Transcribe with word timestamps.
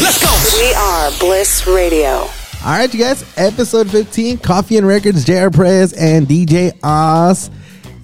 Let's 0.00 0.18
go. 0.22 0.58
We 0.58 0.72
are 0.74 1.10
Bliss 1.18 1.66
Radio. 1.66 2.08
All 2.08 2.28
right, 2.64 2.92
you 2.92 3.00
guys, 3.00 3.24
episode 3.36 3.90
15, 3.90 4.38
Coffee 4.38 4.76
and 4.78 4.86
Records, 4.86 5.24
JR 5.24 5.50
Perez 5.50 5.92
and 5.92 6.26
DJ 6.26 6.72
Oz. 6.82 7.50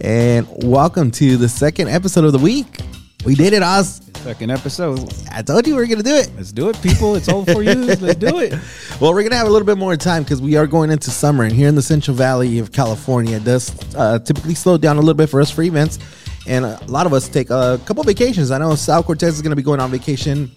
And 0.00 0.46
welcome 0.64 1.10
to 1.12 1.36
the 1.36 1.48
second 1.48 1.88
episode 1.88 2.24
of 2.24 2.32
the 2.32 2.38
week. 2.38 2.80
We 3.24 3.34
did 3.34 3.52
it, 3.52 3.62
Oz. 3.62 4.02
Second 4.16 4.50
episode. 4.50 5.12
I 5.32 5.42
told 5.42 5.66
you 5.66 5.76
we 5.76 5.82
are 5.82 5.86
going 5.86 5.98
to 5.98 6.04
do 6.04 6.14
it. 6.14 6.30
Let's 6.36 6.52
do 6.52 6.68
it, 6.68 6.80
people. 6.82 7.16
It's 7.16 7.28
all 7.28 7.44
for 7.44 7.62
you. 7.62 7.74
Let's 7.74 8.16
do 8.16 8.38
it. 8.38 8.54
Well, 8.98 9.12
we're 9.12 9.20
going 9.20 9.32
to 9.32 9.36
have 9.36 9.46
a 9.46 9.50
little 9.50 9.66
bit 9.66 9.76
more 9.76 9.94
time 9.94 10.22
because 10.22 10.40
we 10.40 10.56
are 10.56 10.66
going 10.66 10.90
into 10.90 11.10
summer. 11.10 11.44
And 11.44 11.52
here 11.52 11.68
in 11.68 11.74
the 11.74 11.82
Central 11.82 12.16
Valley 12.16 12.58
of 12.60 12.72
California, 12.72 13.36
it 13.36 13.44
does 13.44 13.70
uh, 13.94 14.18
typically 14.20 14.54
slow 14.54 14.78
down 14.78 14.96
a 14.96 15.00
little 15.00 15.12
bit 15.14 15.28
for 15.28 15.38
us 15.40 15.50
for 15.50 15.62
events. 15.62 15.98
And 16.46 16.64
a 16.64 16.82
lot 16.86 17.04
of 17.04 17.12
us 17.12 17.28
take 17.28 17.50
a 17.50 17.78
couple 17.84 18.02
vacations. 18.04 18.50
I 18.50 18.56
know 18.56 18.74
Sal 18.74 19.02
Cortez 19.02 19.34
is 19.34 19.42
going 19.42 19.50
to 19.50 19.56
be 19.56 19.62
going 19.62 19.80
on 19.80 19.90
vacation. 19.90 20.50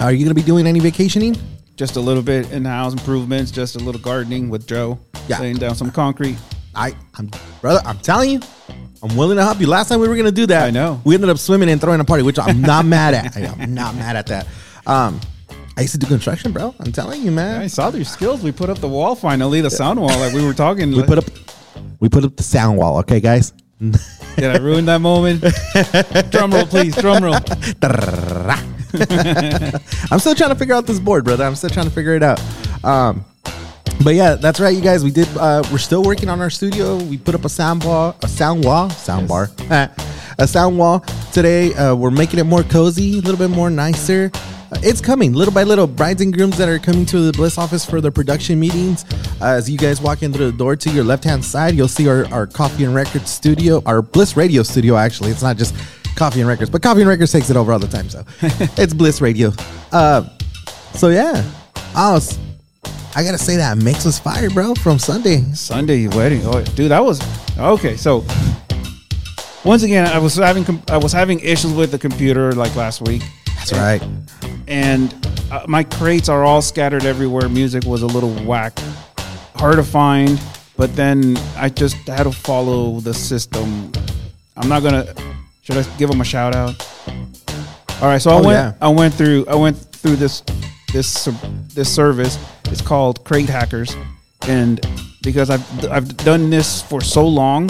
Are 0.00 0.12
you 0.12 0.18
going 0.18 0.28
to 0.28 0.34
be 0.34 0.42
doing 0.42 0.68
any 0.68 0.78
vacationing? 0.78 1.36
Just 1.74 1.96
a 1.96 2.00
little 2.00 2.22
bit 2.22 2.52
in 2.52 2.64
house 2.64 2.92
improvements, 2.92 3.50
just 3.50 3.74
a 3.74 3.80
little 3.80 4.00
gardening 4.00 4.48
with 4.48 4.66
Joe. 4.68 4.98
Yeah. 5.26 5.40
Laying 5.40 5.56
down 5.56 5.74
some 5.74 5.90
concrete. 5.90 6.38
I, 6.74 6.94
I'm 7.16 7.30
brother. 7.60 7.80
I'm 7.84 7.98
telling 7.98 8.30
you, 8.30 8.40
I'm 9.02 9.16
willing 9.16 9.36
to 9.38 9.44
help 9.44 9.60
you. 9.60 9.66
Last 9.66 9.88
time 9.88 9.98
we 9.98 10.06
were 10.06 10.16
gonna 10.16 10.30
do 10.30 10.46
that, 10.46 10.66
I 10.66 10.70
know. 10.70 11.00
we 11.04 11.14
ended 11.14 11.30
up 11.30 11.38
swimming 11.38 11.68
and 11.68 11.80
throwing 11.80 11.98
a 11.98 12.04
party, 12.04 12.22
which 12.22 12.38
I'm 12.38 12.62
not 12.62 12.84
mad 12.86 13.14
at. 13.14 13.36
I, 13.36 13.40
am 13.62 13.74
not 13.74 13.96
mad 13.96 14.14
at 14.14 14.26
that. 14.28 14.46
Um, 14.86 15.20
I 15.76 15.80
used 15.82 15.92
to 15.94 15.98
do 15.98 16.06
construction, 16.06 16.52
bro. 16.52 16.74
I'm 16.78 16.92
telling 16.92 17.22
you, 17.22 17.32
man. 17.32 17.60
I 17.60 17.66
saw 17.66 17.90
their 17.90 18.04
skills. 18.04 18.42
We 18.42 18.52
put 18.52 18.70
up 18.70 18.78
the 18.78 18.88
wall 18.88 19.16
finally, 19.16 19.60
the 19.60 19.70
sound 19.70 20.00
wall 20.00 20.16
like 20.18 20.32
we 20.32 20.44
were 20.44 20.54
talking. 20.54 20.92
We 20.92 21.02
put 21.02 21.18
up, 21.18 21.24
we 21.98 22.08
put 22.08 22.24
up 22.24 22.36
the 22.36 22.44
sound 22.44 22.78
wall. 22.78 22.98
Okay, 22.98 23.18
guys. 23.20 23.52
Did 23.80 23.96
I 24.44 24.58
ruin 24.58 24.84
that 24.86 25.00
moment? 25.00 25.40
drum 26.30 26.52
roll, 26.52 26.66
please. 26.66 26.94
Drum 26.96 27.24
roll. 27.24 27.38
I'm 30.10 30.18
still 30.18 30.34
trying 30.34 30.50
to 30.50 30.56
figure 30.56 30.74
out 30.74 30.86
this 30.86 30.98
board, 30.98 31.24
brother. 31.24 31.44
I'm 31.44 31.54
still 31.54 31.70
trying 31.70 31.86
to 31.86 31.92
figure 31.92 32.14
it 32.14 32.22
out. 32.22 32.40
Um, 32.84 33.24
but 34.02 34.14
yeah, 34.14 34.34
that's 34.36 34.60
right, 34.60 34.74
you 34.74 34.80
guys. 34.80 35.02
We 35.02 35.10
did. 35.10 35.28
Uh, 35.36 35.62
we're 35.72 35.78
still 35.78 36.02
working 36.02 36.28
on 36.28 36.40
our 36.40 36.50
studio. 36.50 36.96
We 36.96 37.18
put 37.18 37.34
up 37.34 37.44
a 37.44 37.48
sound 37.48 37.84
wall, 37.84 38.16
a 38.22 38.28
sound 38.28 38.64
wall, 38.64 38.90
sound 38.90 39.28
bar, 39.28 39.50
a 40.38 40.46
sound 40.46 40.78
wall 40.78 41.00
today. 41.32 41.74
Uh, 41.74 41.94
we're 41.94 42.10
making 42.10 42.38
it 42.38 42.44
more 42.44 42.62
cozy, 42.62 43.18
a 43.18 43.22
little 43.22 43.36
bit 43.36 43.50
more 43.50 43.70
nicer. 43.70 44.30
Uh, 44.70 44.78
it's 44.82 45.00
coming 45.00 45.32
little 45.32 45.52
by 45.52 45.64
little. 45.64 45.86
Brides 45.86 46.22
and 46.22 46.32
grooms 46.32 46.56
that 46.58 46.68
are 46.68 46.78
coming 46.78 47.06
to 47.06 47.20
the 47.20 47.32
Bliss 47.32 47.58
office 47.58 47.84
for 47.84 48.00
their 48.00 48.12
production 48.12 48.60
meetings. 48.60 49.04
Uh, 49.40 49.46
as 49.46 49.68
you 49.68 49.76
guys 49.76 50.00
walk 50.00 50.22
in 50.22 50.32
through 50.32 50.50
the 50.52 50.56
door 50.56 50.76
to 50.76 50.90
your 50.90 51.04
left 51.04 51.24
hand 51.24 51.44
side, 51.44 51.74
you'll 51.74 51.88
see 51.88 52.08
our, 52.08 52.26
our 52.32 52.46
coffee 52.46 52.84
and 52.84 52.94
record 52.94 53.26
studio, 53.26 53.82
our 53.84 54.00
Bliss 54.00 54.36
radio 54.36 54.62
studio. 54.62 54.96
Actually, 54.96 55.30
it's 55.30 55.42
not 55.42 55.56
just 55.56 55.74
coffee 56.18 56.40
and 56.40 56.48
records, 56.48 56.68
but 56.70 56.82
coffee 56.82 57.00
and 57.00 57.08
records 57.08 57.32
takes 57.32 57.48
it 57.48 57.56
over 57.56 57.72
all 57.72 57.78
the 57.78 57.86
time. 57.88 58.10
So 58.10 58.24
it's 58.82 58.92
Bliss 58.92 59.20
radio. 59.20 59.52
Uh, 59.92 60.28
so 60.92 61.08
yeah, 61.08 61.44
I 61.94 62.12
was. 62.12 62.38
I 63.16 63.24
gotta 63.24 63.38
say 63.38 63.56
that 63.56 63.78
mix 63.78 64.04
was 64.04 64.18
fire, 64.18 64.50
bro, 64.50 64.74
from 64.74 64.98
Sunday. 64.98 65.38
Sunday 65.54 66.06
wedding. 66.08 66.42
Oh, 66.44 66.62
dude, 66.62 66.90
that 66.90 67.02
was 67.02 67.20
okay. 67.58 67.96
So 67.96 68.24
once 69.64 69.82
again, 69.82 70.06
I 70.06 70.18
was 70.18 70.34
having 70.36 70.82
I 70.88 70.98
was 70.98 71.12
having 71.12 71.40
issues 71.40 71.72
with 71.72 71.90
the 71.90 71.98
computer 71.98 72.52
like 72.52 72.74
last 72.76 73.00
week. 73.02 73.22
That's 73.56 73.72
right. 73.72 74.02
and 74.68 75.14
uh, 75.50 75.64
my 75.66 75.82
crates 75.84 76.28
are 76.28 76.44
all 76.44 76.62
scattered 76.62 77.04
everywhere. 77.04 77.48
Music 77.48 77.84
was 77.84 78.02
a 78.02 78.06
little 78.06 78.32
whack, 78.44 78.78
hard 79.56 79.76
to 79.76 79.82
find. 79.84 80.40
But 80.76 80.94
then 80.94 81.36
I 81.56 81.70
just 81.70 81.96
had 82.06 82.22
to 82.24 82.30
follow 82.32 83.00
the 83.00 83.12
system. 83.14 83.90
I'm 84.56 84.68
not 84.68 84.82
gonna. 84.84 85.12
Should 85.68 85.76
I 85.76 85.96
give 85.98 86.08
them 86.08 86.22
a 86.22 86.24
shout 86.24 86.54
out? 86.56 86.74
All 88.00 88.08
right, 88.08 88.22
so 88.22 88.30
I 88.30 88.34
Oh, 88.36 88.42
went. 88.42 88.48
yeah. 88.56 88.72
I 88.80 88.88
went 88.88 89.12
through. 89.12 89.44
I 89.48 89.54
went 89.54 89.76
through 89.76 90.16
this 90.16 90.42
this 90.94 91.28
this 91.74 91.94
service. 91.94 92.38
It's 92.70 92.80
called 92.80 93.22
Crate 93.24 93.50
Hackers, 93.50 93.94
and 94.46 94.80
because 95.22 95.50
I've 95.50 95.84
I've 95.90 96.16
done 96.16 96.48
this 96.48 96.80
for 96.80 97.02
so 97.02 97.28
long, 97.28 97.68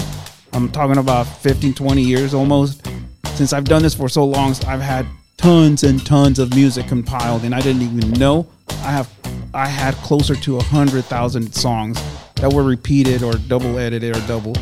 I'm 0.52 0.70
talking 0.70 0.98
about 0.98 1.26
15, 1.26 1.74
20 1.74 2.00
years 2.00 2.34
almost. 2.34 2.86
Since 3.34 3.52
I've 3.52 3.64
done 3.64 3.82
this 3.82 3.94
for 3.94 4.08
so 4.08 4.24
long, 4.24 4.54
I've 4.68 4.80
had 4.80 5.04
tons 5.36 5.82
and 5.82 6.06
tons 6.06 6.38
of 6.38 6.54
music 6.54 6.86
compiled, 6.86 7.42
and 7.42 7.52
I 7.52 7.60
didn't 7.60 7.82
even 7.82 8.12
know. 8.12 8.46
I 8.84 8.92
have 8.92 9.10
I 9.54 9.66
had 9.66 9.94
closer 9.96 10.36
to 10.36 10.58
a 10.58 10.62
hundred 10.62 11.04
thousand 11.06 11.52
songs 11.52 12.00
that 12.36 12.52
were 12.52 12.62
repeated 12.62 13.24
or 13.24 13.32
double 13.48 13.76
edited 13.76 14.16
or 14.16 14.20
double 14.28 14.54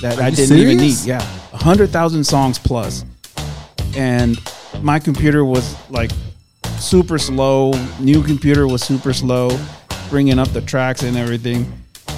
that 0.00 0.18
I 0.18 0.30
didn't 0.30 0.56
even 0.58 0.78
need. 0.78 0.98
Yeah, 1.04 1.22
a 1.52 1.56
hundred 1.56 1.90
thousand 1.90 2.24
songs 2.24 2.58
plus, 2.58 3.04
and 3.96 4.38
my 4.82 4.98
computer 4.98 5.44
was 5.44 5.76
like 5.90 6.10
super 6.78 7.18
slow. 7.18 7.72
New 8.00 8.22
computer 8.22 8.66
was 8.66 8.82
super 8.82 9.12
slow, 9.12 9.58
bringing 10.10 10.38
up 10.38 10.48
the 10.48 10.60
tracks 10.60 11.02
and 11.02 11.16
everything. 11.16 11.72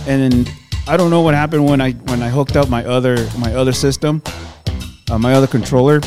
And 0.06 0.50
I 0.86 0.96
don't 0.96 1.10
know 1.10 1.20
what 1.20 1.34
happened 1.34 1.66
when 1.66 1.80
I 1.80 1.92
when 1.92 2.22
I 2.22 2.28
hooked 2.28 2.56
up 2.56 2.68
my 2.68 2.84
other 2.84 3.28
my 3.38 3.54
other 3.54 3.72
system, 3.72 4.22
uh, 5.10 5.18
my 5.18 5.34
other 5.34 5.46
controller. 5.46 6.00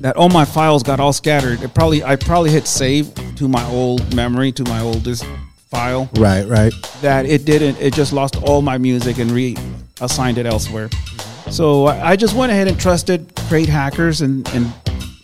That 0.00 0.16
all 0.16 0.28
my 0.28 0.44
files 0.44 0.82
got 0.82 1.00
all 1.00 1.12
scattered. 1.12 1.62
It 1.62 1.74
probably 1.74 2.04
I 2.04 2.16
probably 2.16 2.50
hit 2.50 2.66
save 2.66 3.12
to 3.36 3.48
my 3.48 3.64
old 3.70 4.14
memory 4.14 4.52
to 4.52 4.64
my 4.64 4.80
oldest 4.80 5.26
file. 5.68 6.08
Right, 6.16 6.46
right. 6.46 6.72
That 7.00 7.26
it 7.26 7.44
didn't. 7.44 7.80
It 7.80 7.92
just 7.94 8.12
lost 8.12 8.40
all 8.42 8.62
my 8.62 8.78
music 8.78 9.18
and 9.18 9.30
reassigned 10.00 10.38
it 10.38 10.46
elsewhere. 10.46 10.90
So 11.50 11.86
I 11.86 12.16
just 12.16 12.34
went 12.34 12.52
ahead 12.52 12.68
and 12.68 12.78
trusted 12.78 13.32
Crate 13.48 13.68
Hackers, 13.68 14.20
and 14.20 14.48
and 14.48 14.72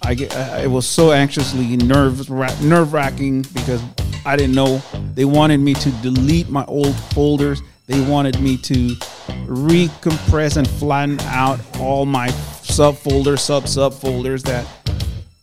I 0.03 0.15
get, 0.15 0.35
I 0.37 0.67
was 0.67 0.87
so 0.87 1.13
anxiously 1.13 1.77
nerve 1.77 2.31
nerve 2.31 2.93
wracking 2.93 3.43
because 3.43 3.83
I 4.25 4.37
didn't 4.37 4.55
know 4.55 4.83
they 5.15 5.25
wanted 5.25 5.59
me 5.59 5.75
to 5.75 5.91
delete 6.03 6.49
my 6.49 6.65
old 6.67 6.95
folders. 7.13 7.61
They 7.87 8.01
wanted 8.01 8.41
me 8.41 8.57
to 8.59 8.75
recompress 9.47 10.57
and 10.57 10.69
flatten 10.69 11.19
out 11.23 11.61
all 11.79 12.07
my 12.07 12.29
subfolders, 12.29 13.41
sub 13.41 13.65
subfolders 13.65 14.43
that 14.43 14.67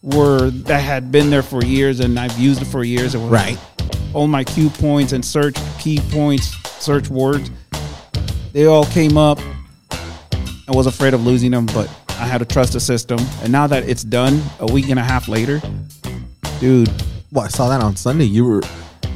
were 0.01 0.50
that 0.50 0.79
had 0.79 1.12
been 1.12 1.29
there 1.29 1.44
for 1.44 1.63
years 1.63 2.00
and 2.00 2.18
I've 2.18 2.38
used 2.39 2.62
it 2.62 2.66
for 2.66 2.84
years. 2.85 3.16
It 3.16 3.19
Right. 3.19 3.59
All 4.13 4.28
my 4.28 4.44
cue 4.44 4.69
points 4.69 5.12
and 5.12 5.23
search 5.23 5.56
key 5.78 6.00
points, 6.12 6.56
search 6.81 7.09
words, 7.09 7.51
they 8.54 8.66
all 8.66 8.86
came 8.86 9.18
up. 9.18 9.40
I 9.92 10.72
was 10.72 10.86
afraid 10.88 11.14
of 11.14 11.26
losing 11.26 11.52
them, 11.52 11.66
but 11.68 11.90
I 12.10 12.26
had 12.28 12.40
to 12.40 12.46
trust 12.46 12.74
the 12.74 12.80
system. 12.80 13.20
And 13.42 13.52
now 13.52 13.66
that 13.68 13.88
it's 13.90 14.04
done, 14.04 14.42
a 14.60 14.72
week 14.72 14.90
and 14.90 15.00
a 15.00 15.04
half 15.04 15.28
later, 15.28 15.62
dude, 16.60 16.90
Well, 17.32 17.46
I 17.46 17.48
saw 17.48 17.70
that 17.70 17.82
on 17.82 17.96
Sunday. 17.96 18.26
You 18.26 18.46
were 18.46 18.62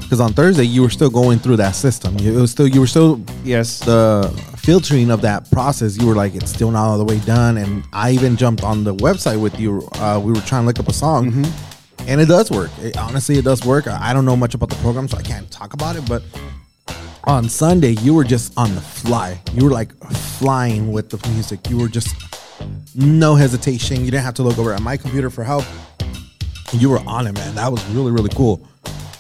because 0.01 0.19
on 0.19 0.33
Thursday 0.33 0.63
you 0.65 0.81
were 0.83 0.89
still 0.89 1.09
going 1.09 1.39
through 1.39 1.57
that 1.57 1.71
system. 1.75 2.17
You 2.19 2.37
it 2.37 2.41
was 2.41 2.51
still 2.51 2.67
you 2.67 2.79
were 2.79 2.87
still 2.87 3.21
yes, 3.43 3.79
the 3.79 4.29
filtering 4.57 5.11
of 5.11 5.21
that 5.21 5.49
process. 5.51 5.97
You 5.97 6.07
were 6.07 6.15
like, 6.15 6.35
it's 6.35 6.51
still 6.51 6.71
not 6.71 6.85
all 6.85 6.97
the 6.97 7.05
way 7.05 7.19
done. 7.19 7.57
And 7.57 7.83
I 7.93 8.11
even 8.11 8.35
jumped 8.37 8.63
on 8.63 8.83
the 8.83 8.95
website 8.95 9.39
with 9.41 9.59
you. 9.59 9.87
Uh, 9.95 10.19
we 10.23 10.31
were 10.31 10.41
trying 10.41 10.63
to 10.63 10.67
look 10.67 10.79
up 10.79 10.87
a 10.87 10.93
song, 10.93 11.31
Mm-hmm. 11.31 12.09
and 12.09 12.21
it 12.21 12.27
does 12.27 12.49
work. 12.51 12.71
It, 12.81 12.97
honestly, 12.97 13.37
it 13.37 13.43
does 13.45 13.63
work. 13.65 13.87
I 13.87 14.09
I 14.09 14.13
don't 14.13 14.25
know 14.25 14.35
much 14.35 14.53
about 14.55 14.69
the 14.69 14.75
program, 14.77 15.07
so 15.07 15.17
I 15.17 15.21
can't 15.23 15.49
talk 15.51 15.73
about 15.73 15.95
it. 15.95 16.07
But 16.07 16.23
on 17.25 17.47
Sunday, 17.47 17.91
you 18.01 18.13
were 18.13 18.23
just 18.23 18.53
on 18.57 18.73
the 18.75 18.81
fly. 18.81 19.39
You 19.53 19.65
were 19.65 19.71
like 19.71 19.93
flying 20.39 20.91
with 20.91 21.09
the 21.09 21.25
music. 21.29 21.69
You 21.69 21.77
were 21.77 21.87
just 21.87 22.15
no 22.95 23.35
hesitation. 23.35 24.03
You 24.03 24.11
didn't 24.11 24.23
have 24.23 24.33
to 24.35 24.43
look 24.43 24.57
over 24.57 24.73
at 24.73 24.81
my 24.81 24.97
computer 24.97 25.29
for 25.29 25.43
help. 25.43 25.63
You 26.73 26.89
were 26.89 26.99
on 27.07 27.27
it, 27.27 27.33
man. 27.33 27.55
That 27.55 27.71
was 27.71 27.83
really, 27.89 28.11
really 28.11 28.29
cool. 28.29 28.65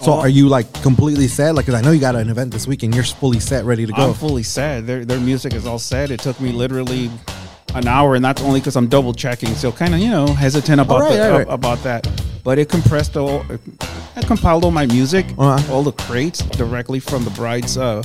So, 0.01 0.13
Oh. 0.13 0.19
are 0.19 0.27
you 0.29 0.49
like 0.49 0.71
completely 0.81 1.27
set? 1.29 1.55
Like, 1.55 1.65
cause 1.65 1.75
I 1.75 1.81
know 1.81 1.91
you 1.91 1.99
got 2.01 2.15
an 2.15 2.29
event 2.29 2.51
this 2.51 2.67
week, 2.67 2.83
and 2.83 2.93
you're 2.93 3.05
fully 3.05 3.39
set, 3.39 3.63
ready 3.63 3.85
to 3.85 3.93
go. 3.93 4.09
I'm 4.09 4.13
fully 4.13 4.43
set. 4.43 4.85
Their 4.85 5.05
their 5.05 5.19
music 5.19 5.53
is 5.53 5.65
all 5.65 5.79
set. 5.79 6.11
It 6.11 6.19
took 6.19 6.41
me 6.41 6.51
literally 6.51 7.09
an 7.75 7.87
hour, 7.87 8.15
and 8.15 8.23
that's 8.23 8.41
only 8.41 8.59
because 8.59 8.75
I'm 8.75 8.87
double 8.87 9.13
checking. 9.13 9.49
So 9.55 9.71
kind 9.71 9.93
of 9.93 9.99
you 9.99 10.09
know 10.09 10.27
hesitant 10.27 10.79
about 10.81 11.01
right, 11.01 11.13
the, 11.17 11.31
right. 11.31 11.47
about 11.49 11.81
that. 11.83 12.07
But 12.43 12.59
it 12.59 12.69
compressed 12.69 13.15
all. 13.17 13.45
I 14.15 14.21
compiled 14.21 14.63
all 14.65 14.71
my 14.71 14.85
music, 14.85 15.25
Uh-huh. 15.37 15.73
all 15.73 15.81
the 15.83 15.91
crates 15.93 16.39
directly 16.57 16.99
from 16.99 17.23
the 17.23 17.29
bride's 17.31 17.77
uh, 17.77 18.03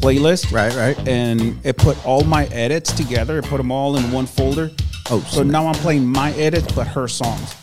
playlist. 0.00 0.52
right, 0.52 0.74
right. 0.74 1.08
and 1.08 1.58
it 1.64 1.76
put 1.78 1.96
all 2.06 2.22
my 2.24 2.44
edits 2.46 2.92
together. 2.92 3.38
It 3.38 3.46
put 3.46 3.56
them 3.56 3.72
all 3.72 3.96
in 3.96 4.12
one 4.12 4.26
folder. 4.26 4.70
Oh, 5.10 5.20
so 5.20 5.42
now 5.42 5.66
I'm 5.66 5.74
playing 5.76 6.06
my 6.06 6.32
edits, 6.32 6.70
but 6.72 6.86
her 6.86 7.08
songs 7.08 7.54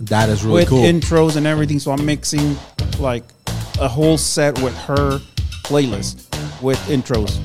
That 0.00 0.30
is 0.30 0.44
really 0.44 0.60
with 0.60 0.68
cool. 0.70 0.82
intros 0.82 1.36
and 1.36 1.46
everything. 1.46 1.78
So 1.78 1.92
I'm 1.92 2.04
mixing 2.06 2.56
like 2.98 3.24
a 3.78 3.86
whole 3.86 4.16
set 4.16 4.58
with 4.62 4.74
her 4.86 5.20
playlist 5.64 6.24
with 6.62 6.78
intros. 6.88 7.38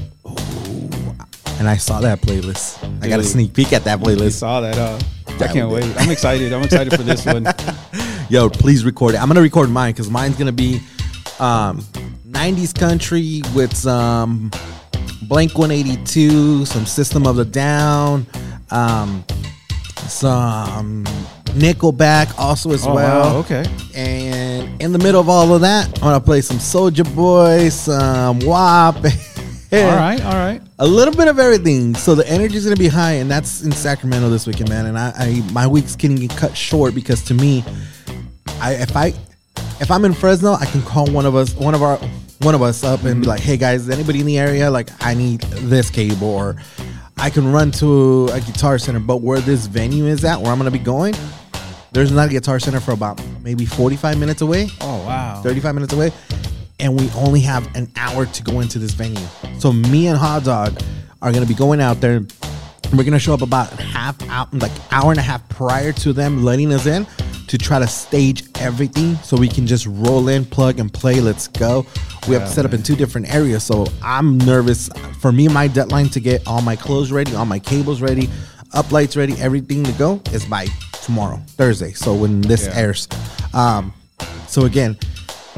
And 1.61 1.69
I 1.69 1.77
saw 1.77 2.01
that 2.01 2.21
playlist. 2.21 2.79
I 3.03 3.07
got 3.07 3.19
a 3.19 3.23
sneak 3.23 3.53
peek 3.53 3.71
at 3.71 3.83
that 3.83 3.99
playlist. 3.99 4.31
saw 4.31 4.61
that? 4.61 4.75
Uh, 4.79 4.99
I 5.43 5.47
can't 5.47 5.69
wait. 5.69 5.83
I'm 5.95 6.09
excited. 6.09 6.51
I'm 6.53 6.63
excited 6.63 6.91
for 6.91 7.03
this 7.03 7.23
one. 7.23 7.45
Yo, 8.31 8.49
please 8.49 8.83
record 8.83 9.13
it. 9.13 9.21
I'm 9.21 9.27
gonna 9.27 9.43
record 9.43 9.69
mine 9.69 9.91
because 9.93 10.09
mine's 10.09 10.35
gonna 10.37 10.51
be 10.51 10.79
um, 11.39 11.81
90s 12.27 12.73
country 12.73 13.43
with 13.53 13.75
some 13.77 14.49
Blink 15.27 15.55
182, 15.55 16.65
some 16.65 16.87
System 16.87 17.27
of 17.27 17.35
the 17.35 17.45
Down, 17.45 18.25
um, 18.71 19.23
some 20.07 21.03
Nickelback 21.53 22.33
also 22.39 22.71
as 22.71 22.87
Oh, 22.87 22.95
well. 22.95 23.33
wow, 23.35 23.37
okay. 23.41 23.65
And 23.93 24.81
in 24.81 24.93
the 24.93 24.97
middle 24.97 25.21
of 25.21 25.29
all 25.29 25.53
of 25.53 25.61
that, 25.61 25.85
I'm 25.97 26.05
gonna 26.05 26.19
play 26.21 26.41
some 26.41 26.57
Soulja 26.57 27.05
Boy, 27.15 27.69
some 27.69 28.39
WAP. 28.39 28.95
All 29.73 29.95
right, 29.95 30.21
all 30.25 30.33
right. 30.33 30.61
a 30.79 30.85
little 30.87 31.13
bit 31.13 31.27
of 31.29 31.39
everything. 31.39 31.95
So 31.95 32.13
the 32.13 32.27
energy 32.27 32.57
is 32.57 32.65
gonna 32.65 32.75
be 32.75 32.87
high, 32.89 33.13
and 33.13 33.31
that's 33.31 33.63
in 33.63 33.71
Sacramento 33.71 34.29
this 34.29 34.45
weekend, 34.45 34.69
man. 34.69 34.85
And 34.85 34.97
I, 34.97 35.13
I 35.17 35.51
my 35.53 35.65
week's 35.65 35.95
getting 35.95 36.27
cut 36.27 36.57
short 36.57 36.93
because 36.93 37.23
to 37.25 37.33
me, 37.33 37.63
I 38.59 38.73
if 38.73 38.95
I 38.97 39.13
if 39.79 39.89
I'm 39.89 40.05
in 40.05 40.13
Fresno, 40.13 40.53
I 40.53 40.65
can 40.65 40.81
call 40.81 41.07
one 41.11 41.25
of 41.25 41.35
us, 41.35 41.55
one 41.55 41.73
of 41.73 41.81
our, 41.81 41.97
one 42.41 42.53
of 42.53 42.61
us 42.61 42.83
up 42.83 43.03
and 43.03 43.21
be 43.21 43.27
like, 43.27 43.39
hey 43.39 43.57
guys, 43.57 43.81
is 43.81 43.89
anybody 43.89 44.19
in 44.19 44.25
the 44.25 44.37
area? 44.37 44.69
Like, 44.69 44.89
I 45.03 45.13
need 45.13 45.41
this 45.41 45.89
cable, 45.89 46.27
or 46.27 46.55
I 47.17 47.29
can 47.29 47.51
run 47.51 47.71
to 47.73 48.27
a 48.27 48.39
guitar 48.41 48.77
center. 48.77 48.99
But 48.99 49.21
where 49.21 49.39
this 49.39 49.67
venue 49.67 50.05
is 50.05 50.23
at, 50.25 50.39
where 50.39 50.51
I'm 50.51 50.57
gonna 50.57 50.69
be 50.69 50.79
going, 50.79 51.15
there's 51.93 52.11
not 52.11 52.27
a 52.27 52.31
guitar 52.31 52.59
center 52.59 52.79
for 52.79 52.91
about 52.91 53.21
maybe 53.41 53.65
45 53.65 54.17
minutes 54.19 54.41
away. 54.41 54.67
Oh 54.81 55.03
wow. 55.05 55.41
35 55.41 55.75
minutes 55.75 55.93
away, 55.93 56.11
and 56.81 56.99
we 56.99 57.09
only 57.11 57.39
have 57.41 57.73
an 57.75 57.89
hour 57.95 58.25
to 58.25 58.43
go 58.43 58.59
into 58.59 58.79
this 58.79 58.91
venue. 58.91 59.23
So 59.59 59.71
me 59.71 60.07
and 60.07 60.17
Hot 60.17 60.43
Dog 60.43 60.77
are 61.21 61.31
gonna 61.31 61.45
be 61.45 61.53
going 61.53 61.79
out 61.79 62.01
there. 62.01 62.21
We're 62.93 63.03
gonna 63.03 63.19
show 63.19 63.33
up 63.33 63.41
about 63.41 63.69
half 63.79 64.21
out, 64.29 64.53
like 64.53 64.71
hour 64.91 65.11
and 65.11 65.19
a 65.19 65.23
half 65.23 65.47
prior 65.47 65.93
to 65.93 66.11
them 66.11 66.43
letting 66.43 66.73
us 66.73 66.85
in 66.87 67.05
to 67.47 67.57
try 67.57 67.79
to 67.79 67.87
stage 67.87 68.43
everything 68.59 69.15
so 69.17 69.37
we 69.37 69.47
can 69.47 69.67
just 69.67 69.85
roll 69.85 70.27
in, 70.27 70.43
plug 70.43 70.79
and 70.79 70.91
play. 70.91 71.21
Let's 71.21 71.47
go. 71.47 71.85
We 72.27 72.33
have 72.35 72.47
to 72.47 72.53
set 72.53 72.65
up 72.65 72.73
in 72.73 72.83
two 72.83 72.95
different 72.95 73.33
areas, 73.33 73.63
so 73.63 73.87
I'm 74.03 74.37
nervous. 74.39 74.89
For 75.19 75.31
me, 75.31 75.47
my 75.47 75.67
deadline 75.67 76.09
to 76.09 76.19
get 76.19 76.45
all 76.47 76.61
my 76.61 76.75
clothes 76.75 77.11
ready, 77.11 77.33
all 77.35 77.45
my 77.45 77.59
cables 77.59 78.01
ready, 78.01 78.29
up 78.73 78.91
lights 78.91 79.15
ready, 79.15 79.33
everything 79.39 79.83
to 79.83 79.91
go 79.93 80.21
is 80.31 80.45
by 80.45 80.67
tomorrow, 81.03 81.41
Thursday. 81.47 81.93
So 81.93 82.13
when 82.13 82.41
this 82.41 82.65
Yeah. 82.67 82.75
airs, 82.77 83.07
um, 83.53 83.93
so 84.47 84.65
again, 84.65 84.97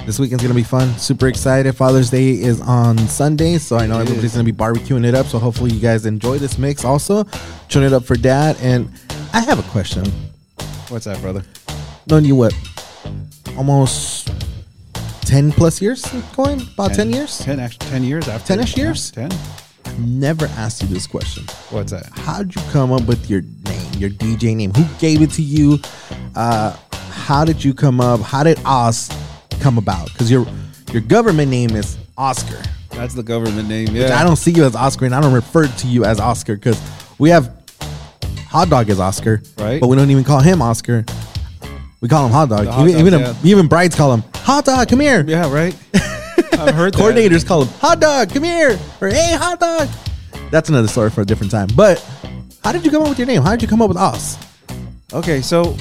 this 0.06 0.20
weekend's 0.20 0.44
gonna 0.44 0.56
be 0.56 0.64
fun. 0.64 0.98
Super 0.98 1.28
excited. 1.28 1.76
Father's 1.76 2.10
Day 2.10 2.32
is 2.32 2.60
on 2.62 2.98
Sunday, 2.98 3.58
so 3.58 3.78
I 3.78 3.86
know 3.86 4.00
everybody's 4.00 4.34
gonna 4.34 4.44
be 4.44 4.52
barbecuing 4.52 5.06
it 5.06 5.16
up. 5.16 5.28
So 5.28 5.40
hopefully 5.40 5.72
you 5.72 5.80
guys 5.80 6.06
enjoy 6.06 6.40
this 6.40 6.58
mix. 6.58 6.84
Also, 6.84 7.24
turn 7.70 7.84
it 7.84 7.94
up 7.94 8.04
for 8.04 8.16
Dad. 8.16 8.58
And 8.62 8.90
I 9.34 9.40
have 9.42 9.60
a 9.60 9.70
question. 9.72 10.06
What's 10.90 11.06
that, 11.06 11.22
brother? 11.22 11.44
Known 12.08 12.26
you 12.26 12.36
what? 12.36 12.54
Almost 13.58 14.30
ten 15.22 15.52
plus 15.52 15.82
years 15.82 16.06
going? 16.36 16.62
About 16.74 16.94
ten, 16.94 17.12
years? 17.12 17.40
Ten, 17.40 17.60
actually, 17.60 17.90
ten 17.90 18.04
years 18.04 18.28
after. 18.28 18.56
10-ish 18.56 18.76
years? 18.76 19.12
Ten. 19.12 19.32
Never 20.00 20.48
asked 20.58 20.82
you 20.82 20.88
this 20.88 21.08
question. 21.08 21.44
What's 21.70 21.92
that? 21.92 22.10
How'd 22.14 22.54
you 22.56 22.62
come 22.72 22.92
up 22.92 23.06
with 23.06 23.30
your 23.30 23.42
name, 23.42 23.94
your 23.98 24.10
DJ 24.10 24.56
name? 24.56 24.74
Who 24.74 24.86
gave 25.00 25.22
it 25.22 25.30
to 25.32 25.42
you? 25.44 25.80
Uh, 26.36 26.76
how 27.12 27.46
did 27.46 27.64
you 27.64 27.74
come 27.74 28.02
up? 28.02 28.20
How 28.22 28.44
did 28.44 28.60
Oz 28.66 29.10
come 29.64 29.78
about? 29.78 30.12
Because 30.12 30.30
your 30.30 30.46
your 30.92 31.02
government 31.02 31.50
name 31.50 31.72
is 31.72 31.98
Oscar. 32.18 32.62
That's 32.90 33.16
the 33.16 33.24
government 33.24 33.68
name. 33.68 33.88
Yeah. 33.96 34.20
I 34.20 34.24
don't 34.24 34.36
see 34.36 34.52
you 34.52 34.66
as 34.66 34.76
Oscar, 34.76 35.06
and 35.06 35.16
I 35.16 35.22
don't 35.22 35.34
refer 35.34 35.68
to 35.68 35.88
you 35.88 36.06
as 36.06 36.20
Oscar 36.20 36.56
because 36.56 36.80
we 37.18 37.30
have 37.30 37.52
Hot 38.50 38.70
Dog 38.70 38.90
as 38.90 39.00
Oscar, 39.00 39.42
Right. 39.58 39.82
But 39.82 39.88
we 39.88 39.96
don't 39.96 40.12
even 40.12 40.24
call 40.24 40.40
him 40.42 40.62
Oscar. 40.62 41.06
We 42.02 42.10
call 42.10 42.26
him 42.26 42.32
Hot 42.34 42.50
Dog. 42.50 42.68
Hot 42.68 42.88
even 42.88 42.92
dog, 42.92 43.08
even, 43.08 43.20
yeah. 43.20 43.36
even 43.44 43.68
brides 43.68 43.96
call 43.96 44.14
him 44.14 44.24
Hot 44.36 44.66
Dog. 44.66 44.90
Come 44.90 45.00
here. 45.00 45.24
Yeah. 45.26 45.52
Right. 45.52 45.76
I've 45.96 46.76
heard 46.76 46.94
that. 46.94 47.00
Coordinators 47.00 47.48
call 47.48 47.64
him 47.64 47.74
Hot 47.80 48.00
Dog. 48.00 48.30
Come 48.30 48.44
here. 48.44 48.78
Or 49.02 49.08
Hey 49.08 49.34
Hot 49.36 49.60
Dog. 49.60 49.88
That's 50.52 50.70
another 50.70 50.88
story 50.88 51.10
for 51.10 51.22
a 51.22 51.26
different 51.26 51.52
time. 51.52 51.70
But 51.76 52.00
how 52.64 52.74
did 52.74 52.86
you 52.86 52.92
come 52.92 53.02
up 53.02 53.10
with 53.10 53.18
your 53.18 53.28
name? 53.28 53.42
How 53.42 53.52
did 53.52 53.62
you 53.62 53.68
come 53.68 53.82
up 53.82 53.88
with 53.88 53.98
Oz? 53.98 54.38
Okay, 55.14 55.42
so 55.42 55.76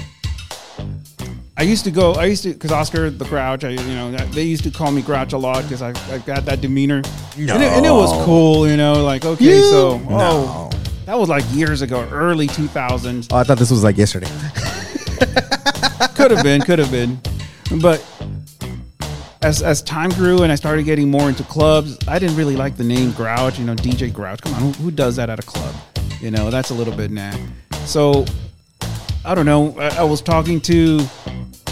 I 1.63 1.65
used 1.65 1.85
to 1.85 1.93
go. 1.93 2.15
I 2.15 2.25
used 2.25 2.43
to 2.43 2.53
because 2.53 2.73
Oscar 2.73 3.09
the 3.09 3.25
Grouch. 3.25 3.63
I, 3.63 3.69
you 3.69 3.77
know, 3.95 4.11
they 4.11 4.43
used 4.43 4.65
to 4.65 4.71
call 4.73 4.91
me 4.91 5.01
Grouch 5.01 5.33
a 5.33 5.39
lot 5.39 5.63
because 5.63 5.81
I, 5.81 5.91
I 6.13 6.19
got 6.19 6.45
that 6.47 6.61
demeanor, 6.61 7.03
and, 7.37 7.51
it, 7.51 7.51
and 7.53 7.87
it 7.87 7.91
was 7.93 8.11
cool. 8.25 8.67
You 8.67 8.77
know, 8.77 9.05
like 9.05 9.25
okay, 9.25 9.45
You- 9.45 9.71
so 9.71 9.99
No. 9.99 10.19
oh, 10.19 10.71
that 11.07 11.17
was 11.17 11.29
like 11.29 11.45
years 11.53 11.81
ago, 11.81 12.05
early 12.11 12.49
two 12.49 12.67
thousands. 12.67 13.29
Oh, 13.31 13.37
I 13.37 13.45
thought 13.45 13.59
this 13.59 13.71
was 13.71 13.85
like 13.85 13.97
yesterday. 13.97 14.27
could 16.17 16.33
have 16.33 16.43
been, 16.43 16.63
could 16.63 16.81
have 16.81 16.91
been, 16.91 17.21
but 17.81 18.05
as 19.43 19.63
as 19.63 19.83
time 19.83 20.11
grew 20.11 20.43
and 20.43 20.51
I 20.51 20.57
started 20.57 20.85
getting 20.85 21.13
more 21.13 21.29
into 21.29 21.45
clubs, 21.45 21.97
I 22.09 22.19
didn't 22.19 22.35
really 22.35 22.57
like 22.57 22.77
the 22.77 22.83
name 22.83 23.13
Grouch. 23.13 23.61
You 23.61 23.67
know, 23.67 23.77
DJ 23.77 24.13
Grouch. 24.13 24.41
Come 24.43 24.53
on, 24.55 24.61
who, 24.63 24.73
who 24.83 24.91
does 24.91 25.15
that 25.15 25.31
at 25.31 25.39
a 25.39 25.43
club? 25.43 25.77
You 26.21 26.33
know, 26.33 26.51
that's 26.51 26.71
a 26.71 26.75
little 26.75 26.97
bit 26.97 27.13
nah. 27.13 27.33
So 27.85 28.25
I 29.25 29.37
don't 29.37 29.47
know. 29.47 29.79
I, 29.79 29.99
I 29.99 30.03
was 30.03 30.21
talking 30.23 30.61
to 30.63 30.99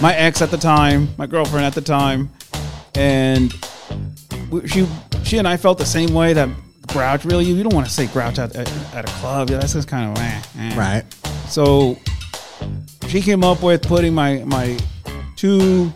my 0.01 0.15
ex 0.15 0.41
at 0.43 0.51
the 0.51 0.57
time, 0.57 1.09
my 1.19 1.27
girlfriend 1.27 1.67
at 1.67 1.75
the 1.75 1.81
time, 1.81 2.31
and 2.95 3.53
she 4.67 4.87
she 5.25 5.39
and 5.39 5.47
I 5.47 5.57
felt 5.57 5.79
the 5.79 5.87
same 5.87 6.15
way 6.15 6.33
that 6.33 6.49
Grouch. 6.89 7.25
Really, 7.25 7.45
you, 7.45 7.63
don't 7.63 7.75
want 7.75 7.87
to 7.87 7.93
say 7.93 8.07
Grouch 8.07 8.39
at, 8.39 8.57
at, 8.57 8.69
at 8.95 9.09
a 9.09 9.13
club. 9.21 9.51
Yeah, 9.51 9.59
that's 9.59 9.75
just 9.75 9.89
kind 9.89 10.11
of 10.11 10.23
eh, 10.23 10.43
eh. 10.59 10.77
Right. 10.77 11.05
So 11.49 11.99
she 13.09 13.21
came 13.21 13.45
up 13.45 13.63
with 13.63 13.83
putting 13.83 14.15
my 14.15 14.43
my 14.45 14.79
two 15.37 15.93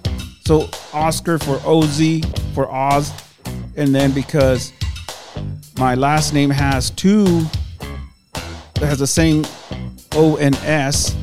so 0.47 0.69
Oscar 0.93 1.39
for 1.39 1.61
OZ 1.65 2.21
for 2.55 2.71
Oz, 2.71 3.13
and 3.77 3.95
then 3.95 4.13
because 4.13 4.73
my 5.79 5.95
last 5.95 6.35
name 6.35 6.51
has 6.51 6.91
two 6.91 7.43
that 8.33 8.87
has 8.87 8.99
the 8.99 9.07
same 9.07 9.45
O 10.13 10.37
and 10.37 10.55
S 10.57 11.17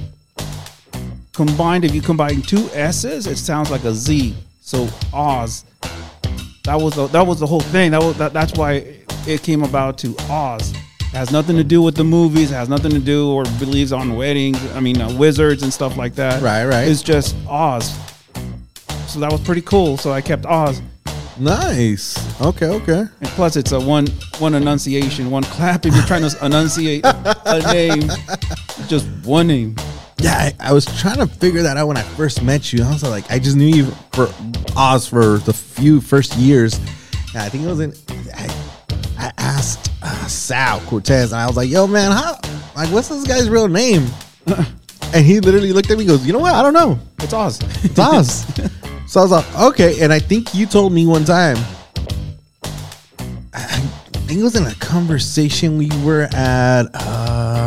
combined. 1.46 1.86
If 1.86 1.96
you 1.96 2.02
combine 2.02 2.42
two 2.42 2.70
S's, 2.74 3.28
it 3.28 3.38
sounds 3.38 3.72
like 3.72 3.84
a 3.84 3.94
Z. 3.94 4.36
So 4.62 4.88
Oz. 5.14 5.66
That 6.64 6.80
was 6.80 6.96
the, 6.96 7.08
that 7.08 7.26
was 7.26 7.40
the 7.40 7.48
whole 7.48 7.62
thing. 7.62 7.92
That 7.92 8.02
was 8.02 8.18
that, 8.18 8.34
that's 8.34 8.54
why 8.54 8.98
it 9.28 9.42
came 9.42 9.64
about 9.64 9.98
to 10.00 10.16
Oz. 10.30 10.72
It 10.72 11.18
has 11.18 11.32
nothing 11.32 11.56
to 11.58 11.64
do 11.64 11.82
with 11.82 11.96
the 11.96 12.04
movies. 12.04 12.52
It 12.52 12.56
has 12.56 12.70
nothing 12.70 12.92
to 12.92 13.00
do 13.00 13.32
or 13.32 13.44
believes 13.60 13.92
on 13.92 14.16
weddings. 14.16 14.60
I 14.74 14.80
mean, 14.80 15.02
uh, 15.02 15.12
wizards 15.18 15.64
and 15.64 15.74
stuff 15.74 15.98
like 15.98 16.14
that. 16.16 16.42
Right, 16.44 16.66
right. 16.66 16.88
It's 16.88 17.02
just 17.02 17.36
Oz. 17.48 17.98
So 19.08 19.20
that 19.20 19.32
was 19.32 19.42
pretty 19.42 19.62
cool. 19.62 19.98
So 19.98 20.12
I 20.12 20.22
kept 20.22 20.46
Oz. 20.46 20.82
Nice. 21.40 22.16
Okay. 22.42 22.68
Okay. 22.68 23.06
And 23.20 23.30
plus, 23.30 23.56
it's 23.56 23.72
a 23.72 23.80
one 23.80 24.08
one 24.38 24.54
enunciation, 24.54 25.32
one 25.32 25.44
clap. 25.44 25.88
If 25.88 25.96
you're 25.96 26.06
trying 26.06 26.30
to 26.30 26.46
enunciate 26.46 27.04
a 27.04 27.62
name, 27.74 28.08
just 28.88 29.08
one 29.26 29.48
name. 29.48 29.76
Yeah, 30.22 30.36
I, 30.36 30.54
I 30.60 30.74
was 30.74 30.86
trying 31.02 31.18
to 31.18 31.26
figure 31.26 31.64
that 31.64 31.78
out 31.78 31.88
when 31.88 31.98
I 31.98 32.04
first 32.04 32.44
met 32.44 32.72
you. 32.72 32.84
I 32.84 32.92
was 32.92 33.02
like, 33.02 33.30
I 33.32 33.40
just 33.40 33.56
knew 33.56 33.66
you 33.66 33.86
for 34.14 34.30
Oz 34.78 35.08
for 35.08 35.38
the 35.40 35.54
few 35.54 36.00
first 36.00 36.36
years. 36.36 36.76
And 37.34 37.38
I 37.38 37.50
think 37.50 37.64
it 37.64 37.68
was 37.68 37.80
in. 37.80 37.94
I, 38.36 38.48
I 39.18 39.32
asked 39.38 39.92
uh, 40.04 40.28
Sal 40.28 40.80
Cortez, 40.82 41.32
and 41.32 41.42
I 41.42 41.48
was 41.48 41.58
like, 41.58 41.70
"Yo, 41.70 41.88
man, 41.88 42.12
how? 42.12 42.34
Like, 42.76 42.90
what's 42.90 43.08
this 43.08 43.26
guy's 43.26 43.50
real 43.50 43.68
name?" 43.68 44.06
and 45.14 45.26
he 45.26 45.40
literally 45.40 45.74
looked 45.74 45.90
at 45.90 45.98
me, 45.98 46.04
and 46.04 46.10
goes, 46.10 46.26
"You 46.26 46.34
know 46.34 46.40
what? 46.40 46.54
I 46.54 46.62
don't 46.62 46.74
know. 46.74 47.00
It's 47.20 47.34
Oz. 47.34 47.60
It's 47.84 47.98
Oz." 47.98 48.46
so 49.08 49.22
I 49.22 49.24
was 49.24 49.32
like, 49.32 49.60
"Okay." 49.60 50.02
And 50.04 50.14
I 50.14 50.20
think 50.20 50.54
you 50.54 50.66
told 50.68 50.94
me 50.94 51.08
one 51.08 51.26
time. 51.26 51.58
I 53.54 53.80
think 54.28 54.40
it 54.40 54.44
was 54.44 54.56
in 54.56 54.68
a 54.68 54.76
conversation 54.76 55.78
we 55.78 55.90
were 56.04 56.28
at. 56.34 56.84
uh 56.94 57.61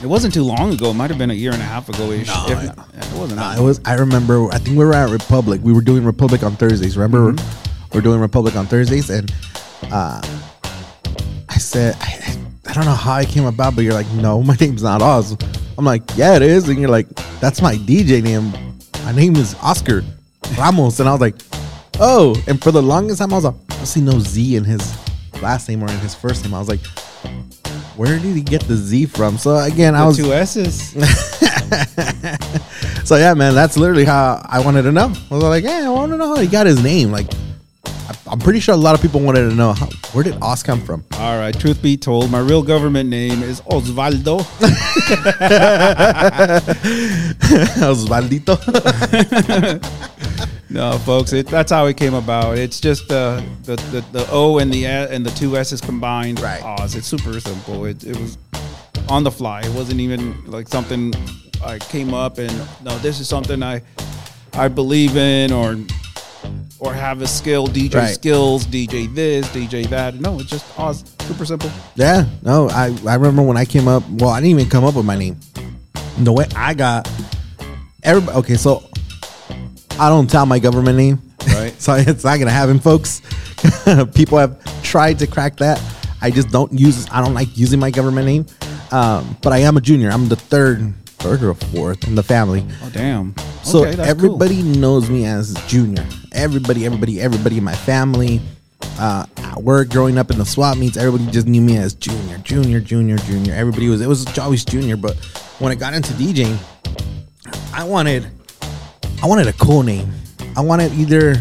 It 0.00 0.06
wasn't 0.06 0.32
too 0.32 0.44
long 0.44 0.72
ago. 0.72 0.90
It 0.90 0.94
might 0.94 1.10
have 1.10 1.18
been 1.18 1.30
a 1.30 1.34
year 1.34 1.52
and 1.52 1.60
a 1.60 1.64
half 1.64 1.88
ago 1.88 2.10
ish. 2.12 2.28
No, 2.28 2.46
If- 2.48 2.62
no. 2.76 2.84
It 2.94 3.12
wasn't. 3.18 3.40
That 3.40 3.58
it 3.58 3.62
was. 3.62 3.80
I 3.84 3.94
remember. 3.94 4.48
I 4.52 4.58
think 4.58 4.78
we 4.78 4.84
were 4.84 4.94
at 4.94 5.10
Republic. 5.10 5.60
We 5.64 5.72
were 5.72 5.80
doing 5.80 6.04
Republic 6.04 6.42
on 6.44 6.54
Thursdays. 6.56 6.96
Remember, 6.96 7.34
we're 7.92 8.00
doing 8.00 8.20
Republic 8.20 8.54
on 8.54 8.66
Thursdays, 8.66 9.10
and 9.10 9.32
uh, 9.90 10.20
I 11.48 11.58
said, 11.58 11.96
I, 12.00 12.36
I 12.66 12.72
don't 12.74 12.84
know 12.84 12.92
how 12.92 13.14
I 13.14 13.24
came 13.24 13.44
about, 13.46 13.74
but 13.74 13.82
you're 13.82 13.94
like, 13.94 14.08
no, 14.12 14.40
my 14.42 14.54
name's 14.60 14.82
not 14.84 15.02
Oz. 15.02 15.36
I'm 15.76 15.84
like, 15.84 16.02
yeah, 16.16 16.36
it 16.36 16.42
is, 16.42 16.68
and 16.68 16.78
you're 16.78 16.90
like, 16.90 17.08
that's 17.40 17.60
my 17.60 17.74
DJ 17.76 18.22
name. 18.22 18.52
My 19.04 19.12
name 19.12 19.34
is 19.36 19.56
Oscar 19.62 20.04
Ramos, 20.56 21.00
and 21.00 21.08
I 21.08 21.12
was 21.12 21.20
like, 21.20 21.36
oh. 21.98 22.40
And 22.46 22.62
for 22.62 22.70
the 22.70 22.82
longest 22.82 23.18
time, 23.20 23.32
I 23.32 23.36
was 23.36 23.44
like, 23.44 23.54
I 23.70 23.84
see 23.84 24.00
no 24.00 24.18
Z 24.20 24.54
in 24.56 24.64
his 24.64 24.96
last 25.42 25.68
name 25.68 25.82
or 25.82 25.88
in 25.90 25.98
his 25.98 26.14
first 26.14 26.44
name. 26.44 26.54
I 26.54 26.58
was 26.60 26.68
like, 26.68 26.80
where 27.98 28.16
did 28.16 28.36
he 28.36 28.42
get 28.42 28.62
the 28.62 28.76
Z 28.76 29.06
from? 29.06 29.36
So 29.38 29.56
again, 29.56 29.96
I 29.96 30.06
was 30.06 30.16
two 30.16 30.32
S's. 30.32 30.92
so 33.04 33.16
yeah, 33.16 33.34
man, 33.34 33.56
that's 33.56 33.76
literally 33.76 34.04
how 34.04 34.40
I 34.48 34.60
wanted 34.60 34.82
to 34.82 34.92
know. 34.92 35.12
I 35.30 35.34
was 35.34 35.42
like, 35.42 35.64
yeah, 35.64 35.82
I 35.84 35.88
want 35.88 36.12
to 36.12 36.16
know 36.16 36.28
how 36.28 36.40
he 36.40 36.46
got 36.46 36.66
his 36.66 36.80
name. 36.80 37.10
Like, 37.10 37.26
I'm 38.28 38.38
pretty 38.38 38.60
sure 38.60 38.72
a 38.74 38.78
lot 38.78 38.94
of 38.94 39.02
people 39.02 39.20
wanted 39.20 39.50
to 39.50 39.54
know 39.56 39.72
how, 39.72 39.88
where 40.12 40.22
did 40.22 40.40
Oz 40.40 40.62
come 40.62 40.80
from. 40.80 41.04
All 41.14 41.38
right. 41.38 41.58
Truth 41.58 41.82
be 41.82 41.96
told, 41.96 42.30
my 42.30 42.38
real 42.38 42.62
government 42.62 43.10
name 43.10 43.42
is 43.42 43.60
Osvaldo. 43.62 44.40
Osvaldito. 47.82 48.58
No, 50.70 50.98
folks, 50.98 51.32
it, 51.32 51.46
that's 51.46 51.70
how 51.72 51.86
it 51.86 51.96
came 51.96 52.14
about. 52.14 52.58
It's 52.58 52.80
just 52.80 53.10
uh, 53.10 53.40
the, 53.64 53.76
the 53.76 54.04
the 54.12 54.28
O 54.30 54.58
and 54.58 54.72
the 54.72 54.84
A- 54.84 55.10
and 55.10 55.24
the 55.24 55.30
two 55.30 55.56
S's 55.56 55.80
combined. 55.80 56.40
Right. 56.40 56.62
Oz. 56.62 56.94
It's 56.94 57.06
super 57.06 57.38
simple. 57.40 57.84
It, 57.86 58.04
it 58.04 58.16
was 58.18 58.36
on 59.08 59.24
the 59.24 59.30
fly. 59.30 59.60
It 59.62 59.74
wasn't 59.74 60.00
even 60.00 60.44
like 60.50 60.68
something 60.68 61.14
I 61.64 61.78
came 61.78 62.12
up 62.14 62.38
and 62.38 62.52
no, 62.84 62.96
this 62.98 63.18
is 63.20 63.28
something 63.28 63.62
I 63.62 63.82
I 64.52 64.68
believe 64.68 65.16
in 65.16 65.52
or 65.52 65.76
or 66.80 66.94
have 66.94 67.22
a 67.22 67.26
skill, 67.26 67.66
DJ 67.66 67.94
Right. 67.94 68.14
skills, 68.14 68.64
DJ 68.66 69.12
this, 69.14 69.48
DJ 69.48 69.88
that. 69.88 70.14
No, 70.20 70.38
it's 70.38 70.50
just 70.50 70.64
oh, 70.78 70.92
super 70.92 71.44
simple. 71.44 71.70
Yeah, 71.96 72.26
no, 72.42 72.68
I, 72.68 72.96
I 73.06 73.14
remember 73.14 73.42
when 73.42 73.56
I 73.56 73.64
came 73.64 73.88
up. 73.88 74.04
Well, 74.10 74.30
I 74.30 74.40
didn't 74.40 74.58
even 74.60 74.70
come 74.70 74.84
up 74.84 74.94
with 74.94 75.04
my 75.06 75.16
name. 75.16 75.36
The 76.18 76.32
way 76.32 76.46
I 76.54 76.74
got 76.74 77.10
everybody. 78.04 78.38
Okay, 78.38 78.54
so 78.56 78.84
I 79.98 80.08
don't 80.08 80.28
tell 80.30 80.46
my 80.46 80.58
government 80.58 80.96
name, 80.96 81.20
Right. 81.48 81.74
so 81.80 81.94
it's 81.94 82.24
not 82.24 82.38
gonna 82.38 82.50
happen, 82.50 82.78
folks. 82.78 83.20
People 84.14 84.38
have 84.38 84.82
tried 84.82 85.18
to 85.20 85.26
crack 85.26 85.56
that. 85.56 85.82
I 86.20 86.30
just 86.30 86.48
don't 86.50 86.72
use. 86.72 87.08
I 87.10 87.22
don't 87.22 87.34
like 87.34 87.56
using 87.56 87.78
my 87.80 87.90
government 87.90 88.26
name. 88.26 88.46
Um, 88.90 89.36
but 89.42 89.52
I 89.52 89.58
am 89.58 89.76
a 89.76 89.80
junior. 89.80 90.10
I'm 90.10 90.28
the 90.28 90.36
third, 90.36 90.94
third 91.04 91.42
or 91.42 91.54
fourth 91.54 92.06
in 92.08 92.14
the 92.14 92.22
family. 92.22 92.64
Oh 92.82 92.90
damn. 92.90 93.34
So 93.62 93.84
Okay, 93.84 94.00
everybody 94.02 94.62
knows 94.62 95.10
me 95.10 95.26
as 95.26 95.54
Junior. 95.66 96.06
Everybody, 96.32 96.86
everybody, 96.86 97.20
everybody 97.20 97.58
in 97.58 97.64
my 97.64 97.74
family, 97.74 98.40
uh, 98.98 99.26
at 99.36 99.62
work, 99.62 99.90
growing 99.90 100.16
up 100.16 100.30
in 100.30 100.38
the 100.38 100.46
swap 100.46 100.78
meets, 100.78 100.96
everybody 100.96 101.30
just 101.30 101.46
knew 101.46 101.60
me 101.60 101.76
as 101.76 101.92
Junior, 101.94 102.38
Junior, 102.38 102.80
Junior, 102.80 103.18
Junior. 103.18 103.54
Everybody 103.54 103.88
was 103.88 104.00
it 104.00 104.06
was 104.08 104.38
always 104.38 104.64
Junior. 104.64 104.96
But 104.96 105.16
when 105.58 105.70
I 105.70 105.74
got 105.74 105.92
into 105.92 106.12
DJing, 106.14 106.56
I 107.74 107.84
wanted, 107.84 108.26
I 109.20 109.26
wanted 109.26 109.48
a 109.48 109.52
cool 109.54 109.82
name. 109.82 110.12
I 110.56 110.60
wanted 110.60 110.92
either 110.94 111.34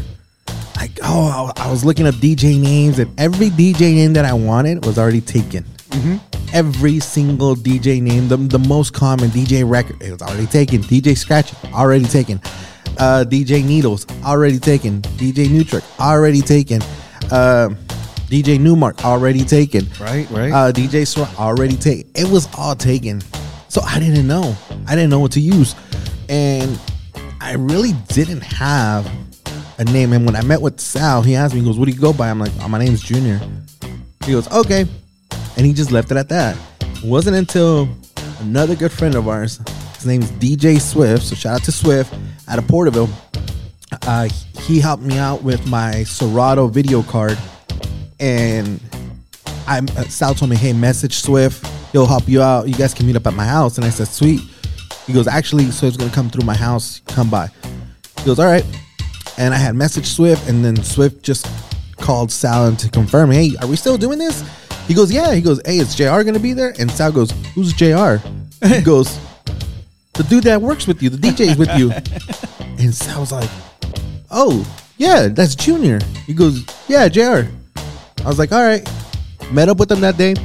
like 0.75 0.91
oh 1.03 1.51
I, 1.55 1.69
was 1.69 1.85
looking 1.85 2.07
up 2.07 2.15
DJ 2.15 2.59
names 2.59 2.97
and 2.97 3.19
every 3.19 3.49
DJ 3.49 3.93
name 3.93 4.13
that 4.13 4.25
I 4.25 4.33
wanted 4.33 4.83
was 4.85 4.97
already 4.97 5.21
taken. 5.21 5.63
Every 6.53 6.99
single 6.99 7.55
DJ 7.55 8.01
name, 8.01 8.27
the, 8.29 8.37
the 8.37 8.59
most 8.59 8.93
common 8.93 9.29
DJ 9.29 9.69
record, 9.69 10.01
it 10.01 10.11
was 10.11 10.21
already 10.21 10.47
taken. 10.47 10.81
DJ 10.81 11.17
Scratch, 11.17 11.53
already 11.73 12.05
taken. 12.05 12.39
Uh, 12.97 13.25
DJ 13.27 13.63
Needles, 13.63 14.07
already 14.23 14.57
taken. 14.57 15.01
DJ 15.01 15.47
Nutric, 15.47 15.83
already 15.99 16.41
taken. 16.41 16.81
Uh, 17.31 17.69
DJ 18.27 18.59
Nu-Mark, 18.59 19.03
already 19.03 19.43
taken. 19.43 19.87
Right, 19.99 20.29
right. 20.31 20.51
Uh, 20.51 20.71
DJ 20.71 21.05
Swat, 21.05 21.37
already 21.39 21.75
taken. 21.75 22.09
It 22.15 22.29
was 22.29 22.47
all 22.57 22.75
taken. 22.75 23.21
So 23.67 23.81
I 23.81 23.99
didn't 23.99 24.27
know. 24.27 24.55
I 24.87 24.95
didn't 24.95 25.09
know 25.09 25.19
what 25.19 25.33
to 25.33 25.41
use. 25.41 25.75
And 26.29 26.79
I 27.39 27.53
really 27.53 27.93
didn't 28.09 28.41
have 28.41 29.09
a 29.77 29.83
name. 29.85 30.13
And 30.13 30.25
when 30.25 30.35
I 30.35 30.41
met 30.43 30.61
with 30.61 30.79
Sal, 30.79 31.21
he 31.21 31.35
asked 31.35 31.53
me, 31.53 31.61
he 31.61 31.65
goes, 31.65 31.77
What 31.77 31.85
do 31.87 31.91
you 31.91 31.99
go 31.99 32.13
by? 32.13 32.29
I'm 32.29 32.39
like, 32.39 32.51
oh, 32.61 32.67
My 32.67 32.79
name's 32.79 33.01
Junior. 33.01 33.39
He 34.25 34.31
goes, 34.33 34.51
Okay. 34.51 34.85
And 35.55 35.65
he 35.65 35.73
just 35.73 35.91
left 35.91 36.11
it 36.11 36.17
at 36.17 36.29
that. 36.29 36.57
It 36.81 37.03
wasn't 37.03 37.35
until 37.35 37.89
another 38.39 38.75
good 38.75 38.91
friend 38.91 39.15
of 39.15 39.27
ours, 39.27 39.59
his 39.95 40.05
name's 40.05 40.31
DJ 40.33 40.79
Swift. 40.79 41.23
So 41.23 41.35
shout 41.35 41.55
out 41.55 41.63
to 41.65 41.71
Swift 41.71 42.13
out 42.47 42.59
of 42.59 42.67
Porterville. 42.67 43.09
Uh, 44.03 44.29
he 44.61 44.79
helped 44.79 45.03
me 45.03 45.17
out 45.17 45.43
with 45.43 45.65
my 45.67 46.03
Serato 46.03 46.67
video 46.67 47.01
card. 47.03 47.37
And 48.19 48.79
I 49.67 49.79
uh, 49.79 50.03
Sal 50.03 50.33
told 50.33 50.49
me, 50.49 50.55
"Hey, 50.55 50.73
message 50.73 51.15
Swift. 51.15 51.65
He'll 51.91 52.05
help 52.05 52.27
you 52.27 52.41
out. 52.41 52.67
You 52.67 52.73
guys 52.75 52.93
can 52.93 53.05
meet 53.05 53.15
up 53.15 53.27
at 53.27 53.33
my 53.33 53.45
house." 53.45 53.77
And 53.77 53.85
I 53.85 53.89
said, 53.89 54.07
"Sweet." 54.07 54.41
He 55.07 55.13
goes, 55.13 55.27
"Actually, 55.27 55.65
so 55.65 55.71
Swift's 55.71 55.97
gonna 55.97 56.11
come 56.11 56.29
through 56.29 56.45
my 56.45 56.55
house. 56.55 57.01
Come 57.07 57.29
by." 57.29 57.49
He 58.19 58.25
goes, 58.25 58.37
"All 58.39 58.45
right." 58.45 58.65
And 59.37 59.53
I 59.53 59.57
had 59.57 59.73
messaged 59.75 60.05
Swift, 60.13 60.47
and 60.49 60.63
then 60.63 60.81
Swift 60.83 61.23
just 61.23 61.47
called 61.95 62.31
Sal 62.31 62.75
to 62.75 62.89
confirm, 62.89 63.31
"Hey, 63.31 63.55
are 63.61 63.67
we 63.67 63.75
still 63.75 63.97
doing 63.97 64.19
this?" 64.19 64.43
He 64.87 64.93
goes, 64.93 65.11
"Yeah." 65.11 65.33
He 65.33 65.41
goes, 65.41 65.59
"Hey, 65.65 65.79
is 65.79 65.95
Jr. 65.95 66.21
gonna 66.23 66.39
be 66.39 66.53
there?" 66.53 66.73
And 66.77 66.91
Sal 66.91 67.11
goes, 67.11 67.31
"Who's 67.55 67.73
Jr.?" 67.73 68.17
He 68.65 68.81
goes, 68.93 69.17
"The 70.13 70.23
dude 70.23 70.43
that 70.43 70.61
works 70.61 70.85
with 70.87 71.01
you, 71.01 71.09
the 71.09 71.17
DJ's 71.17 71.57
with 71.57 71.73
you." 71.77 71.91
And 72.79 72.93
Sal 72.93 73.21
was 73.21 73.31
like, 73.31 73.49
"Oh, 74.29 74.63
yeah, 74.97 75.29
that's 75.29 75.55
Junior." 75.55 75.99
He 76.27 76.33
goes, 76.33 76.63
"Yeah, 76.87 77.07
Jr." 77.07 77.49
I 78.23 78.29
was 78.29 78.37
like, 78.39 78.51
all 78.51 78.61
right. 78.63 78.87
Met 79.51 79.69
up 79.69 79.77
with 79.77 79.91
him 79.91 80.01
that 80.01 80.17
day, 80.17 80.35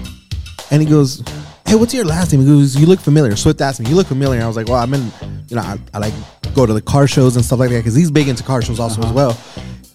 and 0.71 0.81
he 0.81 0.88
goes, 0.88 1.21
"Hey, 1.73 1.79
what's 1.79 1.95
your 1.95 2.05
last 2.05 2.31
name?" 2.33 2.43
He 2.43 2.47
goes, 2.47 2.76
"You 2.76 2.85
look 2.85 3.00
familiar." 3.00 3.35
Swift 3.35 3.62
asked 3.62 3.81
me, 3.81 3.88
"You 3.88 3.95
look 3.95 4.07
familiar." 4.07 4.43
I 4.43 4.47
was 4.47 4.57
like, 4.57 4.69
"Well, 4.69 4.76
I'm 4.76 4.93
in, 4.93 5.11
you 5.49 5.57
know, 5.57 5.62
I, 5.62 5.79
I 5.95 6.00
like 6.00 6.12
go 6.55 6.67
to 6.67 6.75
the 6.75 6.83
car 6.83 7.07
shows 7.07 7.35
and 7.35 7.43
stuff 7.43 7.61
like 7.61 7.71
that 7.71 7.79
because 7.79 7.95
he's 7.95 8.11
big 8.11 8.29
into 8.29 8.43
car 8.43 8.61
shows 8.61 8.79
also 8.79 9.00
as 9.00 9.07
uh-huh. 9.07 9.14
well." 9.14 9.38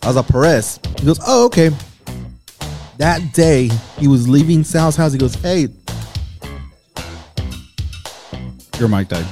I 0.02 0.08
was 0.08 0.16
like, 0.16 0.28
"Perez." 0.28 0.80
He 0.98 1.06
goes, 1.06 1.20
"Oh, 1.28 1.46
okay." 1.46 1.70
That 2.98 3.32
day, 3.32 3.70
he 4.00 4.08
was 4.08 4.28
leaving 4.28 4.64
Sal's 4.64 4.96
house. 4.96 5.14
He 5.14 5.20
goes, 5.20 5.36
"Hey, 5.36 5.68
Your 8.80 8.90
mic 8.90 9.08
died. 9.10 9.26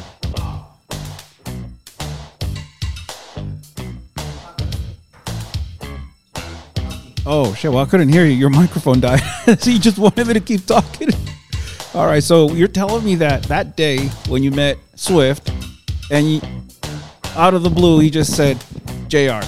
Oh 7.25 7.56
shit! 7.56 7.72
Well, 7.72 7.84
I 7.84 7.86
couldn't 7.88 8.10
hear 8.10 8.24
you. 8.24 8.34
Your 8.34 8.52
microphone 8.52 9.00
died, 9.00 9.22
so 9.60 9.72
you 9.72 9.80
just 9.80 9.98
wanted 9.98 10.28
me 10.28 10.36
to 10.36 10.40
keep 10.40 10.68
talking. 10.68 11.10
All 11.96 12.08
right, 12.08 12.22
so 12.22 12.52
you're 12.52 12.68
telling 12.68 13.06
me 13.06 13.16
that 13.16 13.44
that 13.44 13.78
day 13.78 14.08
when 14.28 14.44
you 14.44 14.52
met 14.52 14.78
Swift, 14.96 15.50
and 16.12 16.30
you, 16.30 16.42
out 17.38 17.54
of 17.54 17.64
the 17.64 17.70
blue, 17.70 18.00
he 18.00 18.10
just 18.10 18.36
said, 18.36 18.62
"Jr." 19.08 19.40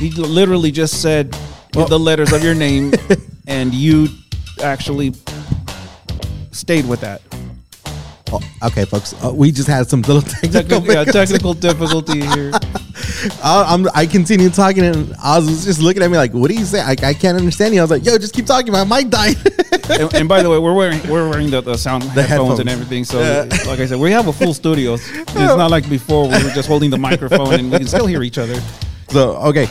He 0.00 0.10
literally 0.12 0.70
just 0.70 1.02
said 1.02 1.36
the 1.72 1.98
letters 1.98 2.32
of 2.32 2.42
your 2.42 2.54
name, 2.54 2.94
and 3.46 3.74
you 3.74 4.08
actually 4.64 5.12
stayed 6.52 6.88
with 6.88 7.02
that. 7.02 7.20
oh, 8.32 8.40
okay, 8.62 8.86
folks, 8.86 9.12
uh, 9.22 9.30
we 9.30 9.52
just 9.52 9.68
had 9.68 9.86
some 9.90 10.00
little 10.00 10.22
technical, 10.22 10.80
Technical, 10.80 10.94
yeah, 10.94 11.04
technical 11.12 11.52
difficulty 11.52 12.24
here. 12.28 12.50
I, 13.42 13.64
I'm, 13.68 13.86
I 13.94 14.06
continued 14.06 14.54
talking, 14.54 14.84
and 14.84 15.14
Oz 15.22 15.46
was 15.46 15.64
just 15.64 15.80
looking 15.80 16.02
at 16.02 16.10
me 16.10 16.16
like, 16.16 16.32
"What 16.32 16.50
do 16.50 16.56
you 16.56 16.64
say?" 16.64 16.80
I, 16.80 16.92
I 17.02 17.14
can't 17.14 17.36
understand 17.38 17.74
you. 17.74 17.80
I 17.80 17.84
was 17.84 17.90
like, 17.90 18.04
"Yo, 18.04 18.16
just 18.18 18.34
keep 18.34 18.46
talking. 18.46 18.72
My 18.72 18.84
mic 18.84 19.10
died." 19.10 19.36
and, 19.90 20.12
and 20.14 20.28
by 20.28 20.42
the 20.42 20.50
way, 20.50 20.58
we're 20.58 20.74
wearing 20.74 21.00
we're 21.08 21.28
wearing 21.28 21.50
the, 21.50 21.60
the 21.60 21.76
sound 21.76 22.02
headphones, 22.04 22.28
headphones. 22.28 22.58
and 22.60 22.68
everything. 22.68 23.04
So, 23.04 23.20
Yeah. 23.20 23.42
like 23.66 23.80
I 23.80 23.86
said, 23.86 23.98
we 23.98 24.10
have 24.12 24.28
a 24.28 24.32
full 24.32 24.54
studio. 24.54 24.94
It's 24.94 25.08
it's 25.10 25.34
not 25.34 25.70
like 25.70 25.88
before 25.88 26.24
we 26.28 26.42
were 26.42 26.50
just 26.50 26.68
holding 26.68 26.90
the 26.90 26.98
microphone 26.98 27.54
and 27.54 27.70
we 27.70 27.78
can 27.78 27.86
still 27.86 28.06
hear 28.06 28.22
each 28.22 28.38
other. 28.38 28.60
So 29.10 29.36
okay, 29.48 29.68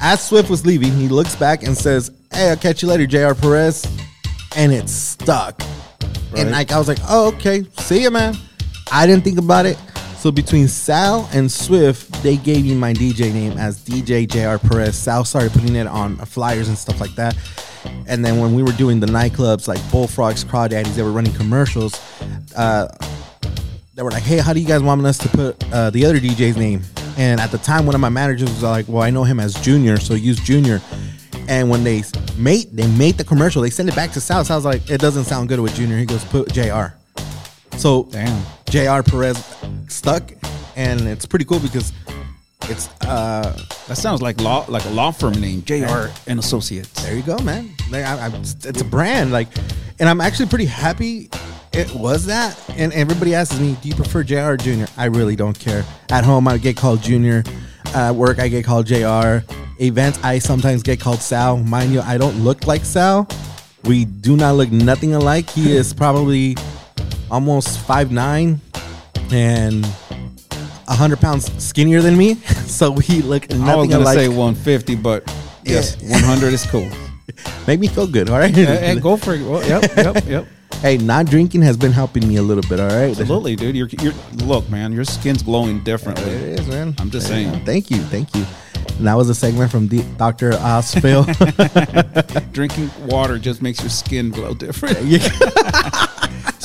as 0.00 0.22
Swift 0.26 0.50
was 0.50 0.66
leaving, 0.66 0.92
he 0.92 1.08
looks 1.08 1.34
back 1.36 1.62
and 1.62 1.76
says, 1.76 2.10
"Hey, 2.32 2.50
I'll 2.50 2.56
catch 2.56 2.82
you 2.82 2.88
later, 2.88 3.06
Jr. 3.06 3.34
Perez," 3.40 3.86
and 4.56 4.72
it 4.72 4.88
stuck. 4.88 5.60
And 6.36 6.50
like 6.50 6.72
I 6.72 6.78
was 6.78 6.88
like, 6.88 6.98
"Oh, 7.08 7.28
okay, 7.34 7.64
see 7.78 8.02
you, 8.02 8.10
man." 8.10 8.36
I 8.90 9.06
didn't 9.06 9.24
think 9.24 9.38
about 9.38 9.64
it. 9.64 9.78
So 10.22 10.30
between 10.30 10.68
Sal 10.68 11.28
and 11.32 11.50
Swift, 11.50 12.22
they 12.22 12.36
gave 12.36 12.64
me 12.64 12.76
my 12.76 12.92
DJ 12.92 13.32
name 13.32 13.58
as 13.58 13.84
DJ 13.84 14.24
Jr. 14.28 14.64
Perez. 14.64 14.96
Sal 14.96 15.24
started 15.24 15.50
putting 15.50 15.74
it 15.74 15.88
on 15.88 16.14
flyers 16.14 16.68
and 16.68 16.78
stuff 16.78 17.00
like 17.00 17.12
that. 17.16 17.36
And 18.06 18.24
then 18.24 18.38
when 18.38 18.54
we 18.54 18.62
were 18.62 18.70
doing 18.70 19.00
the 19.00 19.08
nightclubs 19.08 19.66
like 19.66 19.80
Bullfrogs, 19.90 20.44
Crawdaddies, 20.44 20.94
they 20.94 21.02
were 21.02 21.10
running 21.10 21.32
commercials. 21.32 22.00
Uh, 22.54 22.86
they 23.94 24.04
were 24.04 24.12
like, 24.12 24.22
"Hey, 24.22 24.38
how 24.38 24.52
do 24.52 24.60
you 24.60 24.66
guys 24.68 24.80
want 24.80 25.04
us 25.04 25.18
to 25.18 25.28
put 25.28 25.72
uh, 25.72 25.90
the 25.90 26.06
other 26.06 26.20
DJ's 26.20 26.56
name?" 26.56 26.82
And 27.16 27.40
at 27.40 27.50
the 27.50 27.58
time, 27.58 27.84
one 27.84 27.96
of 27.96 28.00
my 28.00 28.08
managers 28.08 28.48
was 28.48 28.62
like, 28.62 28.86
"Well, 28.86 29.02
I 29.02 29.10
know 29.10 29.24
him 29.24 29.40
as 29.40 29.54
Junior, 29.54 29.98
so 29.98 30.14
use 30.14 30.38
Junior." 30.38 30.80
And 31.48 31.68
when 31.68 31.82
they 31.82 32.04
made 32.38 32.68
they 32.70 32.86
made 32.86 33.18
the 33.18 33.24
commercial, 33.24 33.60
they 33.60 33.70
sent 33.70 33.88
it 33.88 33.96
back 33.96 34.12
to 34.12 34.20
Sal. 34.20 34.44
Sal's 34.44 34.64
like, 34.64 34.88
"It 34.88 35.00
doesn't 35.00 35.24
sound 35.24 35.48
good 35.48 35.58
with 35.58 35.74
Junior." 35.74 35.98
He 35.98 36.06
goes, 36.06 36.24
"Put 36.26 36.52
Jr." 36.52 36.94
So 37.76 38.04
Damn. 38.12 38.40
Jr. 38.70 39.02
Perez 39.02 39.36
stuck, 39.92 40.32
and 40.76 41.02
it's 41.02 41.26
pretty 41.26 41.44
cool 41.44 41.60
because 41.60 41.92
it's 42.68 42.88
uh 43.02 43.56
That 43.88 43.96
sounds 43.96 44.22
like 44.22 44.40
law 44.40 44.64
like 44.68 44.84
a 44.84 44.90
law 44.90 45.10
firm 45.10 45.34
name, 45.34 45.62
Jr. 45.64 46.08
and 46.26 46.38
Associates. 46.38 46.90
there 47.02 47.14
you 47.14 47.22
go, 47.22 47.38
man. 47.38 47.70
Like, 47.90 48.04
I, 48.04 48.26
I, 48.26 48.30
it's 48.38 48.80
a 48.80 48.84
brand, 48.84 49.32
like, 49.32 49.48
and 49.98 50.08
I'm 50.08 50.20
actually 50.20 50.46
pretty 50.46 50.66
happy 50.66 51.28
it 51.72 51.90
was 51.94 52.26
that. 52.26 52.58
And 52.76 52.92
everybody 52.92 53.34
asks 53.34 53.58
me, 53.58 53.76
"Do 53.80 53.88
you 53.88 53.94
prefer 53.94 54.22
Jr. 54.22 54.40
or 54.40 54.56
Junior?" 54.56 54.86
I 54.96 55.06
really 55.06 55.36
don't 55.36 55.58
care. 55.58 55.84
At 56.10 56.24
home, 56.24 56.46
I 56.46 56.58
get 56.58 56.76
called 56.76 57.02
Junior. 57.02 57.44
At 57.94 58.14
work, 58.14 58.38
I 58.38 58.48
get 58.48 58.64
called 58.64 58.86
Jr. 58.86 59.38
Events, 59.80 60.18
I 60.22 60.38
sometimes 60.38 60.82
get 60.82 61.00
called 61.00 61.20
Sal. 61.20 61.56
Mind 61.58 61.92
you, 61.92 62.00
I 62.00 62.16
don't 62.16 62.44
look 62.44 62.66
like 62.66 62.84
Sal. 62.84 63.26
We 63.84 64.04
do 64.04 64.36
not 64.36 64.54
look 64.54 64.70
nothing 64.70 65.14
alike. 65.14 65.50
He 65.50 65.74
is 65.74 65.92
probably 65.92 66.56
almost 67.30 67.80
five 67.80 68.12
nine 68.12 68.60
and 69.34 69.84
hundred 70.88 71.20
pounds 71.20 71.50
skinnier 71.62 72.00
than 72.02 72.16
me. 72.16 72.36
So 72.72 72.90
we 72.90 73.20
look 73.20 73.44
I 73.52 73.54
was 73.54 73.60
nothing 73.60 73.90
gonna 73.90 74.06
say 74.06 74.28
150, 74.28 74.94
but 74.96 75.24
yes, 75.62 76.00
100 76.02 76.52
is 76.54 76.64
cool. 76.66 76.88
Make 77.66 77.80
me 77.80 77.86
feel 77.86 78.06
good, 78.06 78.30
all 78.30 78.38
right? 78.38 78.50
Hey, 78.54 78.64
hey, 78.64 78.98
go 78.98 79.16
for 79.18 79.34
it. 79.34 79.42
Well, 79.42 79.62
yep, 79.68 79.94
yep, 79.96 80.24
yep. 80.26 80.46
Hey, 80.80 80.96
not 80.96 81.26
drinking 81.26 81.60
has 81.62 81.76
been 81.76 81.92
helping 81.92 82.26
me 82.26 82.36
a 82.36 82.42
little 82.42 82.62
bit. 82.68 82.80
All 82.80 82.86
right, 82.88 83.10
Absolutely, 83.10 83.56
dude. 83.56 83.76
You're, 83.76 83.88
you're 84.00 84.14
look, 84.46 84.68
man. 84.70 84.92
Your 84.92 85.04
skin's 85.04 85.42
glowing 85.42 85.84
differently. 85.84 86.30
It 86.32 86.60
is, 86.60 86.66
man. 86.66 86.94
I'm 86.98 87.10
just 87.10 87.28
Yeah, 87.28 87.34
saying. 87.52 87.64
Thank 87.66 87.90
you, 87.90 87.98
thank 88.04 88.34
you. 88.34 88.44
And 88.96 89.06
that 89.06 89.14
was 89.16 89.28
a 89.28 89.34
segment 89.34 89.70
from 89.70 89.86
D- 89.88 90.04
Dr. 90.16 90.52
Osphil. 90.52 91.22
Drinking 92.52 92.90
water 93.06 93.38
just 93.38 93.60
makes 93.60 93.80
your 93.80 93.90
skin 93.90 94.30
glow 94.30 94.54
different. 94.54 94.98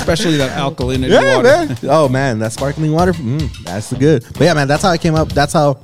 Especially 0.07 0.37
that 0.37 0.57
alkalinity 0.57 1.09
Yeah, 1.09 1.37
water. 1.37 1.43
man. 1.67 1.77
Oh 1.83 2.07
man, 2.07 2.39
that 2.39 2.53
sparkling 2.53 2.91
water. 2.93 3.13
Mm, 3.13 3.51
that's 3.63 3.89
the 3.89 3.97
good. 3.97 4.23
But 4.33 4.41
yeah, 4.41 4.53
man, 4.53 4.67
that's 4.67 4.83
how 4.83 4.89
I 4.89 4.97
came 4.97 5.15
up. 5.15 5.29
That's 5.29 5.53
how 5.53 5.79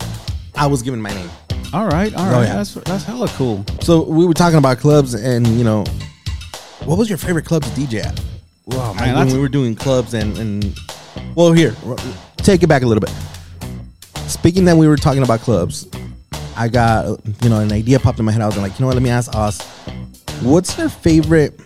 I 0.56 0.68
was 0.68 0.82
given 0.82 1.02
my 1.02 1.10
name. 1.14 1.30
All 1.74 1.88
right, 1.88 2.14
all 2.16 2.26
right. 2.26 2.36
Oh, 2.38 2.42
yeah. 2.42 2.56
That's 2.58 2.74
that's 2.76 3.04
hella 3.04 3.28
cool. 3.30 3.66
So 3.82 4.04
we 4.04 4.26
were 4.26 4.34
talking 4.34 4.58
about 4.60 4.78
clubs, 4.78 5.14
and 5.14 5.46
you 5.48 5.64
know, 5.64 5.84
what 6.86 6.98
was 6.98 7.10
your 7.10 7.18
favorite 7.18 7.46
club 7.46 7.64
to 7.64 7.70
DJ 7.72 8.06
at? 8.06 8.20
Wow, 8.66 8.94
Man, 8.94 9.14
man, 9.16 9.26
when 9.28 9.34
we 9.36 9.40
were 9.42 9.50
doing 9.50 9.76
clubs, 9.76 10.14
and 10.14 10.38
and 10.38 10.78
well, 11.36 11.52
here, 11.52 11.76
take 12.38 12.64
it 12.64 12.68
back 12.68 12.84
a 12.84 12.86
little 12.86 13.02
bit. 13.02 13.12
Speaking 14.30 14.66
that 14.66 14.78
we 14.78 14.88
were 14.88 14.96
talking 14.98 15.24
about 15.24 15.42
clubs, 15.42 15.88
I 16.56 16.70
got 16.70 17.20
you 17.44 17.50
know 17.50 17.60
an 17.60 17.72
idea 17.74 18.00
popped 18.00 18.20
in 18.20 18.26
my 18.26 18.32
head. 18.32 18.42
I 18.42 18.46
was 18.46 18.58
like, 18.58 18.80
you 18.80 18.84
know 18.84 18.88
what? 18.88 18.94
Let 18.96 19.04
me 19.04 19.10
ask 19.10 19.36
us, 19.36 19.62
what's 20.42 20.78
your 20.78 20.90
favorite 20.90 21.60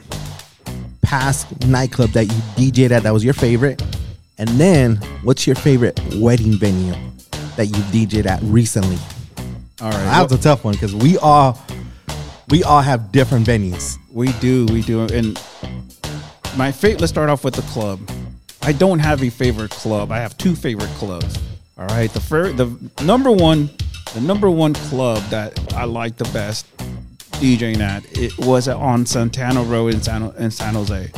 past 1.01 1.65
nightclub 1.67 2.11
that 2.11 2.25
you 2.25 2.71
DJ'd 2.71 2.91
at 2.91 3.03
that 3.03 3.13
was 3.13 3.23
your 3.23 3.33
favorite, 3.33 3.81
and 4.37 4.49
then 4.49 4.97
what's 5.23 5.47
your 5.47 5.55
favorite 5.55 5.99
wedding 6.15 6.53
venue 6.53 6.93
that 7.55 7.67
you 7.67 7.81
DJ'd 7.91 8.27
at 8.27 8.41
recently? 8.43 8.97
All 9.81 9.91
right. 9.91 10.03
That 10.05 10.23
was 10.23 10.31
a 10.31 10.41
tough 10.41 10.63
one 10.63 10.73
because 10.73 10.95
we 10.95 11.17
all 11.17 11.59
we 12.49 12.63
all 12.63 12.81
have 12.81 13.11
different 13.11 13.45
venues. 13.45 13.97
We 14.11 14.31
do, 14.33 14.65
we 14.67 14.81
do. 14.81 15.01
And 15.01 15.41
my 16.57 16.71
favorite, 16.71 17.01
let's 17.01 17.11
start 17.11 17.29
off 17.29 17.43
with 17.43 17.55
the 17.55 17.61
club. 17.63 17.99
I 18.63 18.71
don't 18.71 18.99
have 18.99 19.21
a 19.23 19.29
favorite 19.29 19.71
club. 19.71 20.11
I 20.11 20.17
have 20.17 20.37
two 20.37 20.55
favorite 20.55 20.89
clubs. 20.91 21.37
All 21.77 21.85
right. 21.87 22.11
The 22.11 22.19
first 22.19 22.57
the 22.57 22.75
number 23.03 23.31
one, 23.31 23.69
the 24.13 24.21
number 24.21 24.49
one 24.49 24.73
club 24.73 25.21
that 25.29 25.73
I 25.73 25.83
like 25.83 26.17
the 26.17 26.29
best 26.33 26.65
DJing 27.37 27.79
at, 27.79 28.03
it 28.17 28.37
was 28.37 28.67
on 28.67 29.05
Santana 29.05 29.63
Row 29.63 29.87
in 29.87 30.01
San, 30.01 30.23
in 30.37 30.51
San 30.51 30.73
Jose. 30.73 31.11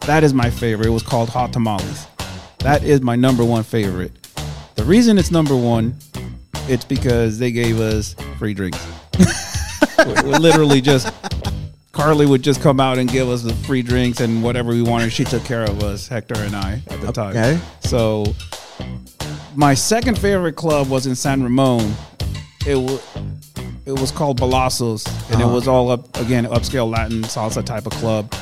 That 0.00 0.24
is 0.24 0.34
my 0.34 0.50
favorite. 0.50 0.88
It 0.88 0.90
was 0.90 1.02
called 1.02 1.28
Hot 1.28 1.52
Tamales. 1.52 2.06
That 2.58 2.82
is 2.82 3.00
my 3.00 3.16
number 3.16 3.44
one 3.44 3.62
favorite. 3.62 4.12
The 4.74 4.84
reason 4.84 5.18
it's 5.18 5.30
number 5.30 5.54
one, 5.54 5.94
it's 6.68 6.84
because 6.84 7.38
they 7.38 7.52
gave 7.52 7.80
us 7.80 8.14
free 8.38 8.54
drinks. 8.54 8.84
we, 10.06 10.12
we 10.22 10.38
literally 10.38 10.80
just 10.80 11.12
Carly 11.92 12.26
would 12.26 12.42
just 12.42 12.62
come 12.62 12.80
out 12.80 12.98
and 12.98 13.10
give 13.10 13.28
us 13.28 13.42
the 13.42 13.54
free 13.54 13.82
drinks 13.82 14.20
and 14.20 14.42
whatever 14.42 14.70
we 14.70 14.82
wanted. 14.82 15.12
She 15.12 15.24
took 15.24 15.44
care 15.44 15.64
of 15.64 15.82
us, 15.82 16.08
Hector 16.08 16.38
and 16.38 16.56
I, 16.56 16.82
at 16.88 17.00
the 17.00 17.12
time. 17.12 17.30
Okay. 17.36 17.60
So, 17.80 18.24
my 19.54 19.74
second 19.74 20.18
favorite 20.18 20.54
club 20.56 20.88
was 20.88 21.06
in 21.06 21.14
San 21.14 21.42
Ramon. 21.42 21.94
It 22.66 22.76
was 22.76 23.02
it 23.86 23.92
was 23.92 24.10
called 24.10 24.40
Balazos, 24.40 25.06
and 25.30 25.40
it 25.40 25.44
uh-huh. 25.44 25.54
was 25.54 25.68
all 25.68 25.90
up 25.90 26.16
again 26.18 26.44
upscale 26.46 26.90
Latin 26.90 27.22
salsa 27.22 27.64
type 27.64 27.86
of 27.86 27.92
club. 27.92 28.34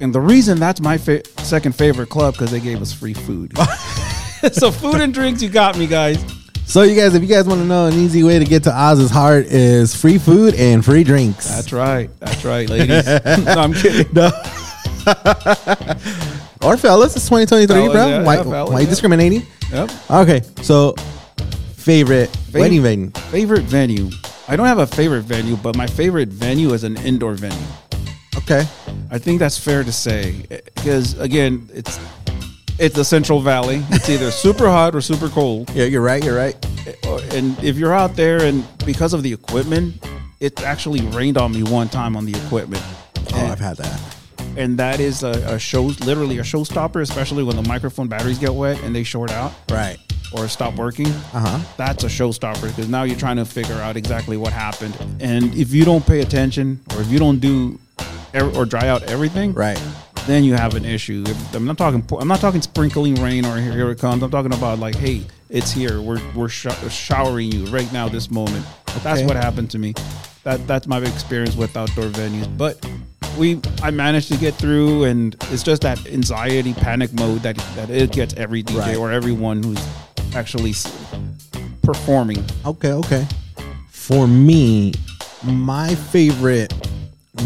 And 0.00 0.14
the 0.14 0.20
reason 0.20 0.60
that's 0.60 0.80
my 0.80 0.96
fa- 0.98 1.24
second 1.38 1.74
favorite 1.74 2.08
club 2.08 2.34
because 2.34 2.50
they 2.50 2.60
gave 2.60 2.80
us 2.80 2.92
free 2.92 3.14
food. 3.14 3.56
so 4.52 4.70
food 4.70 5.00
and 5.00 5.12
drinks, 5.12 5.42
you 5.42 5.48
got 5.48 5.76
me, 5.76 5.86
guys. 5.86 6.22
So 6.66 6.82
you 6.82 6.94
guys, 6.94 7.14
if 7.14 7.22
you 7.22 7.28
guys 7.28 7.46
want 7.46 7.60
to 7.62 7.66
know 7.66 7.86
an 7.86 7.94
easy 7.94 8.22
way 8.22 8.38
to 8.38 8.44
get 8.44 8.62
to 8.64 8.72
Oz's 8.72 9.10
heart 9.10 9.46
is 9.46 9.94
free 9.94 10.18
food 10.18 10.54
and 10.54 10.84
free 10.84 11.02
drinks. 11.02 11.48
That's 11.48 11.72
right. 11.72 12.10
That's 12.20 12.44
right, 12.44 12.68
ladies. 12.68 13.06
no, 13.44 13.54
I'm 13.54 13.72
kidding. 13.72 14.06
or 16.62 16.76
fellas, 16.76 17.16
it's 17.16 17.24
2023, 17.24 17.66
Fellas, 17.66 17.92
bro. 17.92 18.06
yeah, 18.06 18.22
why 18.22 18.36
yeah, 18.36 18.42
fellas, 18.42 18.70
why 18.70 18.80
you 18.80 18.84
yeah. 18.84 18.90
discriminating? 18.90 19.46
Yep. 19.72 19.90
Okay, 20.10 20.42
so 20.62 20.92
favorite 21.74 22.36
wedding 22.52 22.82
venue. 22.82 23.10
Favorite 23.30 23.62
venue. 23.62 24.10
I 24.50 24.56
don't 24.56 24.66
have 24.66 24.78
a 24.78 24.86
favorite 24.86 25.22
venue, 25.22 25.56
but 25.56 25.76
my 25.76 25.86
favorite 25.86 26.30
venue 26.30 26.72
is 26.72 26.82
an 26.82 26.96
indoor 26.98 27.34
venue. 27.34 27.58
Okay, 28.36 28.66
I 29.10 29.18
think 29.18 29.40
that's 29.40 29.58
fair 29.58 29.84
to 29.84 29.92
say 29.92 30.46
because 30.74 31.18
again, 31.18 31.68
it's 31.74 32.00
it's 32.78 32.94
the 32.94 33.04
Central 33.04 33.40
Valley. 33.40 33.82
It's 33.90 34.08
either 34.08 34.30
super 34.46 34.68
hot 34.68 34.94
or 34.94 35.02
super 35.02 35.28
cold. 35.28 35.68
yeah, 35.74 35.84
you're 35.84 36.00
right. 36.00 36.24
You're 36.24 36.36
right. 36.36 36.56
Eh, 36.86 36.94
and 37.32 37.62
if 37.62 37.76
you're 37.76 37.92
out 37.92 38.16
there 38.16 38.42
and 38.42 38.64
because 38.86 39.12
of 39.12 39.22
the 39.22 39.32
equipment, 39.32 40.02
it 40.40 40.62
actually 40.62 41.02
rained 41.08 41.36
on 41.36 41.52
me 41.52 41.62
one 41.62 41.88
time 41.90 42.16
on 42.16 42.24
the 42.24 42.34
equipment. 42.46 42.82
Oh, 43.34 43.46
I've 43.46 43.60
had 43.60 43.76
that. 43.76 44.17
And 44.58 44.76
that 44.78 44.98
is 45.00 45.22
a, 45.22 45.30
a 45.54 45.58
show, 45.58 45.84
literally 45.84 46.38
a 46.38 46.42
showstopper, 46.42 47.00
especially 47.00 47.44
when 47.44 47.54
the 47.56 47.62
microphone 47.62 48.08
batteries 48.08 48.38
get 48.38 48.52
wet 48.52 48.82
and 48.82 48.94
they 48.94 49.04
short 49.04 49.30
out 49.30 49.52
Right. 49.70 49.98
or 50.32 50.48
stop 50.48 50.74
working. 50.74 51.06
Uh 51.06 51.40
huh. 51.40 51.58
that's 51.76 52.02
a 52.04 52.08
showstopper 52.08 52.62
because 52.68 52.88
now 52.88 53.04
you're 53.04 53.16
trying 53.18 53.36
to 53.36 53.44
figure 53.44 53.76
out 53.76 53.96
exactly 53.96 54.36
what 54.36 54.52
happened. 54.52 54.96
And 55.20 55.54
if 55.54 55.72
you 55.72 55.84
don't 55.84 56.04
pay 56.04 56.20
attention 56.20 56.80
or 56.94 57.00
if 57.00 57.08
you 57.10 57.18
don't 57.20 57.38
do 57.38 57.78
or 58.54 58.66
dry 58.66 58.88
out 58.88 59.04
everything, 59.04 59.52
Right. 59.54 59.80
then 60.26 60.42
you 60.44 60.54
have 60.54 60.74
an 60.74 60.84
issue. 60.84 61.22
If- 61.26 61.54
I'm 61.54 61.64
not 61.64 61.78
talking. 61.78 62.04
I'm 62.20 62.28
not 62.28 62.40
talking 62.40 62.60
sprinkling 62.60 63.14
rain 63.22 63.46
or 63.46 63.56
here, 63.58 63.72
here 63.72 63.90
it 63.90 63.98
comes. 64.00 64.22
I'm 64.22 64.30
talking 64.30 64.52
about 64.52 64.78
like, 64.80 64.96
hey, 64.96 65.22
it's 65.48 65.70
here. 65.72 66.00
We're 66.02 66.20
we're 66.34 66.48
sh- 66.50 66.66
showering 66.90 67.50
you 67.52 67.64
right 67.66 67.90
now, 67.92 68.08
this 68.08 68.28
moment. 68.30 68.66
That's 69.04 69.20
Okay. 69.20 69.26
what 69.26 69.36
happened 69.36 69.70
to 69.70 69.78
me. 69.78 69.94
That 70.44 70.66
that's 70.66 70.86
my 70.88 70.98
experience 70.98 71.54
with 71.56 71.76
outdoor 71.76 72.06
venues. 72.10 72.46
But 72.58 72.84
we, 73.38 73.60
I 73.82 73.90
managed 73.90 74.30
to 74.32 74.36
get 74.38 74.54
through, 74.54 75.04
and 75.04 75.34
it's 75.50 75.62
just 75.62 75.82
that 75.82 76.04
anxiety, 76.06 76.74
panic 76.74 77.12
mode 77.12 77.42
that 77.42 77.56
that 77.76 77.88
it 77.90 78.12
gets 78.12 78.34
every 78.34 78.62
DJ 78.62 78.78
Right. 78.78 78.96
or 78.96 79.12
everyone 79.12 79.62
who's 79.62 79.78
actually 80.34 80.74
performing. 81.82 82.44
Okay. 82.66 82.92
Okay. 82.92 83.26
For 83.90 84.26
me, 84.26 84.92
my 85.44 85.94
favorite 85.94 86.72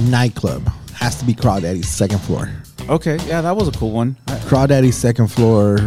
nightclub 0.08 0.66
has 0.94 1.18
to 1.18 1.24
be 1.24 1.34
Crawdaddy's 1.34 1.88
second 1.88 2.18
floor. 2.20 2.48
Okay, 2.88 3.16
yeah, 3.26 3.40
that 3.40 3.54
was 3.56 3.68
a 3.68 3.72
cool 3.72 3.90
one. 3.92 4.16
I- 4.28 4.38
Crawdaddy's 4.46 4.96
second 4.96 5.28
floor 5.28 5.78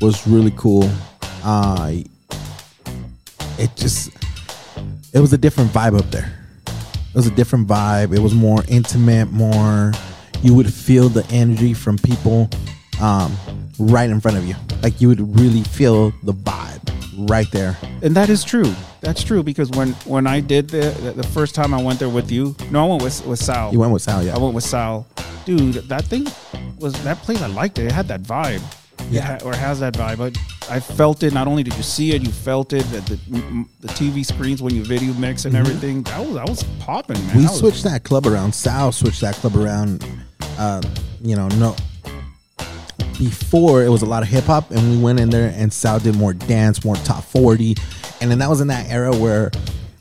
was 0.00 0.26
really 0.26 0.52
cool. 0.56 0.88
Uh, 1.44 1.92
it 3.58 3.70
just 3.76 4.10
it 5.12 5.20
was 5.20 5.32
a 5.32 5.38
different 5.38 5.70
vibe 5.72 5.98
up 5.98 6.10
there. 6.10 6.32
It 7.10 7.14
was 7.16 7.26
a 7.26 7.30
different 7.32 7.66
vibe. 7.68 8.14
It 8.16 8.20
was 8.20 8.34
more 8.34 8.62
intimate, 8.68 9.30
more 9.32 9.92
you 10.42 10.54
would 10.54 10.72
feel 10.72 11.08
the 11.08 11.26
energy 11.30 11.74
from 11.74 11.98
people 11.98 12.48
um, 13.00 13.36
right 13.78 14.08
in 14.08 14.20
front 14.20 14.36
of 14.38 14.46
you. 14.46 14.54
Like 14.82 15.00
you 15.00 15.08
would 15.08 15.38
really 15.38 15.62
feel 15.64 16.12
the 16.22 16.32
vibe 16.32 17.28
right 17.28 17.50
there. 17.52 17.76
and 18.02 18.14
that 18.16 18.30
is 18.30 18.44
true. 18.44 18.72
That's 19.00 19.22
true 19.22 19.42
because 19.42 19.70
when 19.70 19.92
when 20.06 20.26
I 20.26 20.40
did 20.40 20.68
the 20.68 20.90
the- 21.02 21.12
the 21.12 21.26
first 21.28 21.54
time 21.54 21.74
I 21.74 21.82
went 21.82 21.98
there 21.98 22.08
with 22.08 22.30
you, 22.30 22.54
no, 22.70 22.84
I 22.84 22.88
went 22.90 23.02
with 23.02 23.26
with 23.26 23.38
Sal. 23.38 23.72
You 23.72 23.80
went 23.80 23.92
with 23.92 24.02
Sal, 24.02 24.22
yeah. 24.22 24.34
I 24.36 24.38
went 24.38 24.54
with 24.54 24.64
Sal. 24.64 25.06
Dude, 25.44 25.74
that 25.88 26.04
thing 26.04 26.26
was 26.78 26.92
that 27.04 27.18
place. 27.18 27.42
I 27.42 27.46
liked 27.48 27.78
it. 27.78 27.86
It 27.86 27.92
had 27.92 28.08
that 28.08 28.22
vibe. 28.22 28.62
Yeah. 29.10 29.38
Ha- 29.38 29.44
or 29.44 29.54
has 29.54 29.80
that 29.80 29.94
vibe. 29.94 30.20
I, 30.70 30.76
I 30.76 30.80
felt 30.80 31.22
it. 31.22 31.32
Not 31.34 31.46
only 31.48 31.62
did 31.62 31.74
you 31.76 31.82
see 31.82 32.12
it, 32.12 32.22
you 32.22 32.30
felt 32.30 32.72
it. 32.72 32.84
The, 32.90 33.00
the, 33.00 33.66
the 33.80 33.88
TV 33.88 34.24
screens 34.24 34.62
when 34.62 34.74
you 34.74 34.84
video 34.84 35.12
mix 35.14 35.44
and 35.44 35.56
everything. 35.56 36.02
That 36.04 36.20
was 36.20 36.34
that 36.34 36.48
was 36.48 36.62
popping, 36.78 37.18
man. 37.18 37.26
Mm-hmm. 37.28 37.36
we 37.38 37.42
That 37.44 37.50
was- 37.50 37.58
switched 37.60 37.84
that 37.84 38.04
club 38.04 38.26
around. 38.26 38.54
Sal 38.54 38.92
switched 38.92 39.20
that 39.22 39.34
club 39.36 39.56
around. 39.56 40.04
Uh, 40.58 40.80
you 41.22 41.34
know, 41.36 41.48
no. 41.48 41.74
Before 43.18 43.82
it 43.82 43.88
was 43.90 44.00
a 44.00 44.06
lot 44.06 44.22
of 44.22 44.28
hip 44.30 44.44
hop, 44.44 44.70
and 44.70 44.90
we 44.92 44.96
went 44.98 45.20
in 45.20 45.28
there, 45.28 45.52
and 45.54 45.70
Sal 45.70 45.98
did 45.98 46.16
more 46.16 46.32
dance, 46.32 46.84
more 46.84 46.96
top 46.96 47.22
forty, 47.22 47.74
and 48.22 48.30
then 48.30 48.38
that 48.38 48.48
was 48.48 48.62
in 48.62 48.68
that 48.68 48.88
era 48.88 49.14
where, 49.14 49.50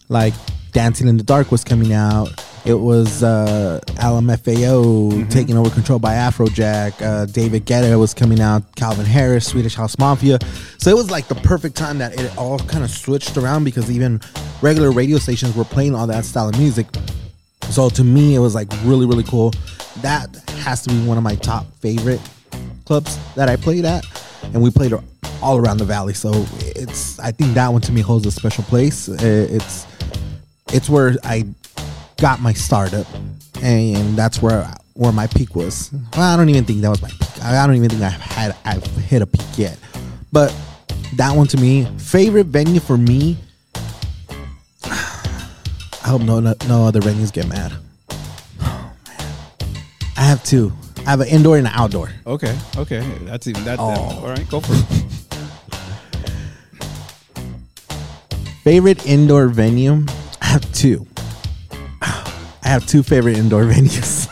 like, 0.08 0.34
Dancing 0.72 1.08
in 1.10 1.18
the 1.18 1.24
Dark 1.24 1.52
was 1.52 1.64
coming 1.66 1.92
out. 1.92 2.30
It 2.70 2.80
was 2.80 3.24
uh, 3.24 3.80
LMFAO 3.96 5.28
taking 5.32 5.58
over 5.58 5.72
control 5.72 5.98
by 5.98 6.14
Afrojack. 6.14 7.02
Uh, 7.02 7.26
David 7.26 7.66
Guetta 7.66 8.00
was 8.00 8.14
coming 8.14 8.40
out. 8.40 8.76
Calvin 8.76 9.08
Harris, 9.08 9.48
Swedish 9.48 9.74
House 9.74 9.98
Mafia. 9.98 10.38
So 10.78 10.92
it 10.92 10.96
was 10.96 11.10
like 11.10 11.28
the 11.28 11.34
perfect 11.34 11.76
time 11.76 11.98
that 11.98 12.22
it 12.22 12.38
all 12.38 12.60
kind 12.60 12.84
of 12.84 12.92
switched 12.92 13.38
around 13.38 13.64
because 13.64 13.90
even 13.90 14.22
regular 14.62 14.92
radio 14.92 15.18
stations 15.18 15.56
were 15.56 15.64
playing 15.64 15.96
all 15.96 16.06
that 16.06 16.26
style 16.26 16.48
of 16.48 16.60
music. 16.60 16.86
So 17.72 17.90
to 17.90 18.04
me, 18.04 18.36
it 18.36 18.40
was 18.40 18.54
like 18.54 18.68
really, 18.84 19.08
really 19.08 19.24
cool. 19.24 19.52
That 20.04 20.28
has 20.60 20.84
to 20.84 20.92
be 20.92 21.04
one 21.08 21.18
of 21.18 21.24
my 21.24 21.34
top 21.34 21.66
favorite 21.80 22.22
clubs 22.86 23.18
that 23.34 23.50
I 23.50 23.56
played 23.56 23.84
at, 23.84 24.06
and 24.54 24.62
we 24.62 24.70
played 24.70 24.94
all 25.42 25.58
around 25.58 25.78
the 25.78 25.86
valley. 25.86 26.14
So 26.14 26.46
it's, 26.60 27.18
I 27.18 27.32
think 27.32 27.56
that 27.56 27.70
one 27.70 27.82
to 27.82 27.92
me 27.92 28.02
holds 28.02 28.28
a 28.28 28.32
special 28.32 28.64
place. 28.66 29.08
It's, 29.08 29.88
it's 30.72 30.88
where 30.88 31.16
I 31.24 31.46
got 32.20 32.42
my 32.42 32.54
startup, 32.54 33.08
and 33.62 34.18
that's 34.18 34.42
where 34.42 34.70
where 34.94 35.12
my 35.12 35.28
peak 35.28 35.56
was. 35.56 35.92
Well, 36.16 36.34
I 36.34 36.36
don't 36.36 36.50
even 36.50 36.66
think 36.66 36.82
that 36.82 36.90
was 36.90 37.02
my 37.02 37.10
peak. 37.10 37.44
I 37.44 37.66
don't 37.66 37.76
even 37.76 37.90
think 37.90 38.02
I 38.02 38.10
had 38.10 38.56
I've 38.66 38.86
hit 38.98 39.22
a 39.22 39.28
peak 39.28 39.58
yet. 39.58 39.78
But 40.32 40.54
that 41.16 41.36
one 41.36 41.48
to 41.48 41.58
me, 41.58 41.86
favorite 41.98 42.48
venue 42.48 42.80
for 42.80 42.98
me. 42.98 43.38
I 44.84 46.06
hope 46.06 46.22
no 46.22 46.40
no, 46.40 46.54
no 46.68 46.86
other 46.86 47.00
venues 47.00 47.32
get 47.32 47.48
mad. 47.48 47.74
Oh 48.62 48.94
man, 49.08 49.34
I 50.18 50.22
have 50.22 50.44
two. 50.44 50.74
I 51.06 51.12
have 51.12 51.22
an 51.22 51.28
indoor 51.30 51.58
and 51.58 51.66
an 51.66 51.74
outdoor. 51.74 52.12
okay, 52.28 52.58
okay. 52.78 53.00
That's 53.22 53.48
even 53.48 53.64
that. 53.66 53.80
Oh. 53.80 53.86
All 53.86 54.28
right, 54.28 54.48
go 54.50 54.60
for 54.60 54.74
it. 54.74 54.86
Favorite 58.64 59.06
indoor 59.08 59.48
venue? 59.48 60.06
I 60.42 60.46
have 60.46 60.72
two. 60.74 61.08
I 62.70 62.74
have 62.74 62.86
two 62.86 63.02
favorite 63.02 63.36
indoor 63.36 63.64
venues. 63.74 64.28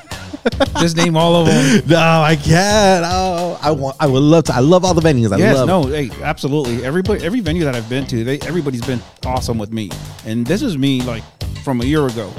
Just 0.80 0.96
name 0.96 1.18
all 1.18 1.36
of 1.38 1.48
them. 1.48 1.82
No, 1.88 1.98
I 1.98 2.36
can't. 2.36 3.04
Oh, 3.08 3.58
I 3.64 3.72
want. 3.72 3.98
I 4.00 4.06
would 4.06 4.22
love 4.22 4.44
to. 4.44 4.54
I 4.54 4.60
love 4.60 4.86
all 4.86 4.94
the 4.94 5.02
venues. 5.02 5.34
I 5.34 5.38
Yes, 5.38 5.56
love. 5.56 5.68
no, 5.68 5.84
hey, 5.88 6.12
absolutely. 6.22 6.86
Everybody, 6.86 7.26
every 7.26 7.40
venue 7.40 7.64
that 7.64 7.74
I've 7.76 7.90
been 7.90 8.06
to, 8.06 8.24
they 8.24 8.40
everybody's 8.42 8.86
been 8.86 9.02
awesome 9.26 9.58
with 9.58 9.72
me. 9.74 9.90
And 10.24 10.46
this 10.46 10.62
is 10.62 10.78
me 10.78 11.02
like 11.02 11.24
from 11.64 11.82
a 11.82 11.84
year 11.86 12.06
ago. 12.06 12.32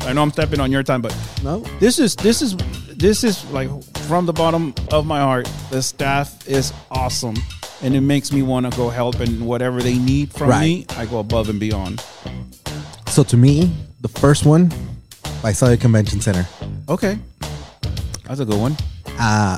I 0.00 0.14
know 0.14 0.22
I'm 0.22 0.30
stepping 0.30 0.58
on 0.58 0.72
your 0.72 0.82
time, 0.82 1.02
but 1.02 1.14
No. 1.44 1.58
this 1.80 1.98
is 1.98 2.16
this 2.16 2.40
is 2.40 2.56
this 2.96 3.22
is 3.22 3.44
like 3.50 3.68
from 4.08 4.24
the 4.24 4.32
bottom 4.32 4.72
of 4.90 5.04
my 5.04 5.20
heart. 5.20 5.46
The 5.68 5.82
staff 5.82 6.48
is 6.48 6.72
awesome, 6.90 7.36
and 7.82 7.94
it 7.94 8.00
makes 8.00 8.32
me 8.32 8.40
want 8.40 8.70
to 8.72 8.74
go 8.74 8.88
help 8.88 9.20
and 9.20 9.46
whatever 9.46 9.82
they 9.82 9.98
need 9.98 10.32
from 10.32 10.48
Right. 10.48 10.60
me, 10.62 10.86
I 10.96 11.04
go 11.04 11.18
above 11.18 11.50
and 11.50 11.60
beyond. 11.60 12.02
So 13.08 13.22
to 13.24 13.36
me, 13.36 13.70
the 14.00 14.08
first 14.08 14.46
one, 14.46 14.72
Visalia 15.42 15.76
Convention 15.76 16.20
Center. 16.20 16.46
Okay, 16.88 17.18
that's 18.24 18.40
a 18.40 18.44
good 18.44 18.60
one. 18.60 18.76
Uh, 19.18 19.56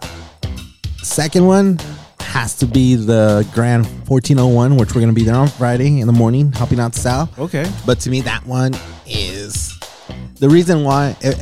Second 1.03 1.47
one 1.47 1.79
has 2.21 2.55
to 2.59 2.67
be 2.67 2.95
the 2.95 3.47
Grand 3.53 3.85
1401, 4.09 4.77
which 4.77 4.95
we're 4.95 5.01
gonna 5.01 5.13
be 5.13 5.25
there 5.25 5.35
on 5.35 5.49
Friday 5.49 6.01
in 6.01 6.07
the 6.07 6.13
morning, 6.13 6.53
helping 6.53 6.79
out 6.79 6.95
Sal. 6.95 7.29
Okay, 7.39 7.69
But 7.85 7.99
to 8.01 8.11
me, 8.11 8.21
that 8.23 8.47
one 8.47 8.75
is 9.07 9.79
the 10.39 10.49
reason 10.49 10.85
why. 10.85 11.17
eh, 11.23 11.35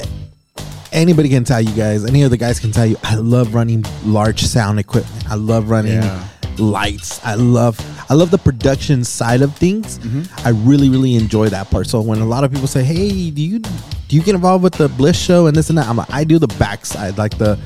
Anybody 0.92 1.28
can 1.28 1.44
tell 1.44 1.60
you 1.60 1.70
guys. 1.74 2.04
Any 2.04 2.22
of 2.24 2.30
the 2.32 2.36
guys 2.36 2.58
can 2.58 2.72
tell 2.72 2.84
you. 2.86 2.96
I 3.04 3.14
love 3.14 3.54
running 3.54 3.84
large 4.04 4.42
sound 4.42 4.80
equipment. 4.80 5.30
I 5.30 5.36
love 5.36 5.70
running 5.70 5.92
Yeah. 6.02 6.24
Lights. 6.58 7.24
I 7.24 7.34
love. 7.34 7.78
I 8.10 8.14
love 8.14 8.30
the 8.30 8.38
production 8.38 9.04
side 9.04 9.40
of 9.42 9.54
things. 9.56 9.98
I 10.44 10.50
really, 10.50 10.88
really 10.88 11.14
enjoy 11.14 11.48
that 11.50 11.70
part. 11.70 11.86
So 11.86 12.00
when 12.00 12.20
a 12.20 12.24
lot 12.26 12.44
of 12.44 12.52
people 12.52 12.66
say, 12.66 12.82
"Hey, 12.82 13.30
do 13.30 13.42
you 13.42 13.58
do 13.60 14.16
you 14.16 14.22
get 14.22 14.34
involved 14.34 14.64
with 14.64 14.74
the 14.74 14.88
Bliss 14.88 15.18
show 15.18 15.46
and 15.46 15.56
this 15.56 15.68
and 15.68 15.78
that?" 15.78 15.86
I'm 15.88 15.96
like, 15.96 16.10
I 16.10 16.24
do 16.24 16.38
the 16.38 16.48
backside, 16.58 17.18
like 17.18 17.38
the 17.38 17.58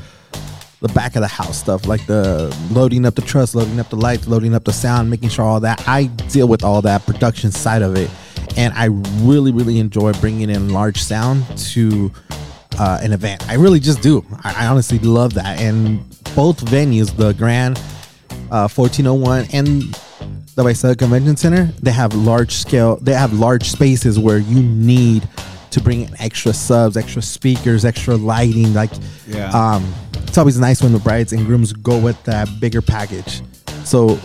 the 0.80 0.92
back 0.92 1.16
of 1.16 1.22
the 1.22 1.28
house 1.28 1.56
stuff, 1.58 1.86
like 1.86 2.04
the 2.06 2.54
loading 2.70 3.06
up 3.06 3.14
the 3.14 3.22
truss, 3.22 3.54
loading 3.54 3.80
up 3.80 3.88
the 3.88 3.96
lights, 3.96 4.28
loading 4.28 4.54
up 4.54 4.64
the 4.64 4.72
sound, 4.72 5.08
making 5.08 5.30
sure 5.30 5.44
all 5.44 5.60
that. 5.60 5.82
I 5.88 6.04
deal 6.28 6.46
with 6.46 6.62
all 6.62 6.82
that 6.82 7.06
production 7.06 7.50
side 7.52 7.80
of 7.80 7.96
it, 7.96 8.10
and 8.56 8.74
I 8.74 8.86
really, 9.22 9.50
really 9.50 9.78
enjoy 9.78 10.12
bringing 10.14 10.50
in 10.50 10.74
large 10.74 11.02
sound 11.02 11.44
to 11.72 12.12
uh, 12.78 13.00
an 13.02 13.12
event. 13.12 13.48
I 13.48 13.54
really 13.54 13.80
just 13.80 14.02
do. 14.02 14.26
I, 14.42 14.64
I 14.64 14.66
honestly 14.66 14.98
love 14.98 15.32
that, 15.34 15.58
and 15.58 16.00
both 16.34 16.62
venues, 16.66 17.16
the 17.16 17.32
Grand 17.32 17.80
uh, 18.50 18.68
1401 18.68 19.46
and 19.52 19.83
the 20.54 20.62
Visalia 20.62 20.94
Convention 20.96 21.37
Center, 21.37 21.64
they 21.83 21.90
have 21.90 22.14
large 22.14 22.52
scale. 22.54 22.96
They 22.96 23.14
have 23.14 23.33
large 23.33 23.68
spaces 23.68 24.18
where 24.18 24.38
you 24.38 24.62
need 24.62 25.28
to 25.70 25.80
bring 25.80 26.02
in 26.02 26.14
extra 26.20 26.52
subs, 26.52 26.96
extra 26.96 27.20
speakers, 27.22 27.85
extra 27.85 28.14
lighting, 28.16 28.72
like 28.74 28.90
Yeah. 29.26 29.50
um, 29.50 29.92
it's 30.26 30.38
always 30.38 30.59
nice 30.59 30.83
when 30.83 30.92
the 30.92 31.00
brides 31.00 31.33
and 31.33 31.44
grooms 31.46 31.72
go 31.72 31.98
with 31.98 32.22
that 32.24 32.48
bigger 32.61 32.80
package. 32.80 33.42
So, 33.85 34.18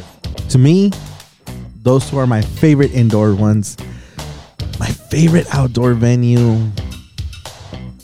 to 0.49 0.57
me, 0.59 0.91
those 1.81 2.07
two 2.09 2.17
are 2.19 2.27
my 2.27 2.41
favorite 2.41 2.91
indoor 2.93 3.33
ones. 3.33 3.77
My 4.79 4.87
favorite 4.87 5.47
outdoor 5.53 5.93
venue. 5.95 6.69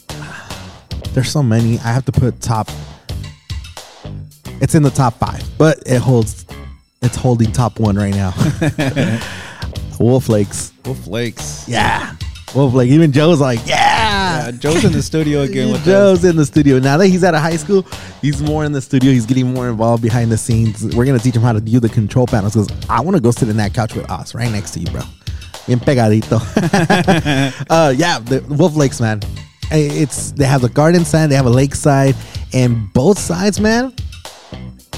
There's 1.13 1.30
so 1.32 1.43
many. 1.43 1.75
I 1.80 1.93
have 1.93 2.06
to 2.06 2.12
put 2.12 2.41
top. 2.41 2.69
It's 4.61 4.75
in 4.75 4.83
the 4.83 4.89
top 4.89 5.15
five, 5.15 5.43
but 5.57 5.83
it 5.85 5.99
holds. 5.99 6.45
It's 7.01 7.15
holding 7.15 7.51
top 7.51 7.79
one 7.79 7.95
right 7.95 8.13
now. 8.13 8.33
Wolf 9.99 10.29
Lakes. 10.29 10.73
Wolf 10.85 11.07
Lakes. 11.07 11.67
Yeah. 11.67 12.15
Wolf 12.55 12.73
Lake. 12.73 12.89
Even 12.89 13.11
Joe's 13.11 13.41
like, 13.41 13.59
yeah. 13.65 14.45
Uh, 14.47 14.51
Joe's 14.53 14.85
in 14.85 14.93
the 14.93 15.01
studio 15.01 15.41
again 15.41 15.71
with 15.71 15.81
us. 15.81 15.85
Joe's 15.85 16.23
in 16.23 16.35
the 16.37 16.45
studio. 16.45 16.79
Now 16.79 16.97
that 16.97 17.07
he's 17.07 17.23
out 17.23 17.35
of 17.35 17.41
high 17.41 17.57
school, 17.57 17.85
he's 18.21 18.41
more 18.41 18.63
in 18.63 18.71
the 18.71 18.81
studio. 18.81 19.11
He's 19.11 19.25
getting 19.25 19.53
more 19.53 19.67
involved 19.67 20.01
behind 20.01 20.31
the 20.31 20.37
scenes. 20.37 20.95
We're 20.95 21.05
gonna 21.05 21.19
teach 21.19 21.35
him 21.35 21.41
how 21.41 21.53
to 21.53 21.61
do 21.61 21.79
the 21.79 21.89
control 21.89 22.25
panels 22.27 22.53
because 22.53 22.69
I 22.89 23.01
want 23.01 23.17
to 23.17 23.21
go 23.21 23.31
sit 23.31 23.49
in 23.49 23.57
that 23.57 23.73
couch 23.73 23.93
with 23.93 24.09
us 24.09 24.33
right 24.33 24.51
next 24.51 24.71
to 24.71 24.79
you, 24.79 24.87
bro. 24.87 25.01
Bien 25.67 25.79
pegadito. 25.79 26.39
uh, 27.69 27.93
yeah, 27.95 28.19
the 28.19 28.41
Wolf 28.49 28.75
Lakes, 28.75 29.01
man. 29.01 29.21
It's 29.71 30.31
they 30.31 30.45
have 30.45 30.61
the 30.61 30.69
garden 30.69 31.03
side, 31.03 31.27
they 31.27 31.35
have 31.35 31.47
a 31.47 31.49
lakeside, 31.49 32.15
and 32.53 32.91
both 32.93 33.19
sides, 33.19 33.59
man. 33.59 33.93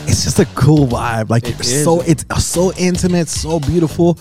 It's 0.07 0.23
just 0.23 0.39
a 0.39 0.45
cool 0.55 0.87
vibe. 0.87 1.29
Like 1.29 1.47
It 1.47 1.63
so 1.63 2.01
it's 2.01 2.25
uh, 2.29 2.39
so 2.39 2.71
intimate, 2.77 3.27
so 3.27 3.59
beautiful, 3.59 4.17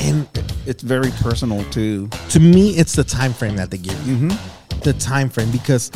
and 0.00 0.26
It's 0.66 0.82
very 0.82 1.10
personal 1.22 1.64
too. 1.70 2.08
to 2.30 2.40
me 2.40 2.70
it's 2.70 2.94
the 2.94 3.04
time 3.04 3.32
frame 3.32 3.56
that 3.56 3.70
they 3.70 3.78
give 3.78 4.00
you. 4.06 4.16
Mm-hmm. 4.16 4.80
The 4.80 4.92
time 4.94 5.28
frame 5.28 5.50
because 5.50 5.90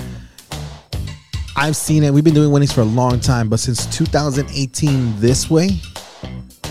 i've 1.56 1.76
seen 1.76 2.02
it. 2.04 2.12
We've 2.12 2.24
been 2.24 2.34
doing 2.34 2.50
weddings 2.50 2.72
for 2.72 2.80
a 2.82 2.90
long 3.02 3.20
time 3.20 3.48
but 3.48 3.60
since 3.60 3.86
2018 3.96 5.20
this 5.20 5.48
way 5.50 5.68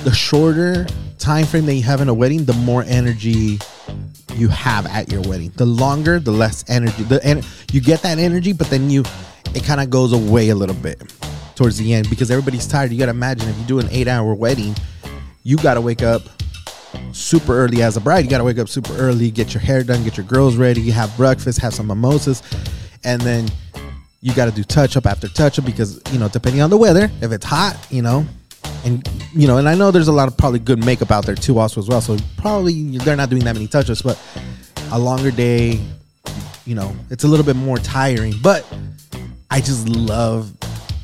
the 0.04 0.12
shorter 0.13 0.86
time 1.17 1.45
frame 1.45 1.65
that 1.65 1.73
you 1.76 1.84
have 1.84 2.02
in 2.02 2.10
a 2.10 2.13
wedding 2.13 2.43
the 2.45 2.54
more 2.54 2.84
energy 2.84 3.58
you 4.36 4.47
have 4.49 4.86
at 4.88 5.12
your 5.12 5.21
wedding. 5.21 5.52
The 5.56 5.65
longer 5.65 6.19
the 6.19 6.32
less 6.32 6.65
energy. 6.67 7.04
The 7.04 7.23
en- 7.23 7.43
you 7.71 7.80
get 7.82 8.02
that 8.02 8.19
energy 8.19 8.52
but 8.54 8.67
then 8.69 8.89
you 8.89 9.04
it 9.56 9.63
kind 9.63 9.80
of 9.82 9.89
goes 9.89 10.12
away 10.13 10.49
a 10.49 10.56
little 10.56 10.76
bit 10.76 11.02
towards 11.56 11.78
the 11.78 11.94
end 11.94 12.10
because 12.10 12.32
everybody's 12.32 12.68
tired 12.68 12.92
you 12.92 12.98
got 12.98 13.06
to 13.06 13.12
imagine 13.12 13.48
if 13.50 13.58
you 13.58 13.66
do 13.66 13.80
an 13.80 13.88
eight 13.92 14.08
hour 14.08 14.34
wedding 14.34 14.76
you 15.44 15.58
got 15.58 15.76
to 15.76 15.82
wake 15.82 16.02
up 16.02 16.22
super 17.12 17.54
early 17.58 17.82
as 17.82 17.98
a 17.98 18.02
bride. 18.02 18.24
You 18.24 18.30
got 18.30 18.39
to 18.39 18.44
wake 18.44 18.58
up 18.58 18.70
super 18.70 18.96
early, 18.96 19.32
get 19.32 19.54
your 19.54 19.62
hair 19.62 19.84
done, 19.84 20.04
get 20.04 20.18
your 20.18 20.26
girls 20.26 20.56
ready, 20.56 20.89
have 20.92 21.16
breakfast, 21.18 21.60
have 21.60 21.74
some 21.74 21.88
mimosas, 21.88 22.42
and 23.04 23.22
then 23.22 23.48
you 24.22 24.34
got 24.34 24.46
to 24.46 24.52
do 24.52 24.63
touch 24.63 24.96
up 24.96 25.06
after 25.06 25.28
touch 25.28 25.60
up 25.60 25.66
because 25.66 26.02
you 26.12 26.20
know 26.20 26.30
depending 26.30 26.62
on 26.62 26.70
the 26.70 26.78
weather, 26.78 27.12
if 27.22 27.32
it's 27.32 27.46
hot, 27.46 27.78
you 27.89 28.02
know, 28.02 28.26
and 28.86 29.08
you 29.34 29.48
know, 29.48 29.58
and 29.58 29.68
I 29.68 29.76
know 29.76 29.92
there's 29.92 30.08
a 30.08 30.13
lot 30.13 30.28
of 30.28 30.38
probably 30.38 30.60
good 30.60 30.84
makeup 30.84 31.12
out 31.12 31.26
there 31.26 31.36
too 31.36 31.60
also 31.60 31.82
as 31.82 31.88
well. 31.88 32.02
So 32.02 32.18
probably 32.38 32.98
they're 33.00 33.16
not 33.16 33.30
doing 33.30 33.44
that 33.44 33.54
many 33.54 33.68
touch 33.68 33.89
ups, 33.89 34.02
but 34.02 34.20
a 34.92 35.00
longer 35.00 35.32
day, 35.32 35.80
you 36.66 36.76
know, 36.76 36.96
it's 37.10 37.24
a 37.24 37.28
little 37.28 37.46
bit 37.46 37.56
more 37.56 37.78
tiring. 37.78 38.34
But 38.42 38.66
I 39.52 39.60
just 39.60 39.88
love 39.89 40.54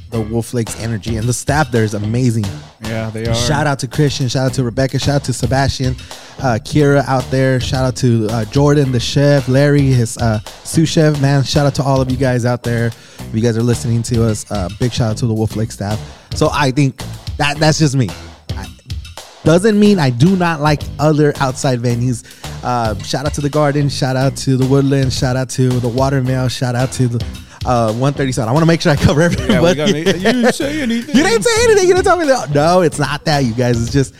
the 0.09 0.19
Wolf 0.19 0.53
Lakes 0.53 0.79
energy 0.79 1.17
and 1.17 1.27
the 1.27 1.33
staff 1.33 1.71
there 1.71 1.83
is 1.83 1.93
amazing. 1.93 2.45
Yeah, 2.81 3.09
they 3.09 3.27
are. 3.27 3.35
Shout 3.35 3.67
out 3.67 3.79
to 3.79 3.87
Christian. 3.87 4.27
Shout 4.27 4.47
out 4.47 4.53
to 4.55 4.63
Rebecca. 4.63 4.97
Shout 4.97 5.15
out 5.15 5.23
to 5.25 5.33
Sebastian, 5.33 5.93
uh, 6.39 6.57
Kira 6.61 7.05
out 7.05 7.23
there. 7.29 7.59
Shout 7.59 7.85
out 7.85 7.95
to 7.97 8.27
uh, 8.29 8.45
Jordan, 8.45 8.91
the 8.91 8.99
chef, 8.99 9.47
Larry, 9.47 9.81
his 9.81 10.17
uh, 10.17 10.39
sous 10.63 10.89
chef. 10.89 11.21
Man, 11.21 11.43
shout 11.43 11.67
out 11.67 11.75
to 11.75 11.83
all 11.83 12.01
of 12.01 12.09
you 12.09 12.17
guys 12.17 12.45
out 12.45 12.63
there. 12.63 12.87
If 12.87 13.31
you 13.33 13.41
guys 13.41 13.57
are 13.57 13.63
listening 13.63 14.01
to 14.03 14.25
us, 14.25 14.49
uh, 14.51 14.69
big 14.79 14.91
shout 14.91 15.11
out 15.11 15.17
to 15.17 15.27
the 15.27 15.33
Wolf 15.33 15.55
Lake 15.55 15.71
staff. 15.71 15.99
So 16.35 16.49
I 16.51 16.71
think 16.71 17.03
that 17.37 17.57
that's 17.57 17.77
just 17.77 17.95
me. 17.95 18.09
I, 18.51 18.67
doesn't 19.43 19.79
mean 19.79 19.99
I 19.99 20.09
do 20.09 20.35
not 20.35 20.59
like 20.59 20.81
other 20.97 21.33
outside 21.37 21.79
venues. 21.79 22.23
Uh, 22.63 22.97
shout 23.03 23.25
out 23.25 23.33
to 23.35 23.41
the 23.41 23.49
Garden. 23.49 23.89
Shout 23.89 24.15
out 24.15 24.35
to 24.37 24.57
the 24.57 24.65
Woodland. 24.65 25.13
Shout 25.13 25.35
out 25.35 25.49
to 25.51 25.69
the 25.69 25.87
Watermill. 25.87 26.47
Shout 26.47 26.75
out 26.75 26.91
to 26.93 27.07
the 27.07 27.19
uh, 27.65 27.87
137. 27.93 28.47
I 28.47 28.51
want 28.51 28.61
to 28.63 28.67
make 28.67 28.81
sure 28.81 28.91
I 28.91 28.95
cover 28.95 29.21
everybody. 29.21 29.53
Yeah, 29.53 29.73
got 29.73 29.91
me. 29.91 29.99
You 29.99 30.05
didn't 30.13 30.53
say 30.53 30.81
anything. 30.81 31.15
You 31.17 31.23
didn't 31.23 31.43
say 31.43 31.63
anything. 31.65 31.87
You 31.87 31.93
didn't 31.95 32.05
tell 32.05 32.17
me 32.17 32.25
that. 32.27 32.51
No, 32.51 32.81
it's 32.81 32.99
not 32.99 33.25
that, 33.25 33.39
you 33.45 33.53
guys. 33.53 33.81
It's 33.81 33.91
just 33.91 34.13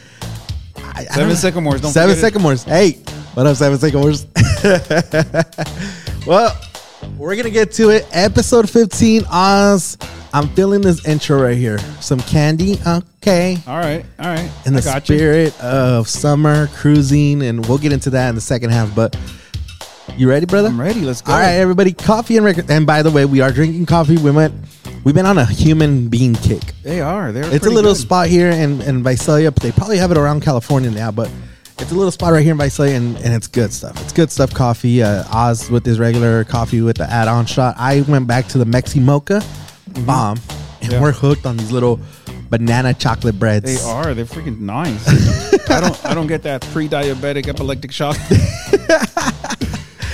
I, 0.78 1.02
I 1.02 1.04
Seven 1.06 1.30
know. 1.30 1.36
Sycamores. 1.36 1.82
Don't 1.82 1.92
Seven 1.92 2.16
forget 2.16 2.32
it. 2.32 2.34
Sycamores. 2.34 2.64
Hey, 2.64 2.92
what 3.34 3.48
up, 3.48 3.56
Seven 3.56 3.78
Sycamores? 3.80 4.26
well, 6.28 6.60
we're 7.18 7.36
gonna 7.36 7.50
get 7.50 7.72
to 7.74 7.90
it. 7.90 8.08
Episode 8.12 8.70
15, 8.70 9.24
Oz. 9.32 9.98
I'm 10.32 10.48
feeling 10.50 10.82
this 10.82 11.08
intro 11.08 11.42
right 11.42 11.58
here. 11.58 11.80
Some 12.02 12.20
candy, 12.20 12.78
okay. 12.86 13.58
All 13.66 13.78
right, 13.80 14.06
all 14.20 14.28
right. 14.28 14.52
In 14.66 14.74
the 14.74 14.82
I 14.82 14.84
got 14.84 15.10
you. 15.10 15.18
spirit 15.18 15.60
of 15.64 16.08
summer 16.08 16.68
cruising, 16.68 17.42
and 17.44 17.66
we'll 17.68 17.80
get 17.80 17.92
into 17.94 18.12
that 18.12 18.30
in 18.30 18.36
the 18.36 18.42
second 18.42 18.70
half. 18.72 18.94
But 18.94 19.16
you 20.18 20.30
ready, 20.30 20.46
brother? 20.46 20.68
I'm 20.70 20.80
ready. 20.80 21.02
Let's 21.02 21.22
go. 21.22 21.32
All 21.34 21.40
right, 21.40 21.54
everybody. 21.54 21.94
Coffee 21.94 22.38
and 22.38 22.46
record. 22.46 22.70
And 22.70 22.86
by 22.86 23.02
the 23.04 23.12
way, 23.12 23.26
we 23.26 23.42
are 23.42 23.52
drinking 23.52 23.86
coffee. 23.86 24.18
We 24.18 24.32
went. 24.32 24.54
We've 25.04 25.16
been 25.16 25.26
on 25.26 25.38
a 25.38 25.46
Human 25.46 26.10
Bean 26.10 26.36
kick. 26.36 26.62
They 26.84 27.00
are. 27.02 27.32
They're. 27.32 27.46
It's 27.54 27.66
a 27.66 27.70
little 27.70 27.94
good. 27.94 28.00
spot 28.02 28.28
here 28.28 28.50
in, 28.50 28.82
in 28.82 29.02
Visalia, 29.04 29.52
but 29.52 29.64
they 29.64 29.72
probably 29.72 29.98
have 29.98 30.12
it 30.12 30.18
around 30.18 30.42
California 30.42 30.92
now. 30.92 31.12
But 31.12 31.32
it's 31.80 31.92
a 31.92 31.96
little 31.96 32.12
spot 32.12 32.34
right 32.34 32.44
here 32.44 32.52
in 32.52 32.58
Visalia, 32.58 32.96
and, 32.98 33.16
and 33.18 33.34
it's 33.34 33.48
good 33.48 33.72
stuff. 33.72 34.02
It's 34.02 34.12
good 34.14 34.30
stuff. 34.32 34.54
Coffee. 34.54 35.02
Uh, 35.02 35.24
Oz 35.32 35.70
with 35.70 35.86
his 35.86 36.00
regular 36.00 36.44
coffee 36.44 36.82
with 36.82 36.98
the 36.98 37.06
add-on 37.10 37.46
shot. 37.46 37.76
I 37.78 38.02
went 38.02 38.28
back 38.28 38.48
to 38.50 38.58
the 38.58 38.66
Mexi 38.66 39.02
Mocha 39.02 39.42
bomb, 40.06 40.38
and 40.82 40.92
Yeah. 40.92 41.02
we're 41.02 41.14
hooked 41.14 41.46
on 41.46 41.56
these 41.56 41.72
little 41.72 42.00
banana 42.50 42.94
chocolate 42.94 43.40
breads. 43.40 43.66
They 43.66 43.90
are. 43.90 44.14
They're 44.14 44.26
freaking 44.26 44.60
nice. 44.60 45.08
I 45.70 45.80
don't. 45.80 46.06
I 46.06 46.14
don't 46.14 46.28
get 46.28 46.44
that 46.44 46.62
pre-diabetic 46.74 47.48
epileptic 47.48 47.92
shock. 47.94 48.18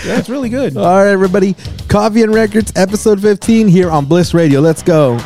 yeah, 0.05 0.19
it's 0.19 0.29
really 0.29 0.49
good. 0.49 0.77
All 0.77 0.83
right, 0.83 1.07
everybody. 1.07 1.55
Coffee 1.87 2.21
and 2.21 2.33
Records, 2.33 2.71
episode 2.75 3.21
15 3.21 3.67
here 3.67 3.89
on 3.89 4.05
Bliss 4.05 4.33
Radio. 4.33 4.59
Let's 4.59 4.83
go. 4.83 5.17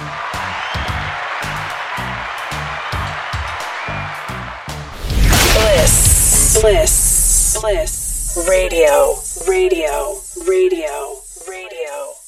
Bliss. 5.53 6.61
Bliss. 6.61 7.57
Bliss. 7.61 8.47
Radio. 8.47 9.15
Radio. 9.47 10.21
Radio. 10.47 11.18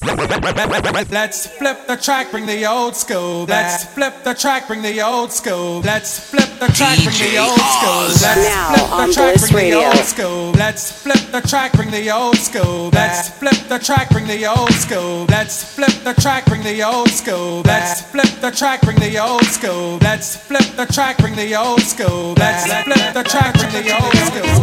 Radio. 0.02 1.02
Let's 1.10 1.46
flip 1.46 1.86
the 1.86 1.96
track, 1.96 2.30
bring 2.30 2.44
the 2.46 2.66
old 2.66 2.94
school. 2.96 3.44
Let's 3.46 3.84
flip 3.84 4.22
the 4.24 4.34
track, 4.34 4.66
bring 4.66 4.82
the 4.82 5.00
old 5.00 5.32
school. 5.32 5.80
Let's 5.80 6.18
flip 6.30 6.48
the 6.58 6.66
track, 6.68 6.98
bring 7.02 7.16
the 7.18 7.38
old 7.38 7.58
school. 7.58 8.08
Let's 8.08 8.48
Now 8.48 8.74
flip 8.74 8.92
on 8.92 9.08
the 9.08 9.14
track, 9.14 9.36
bring 9.38 9.50
the 9.52 9.56
Radio. 9.56 9.78
old 9.80 10.04
school. 10.04 10.52
Let's 10.52 10.92
flip 11.02 11.30
the 11.30 11.40
track, 11.40 11.72
bring 11.72 11.90
the 11.90 12.10
old 12.10 12.36
school. 12.36 12.90
Let's 12.90 13.28
flip 13.28 13.68
the 13.68 13.78
track, 13.78 14.10
bring 14.10 14.26
the 14.26 14.46
old 14.46 14.72
school. 14.72 15.26
Let's 15.28 15.62
flip 15.74 16.02
the 16.04 16.14
track, 16.14 16.46
bring 16.46 16.62
the 16.62 16.82
old 16.82 17.10
school. 17.10 17.62
Let's 17.62 18.00
flip 18.02 18.40
the 18.40 18.50
track, 18.50 18.80
bring 18.82 18.98
the 18.98 19.18
old 19.18 19.44
school. 19.44 19.98
Let's 20.00 20.36
flip 20.36 20.76
the 20.76 20.86
track, 20.86 21.18
bring 21.18 21.36
the 21.36 21.54
old 21.54 21.80
school. 21.82 22.34
Let's 22.34 22.66
flip 22.66 23.12
the 23.14 23.22
track, 23.22 23.54
bring 23.54 23.70
the 23.72 23.92
old 23.92 24.16
school. 24.28 24.62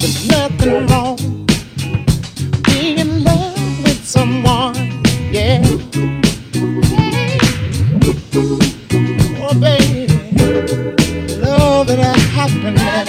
There's 0.00 0.28
nothing 0.28 0.86
wrong 0.86 1.16
being 2.64 2.98
in 2.98 3.22
love 3.22 3.82
with 3.84 4.02
someone. 4.02 4.74
Yeah. 5.30 5.60
Oh, 9.42 9.54
baby, 9.60 10.06
love 11.36 11.90
and 11.90 12.00
happiness. 12.32 13.08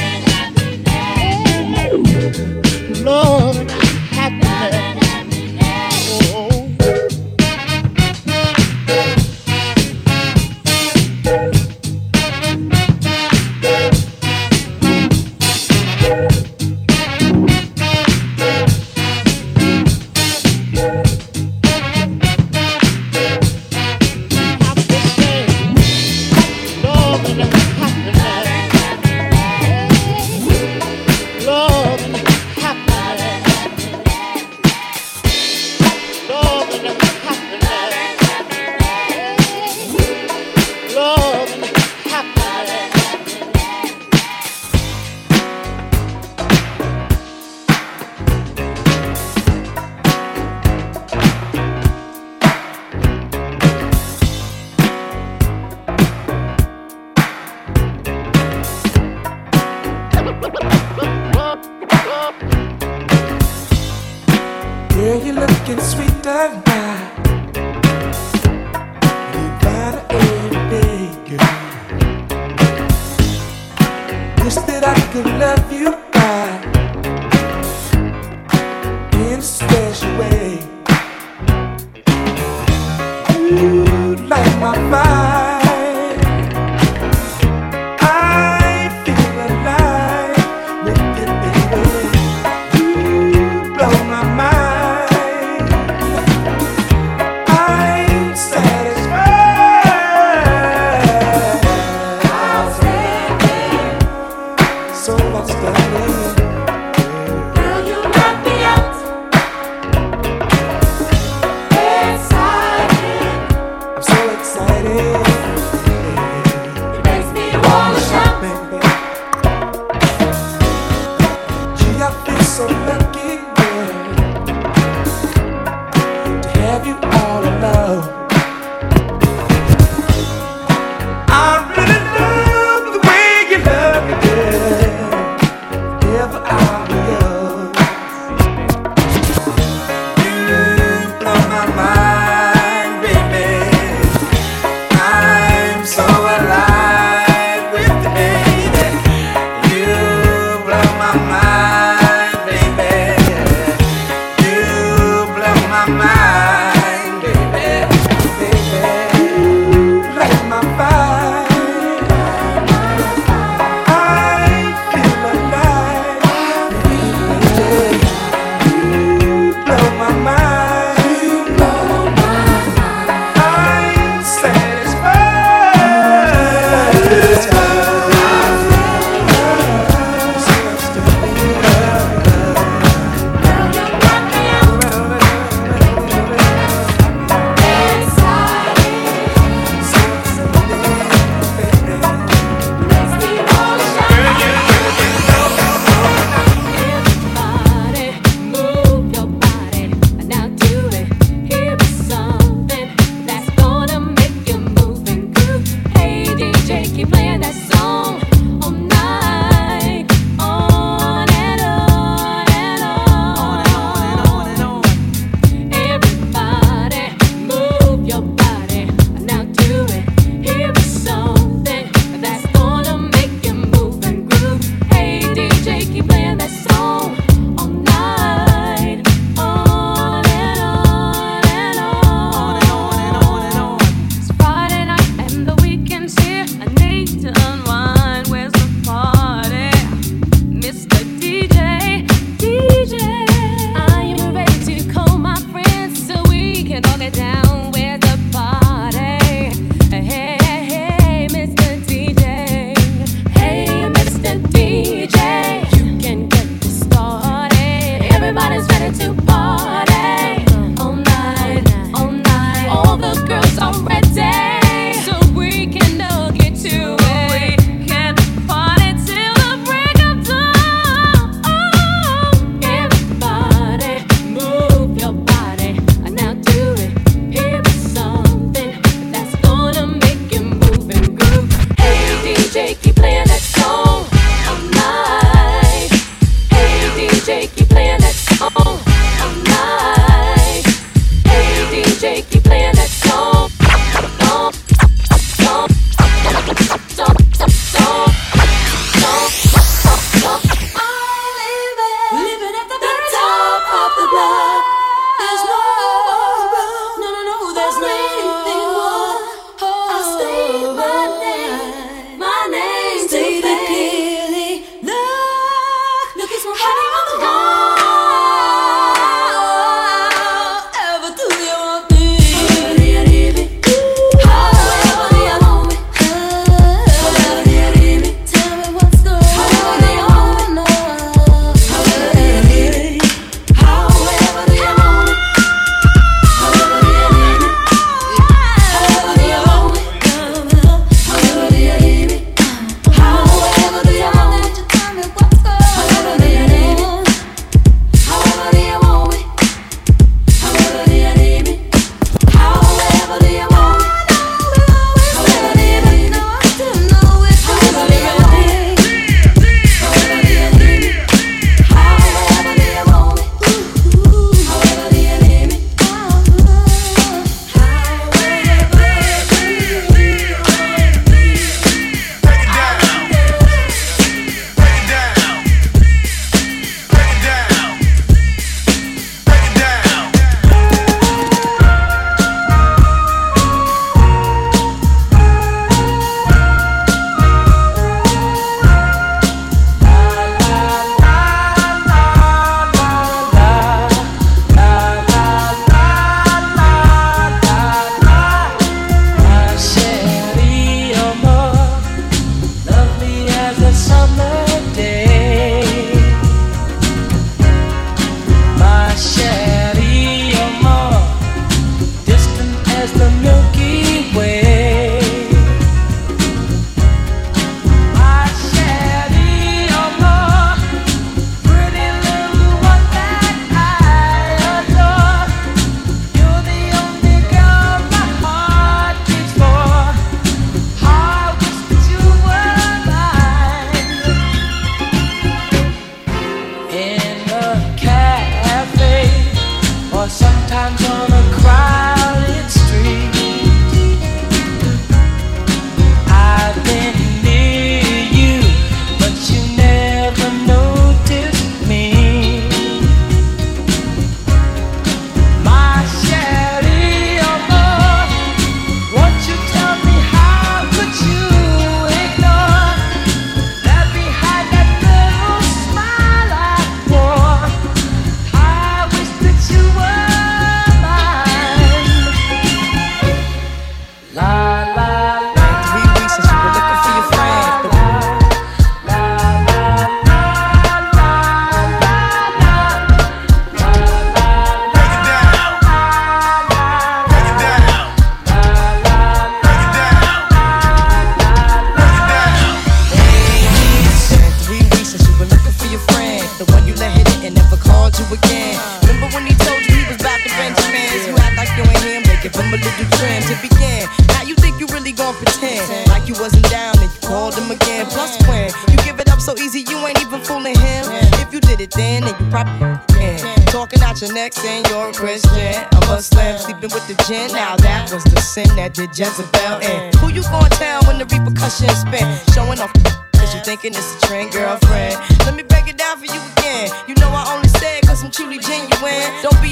Love 3.01 3.57
and 3.57 3.71
happiness. 3.71 5.00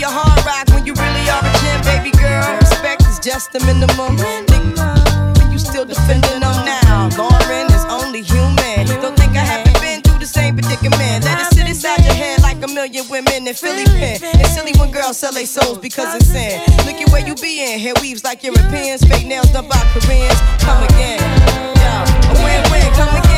hard 0.09 0.41
rock 0.45 0.67
when 0.73 0.85
you 0.85 0.93
really 0.93 1.25
are 1.29 1.43
a 1.43 1.51
gym, 1.61 1.79
baby 1.85 2.11
girl. 2.17 2.57
Respect 2.59 3.03
is 3.07 3.19
just 3.19 3.51
the 3.53 3.59
minimum. 3.61 4.17
But 4.17 5.51
you 5.51 5.59
still 5.59 5.85
defending 5.85 6.41
them 6.41 6.57
now. 6.65 7.09
Lauryn 7.15 7.69
is 7.71 7.85
only 7.89 8.21
human. 8.21 8.87
Don't 9.01 9.15
think 9.15 9.37
I 9.37 9.45
haven't 9.45 9.79
been 9.79 10.01
through 10.01 10.19
the 10.19 10.25
same 10.25 10.55
predicament. 10.57 11.23
Let 11.25 11.39
it 11.39 11.53
sit 11.53 11.67
inside 11.67 12.03
your 12.03 12.13
head 12.13 12.41
like 12.41 12.61
a 12.63 12.67
million 12.67 13.05
women 13.09 13.47
in 13.47 13.53
Philly 13.53 13.85
pen. 13.85 14.19
It's 14.41 14.53
silly 14.53 14.73
when 14.79 14.91
girls 14.91 15.17
sell 15.17 15.31
their 15.33 15.45
souls 15.45 15.77
because 15.77 16.15
it's 16.15 16.27
sin. 16.27 16.61
Look 16.85 16.99
at 16.99 17.09
where 17.11 17.25
you 17.25 17.35
be 17.35 17.61
in. 17.61 17.79
Hair 17.79 17.93
weaves 18.01 18.23
like 18.23 18.43
Europeans. 18.43 19.03
Fake 19.05 19.27
nails 19.27 19.51
done 19.51 19.67
by 19.67 19.79
Koreans. 19.93 20.39
Come 20.59 20.83
again. 20.83 21.21
Yo, 21.79 21.91
a 22.29 22.33
win-win. 22.43 22.89
Come 22.93 23.15
again. 23.15 23.28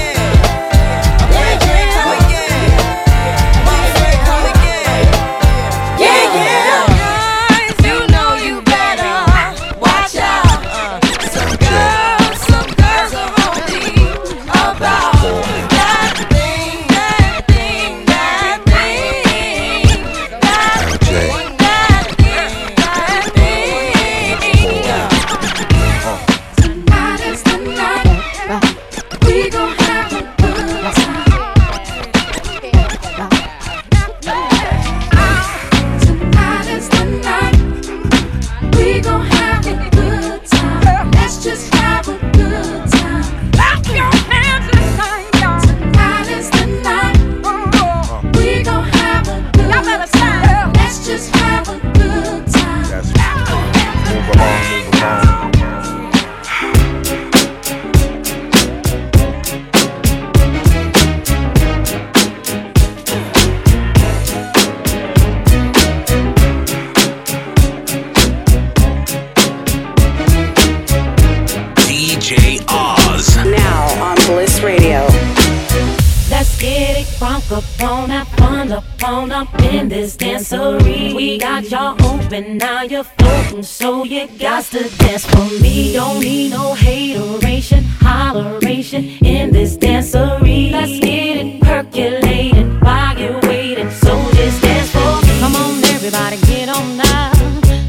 and 82.34 82.58
now 82.58 82.82
you're 82.84 83.04
floating, 83.04 83.64
so 83.64 84.04
you 84.04 84.28
got 84.40 84.64
to 84.66 84.90
dance 84.98 85.26
for 85.26 85.46
me. 85.62 85.94
Don't 85.94 86.20
need 86.20 86.52
no 86.52 86.74
hateration, 86.74 87.84
holleration 88.00 89.22
in 89.26 89.52
this 89.52 89.78
dancery. 89.78 90.72
Let's 90.72 91.00
get 91.00 91.38
it 91.38 91.62
percolating 91.62 92.80
while 92.80 93.18
you're 93.18 93.40
waiting, 93.42 93.90
so 93.92 94.14
just 94.34 94.62
dance 94.62 94.92
for 94.92 95.28
me. 95.28 95.40
Come 95.40 95.56
on, 95.56 95.84
everybody, 95.86 96.38
get 96.48 96.70
on 96.70 96.98
now, 96.98 97.32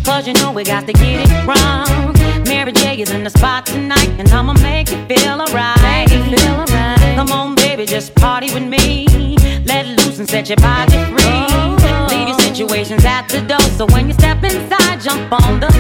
cause 0.05 0.27
you 0.27 0.35
know 0.35 0.53
we 0.53 0.65
got 0.65 0.87
to 0.87 0.93
get 0.93 1.29
it 1.29 1.47
wrong. 1.47 2.13
Mary 2.47 2.73
J 2.73 3.01
is 3.01 3.11
in 3.11 3.25
the 3.25 3.31
spot 3.31 3.67
tonight, 3.67 4.11
and 4.19 4.29
I'ma 4.29 4.55
make 4.55 4.91
you 4.91 5.05
feel 5.07 5.41
alright. 5.41 5.77
Right. 5.83 6.09
Come 7.17 7.31
on, 7.31 7.55
baby, 7.55 7.87
just 7.87 8.15
party 8.17 8.53
with 8.53 8.65
me. 8.65 9.07
Let 9.65 9.87
loose 9.87 10.19
and 10.19 10.29
set 10.29 10.49
your 10.49 10.57
body 10.57 10.93
free. 11.13 11.47
Leave 12.09 12.29
your 12.29 12.39
situations 12.39 13.05
at 13.05 13.29
the 13.29 13.41
door, 13.43 13.61
so 13.61 13.87
when 13.87 14.09
you 14.09 14.12
on 15.33 15.61
the 15.61 15.72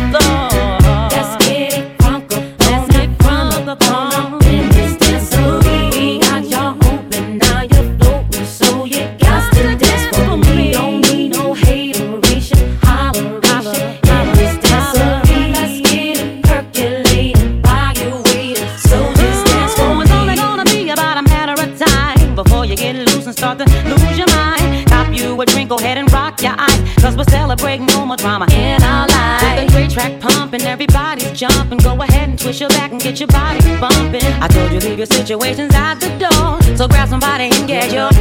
leave 34.84 34.98
your 34.98 35.06
situations 35.06 35.74
out 35.74 36.00
the 36.00 36.08
door. 36.18 36.76
So 36.76 36.88
grab 36.88 37.08
somebody 37.08 37.50
and 37.52 37.66
get 37.68 37.92
your 37.92 38.11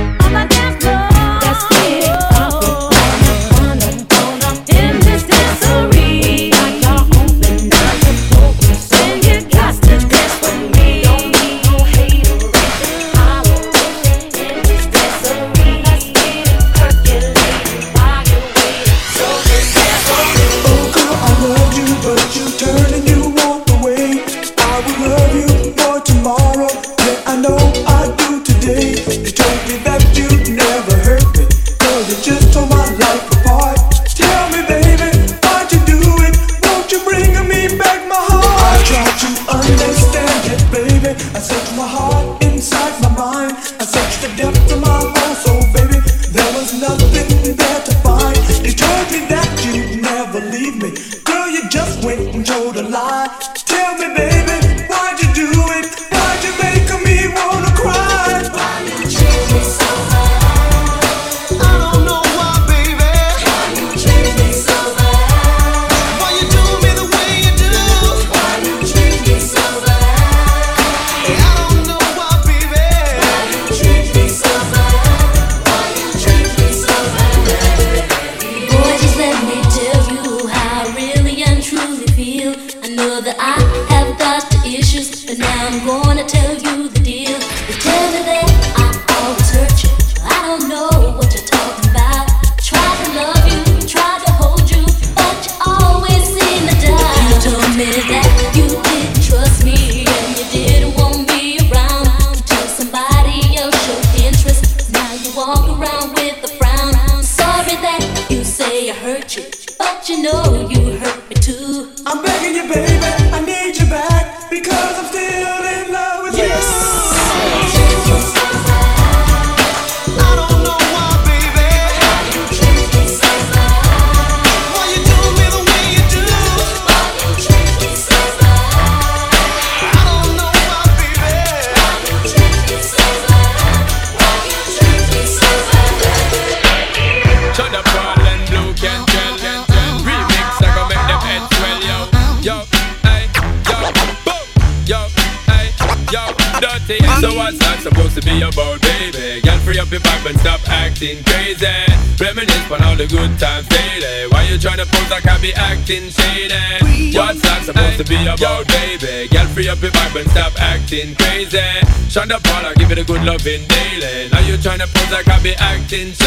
be 165.92 166.21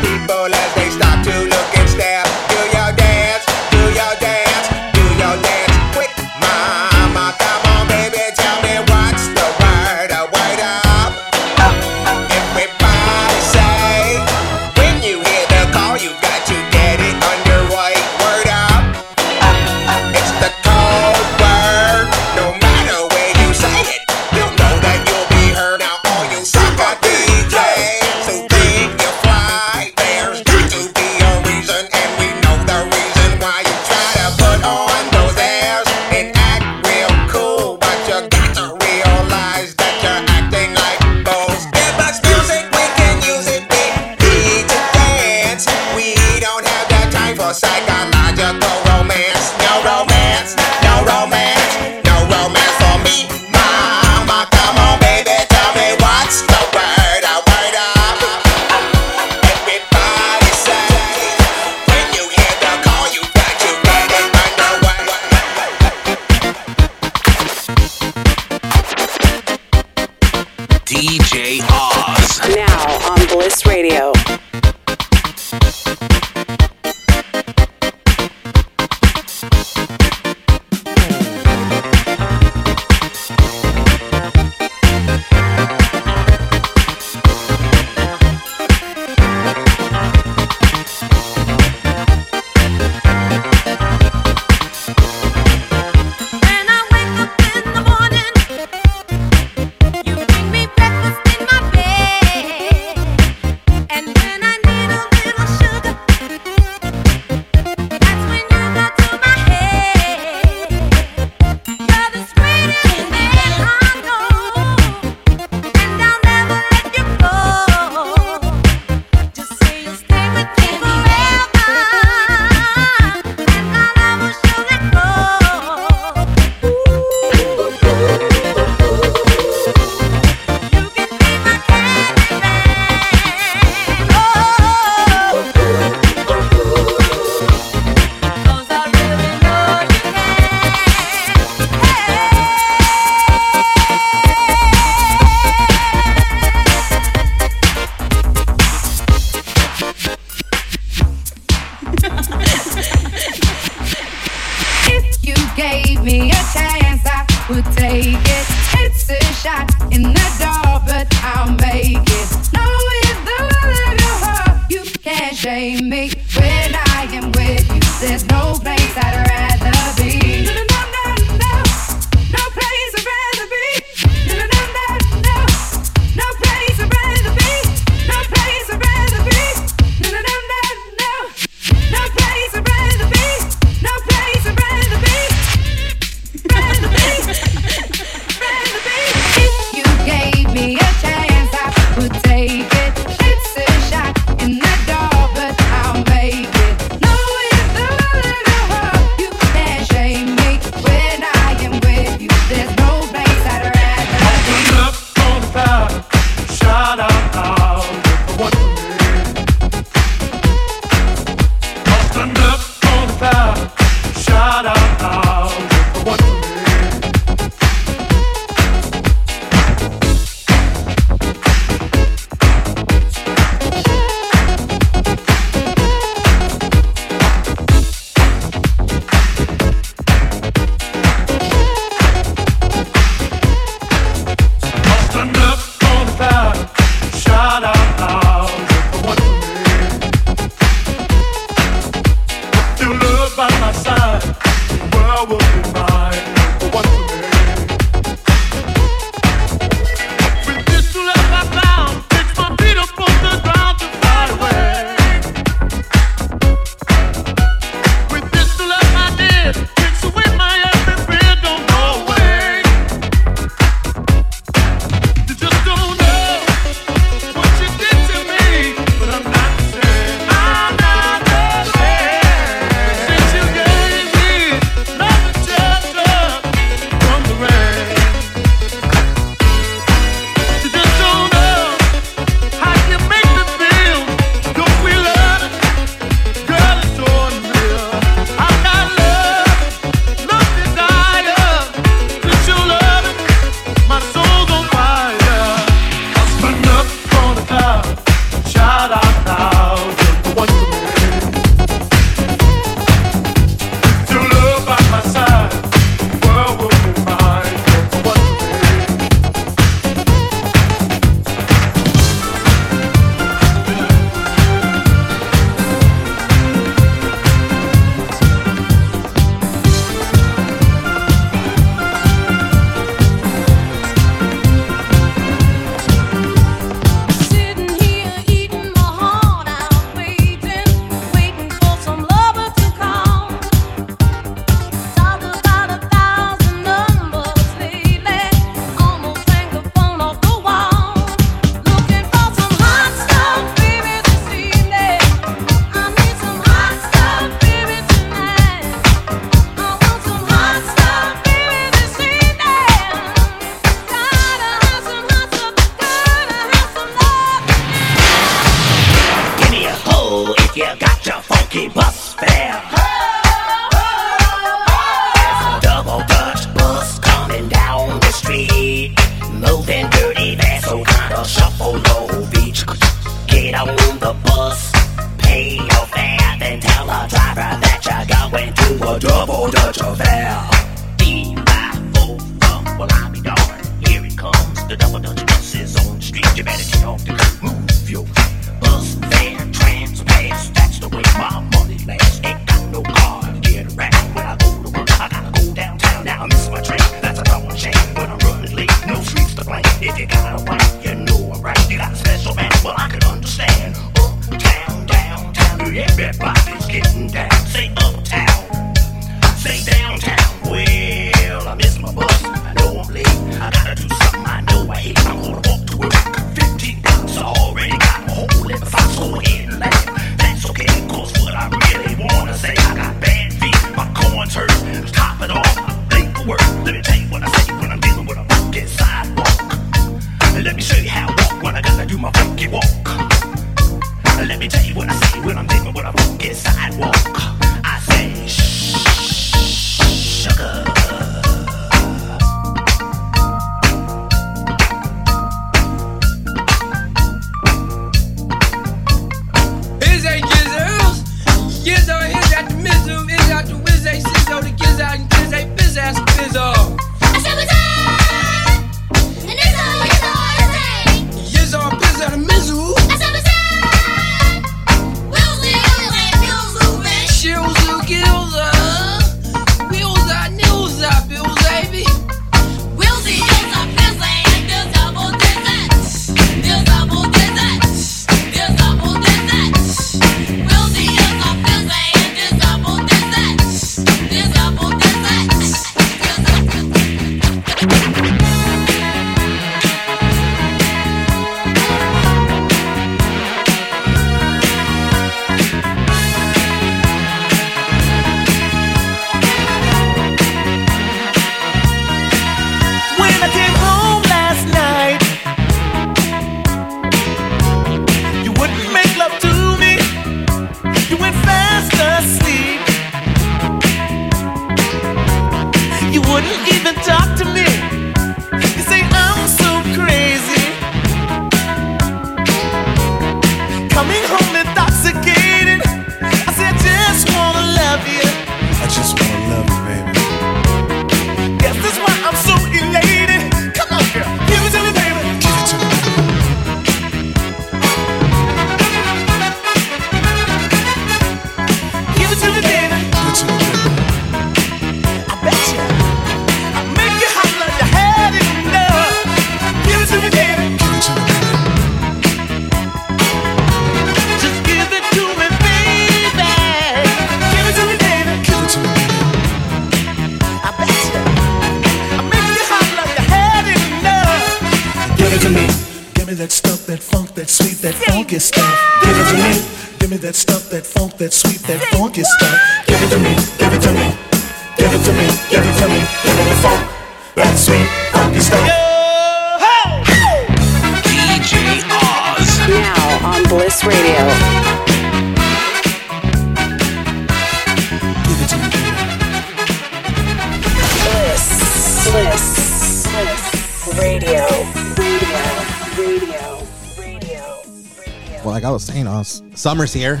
summer's 599.44 599.74
here, 599.74 600.00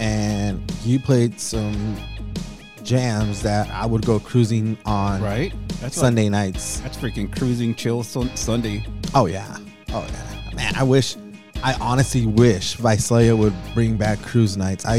and 0.00 0.60
you 0.84 0.98
played 0.98 1.38
some 1.38 1.96
jams 2.82 3.40
that 3.40 3.70
I 3.70 3.86
would 3.86 4.04
go 4.04 4.18
cruising 4.18 4.76
on. 4.84 5.22
Right? 5.22 5.54
That's 5.80 5.96
Sunday 5.96 6.24
like- 6.24 6.32
nights. 6.32 6.80
That's 6.80 6.96
freaking 6.96 7.32
cruising 7.32 7.72
chill 7.76 8.02
sun- 8.02 8.34
Sunday. 8.34 8.84
Oh 9.14 9.26
yeah, 9.26 9.56
oh 9.92 10.04
yeah, 10.10 10.54
man. 10.56 10.74
I 10.74 10.82
wish, 10.82 11.14
I 11.62 11.74
honestly 11.74 12.26
wish 12.26 12.74
Visalia 12.74 13.36
would 13.36 13.54
bring 13.74 13.96
back 13.96 14.20
cruise 14.22 14.56
nights. 14.56 14.84
I 14.84 14.96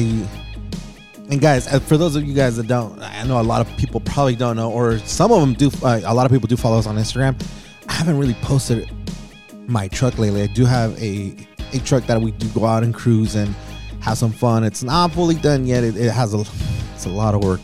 and 1.30 1.42
guys, 1.42 1.68
uh, 1.68 1.82
for 1.82 1.98
those 1.98 2.16
of 2.16 2.24
you 2.24 2.34
guys 2.34 2.56
that 2.56 2.68
don't, 2.68 2.98
I 3.02 3.24
know 3.24 3.42
a 3.42 3.44
lot 3.44 3.60
of 3.60 3.68
people 3.76 4.00
probably 4.00 4.38
don't 4.38 4.56
know, 4.56 4.72
or 4.72 5.00
some 5.00 5.34
of 5.34 5.42
them 5.42 5.54
do. 5.54 5.70
Uh, 5.84 6.00
a 6.06 6.14
lot 6.14 6.26
of 6.26 6.32
people 6.32 6.48
do 6.48 6.56
follow 6.56 6.80
us 6.80 6.88
on 6.88 6.96
Instagram. 6.96 7.36
I 7.90 7.94
haven't 7.94 8.18
really 8.18 8.36
posted 8.36 8.90
my 9.68 9.90
truck 9.90 10.18
lately. 10.18 10.44
I 10.44 10.48
do 10.48 10.64
have 10.64 10.98
a 11.04 11.36
a 11.74 11.80
truck 11.80 12.06
that 12.08 12.22
we 12.22 12.32
do 12.32 12.48
go 12.50 12.66
out 12.66 12.84
and 12.84 12.94
cruise 12.94 13.36
and 13.36 13.54
have 14.02 14.18
some 14.18 14.32
fun. 14.32 14.64
It's 14.64 14.84
not 14.84 15.12
fully 15.12 15.36
done 15.36 15.66
yet. 15.66 15.84
It, 15.84 15.96
it 15.96 16.12
has 16.12 16.34
a 16.34 16.44
it's 16.94 17.06
a 17.06 17.10
lot 17.10 17.36
of 17.36 17.44
work. 17.44 17.62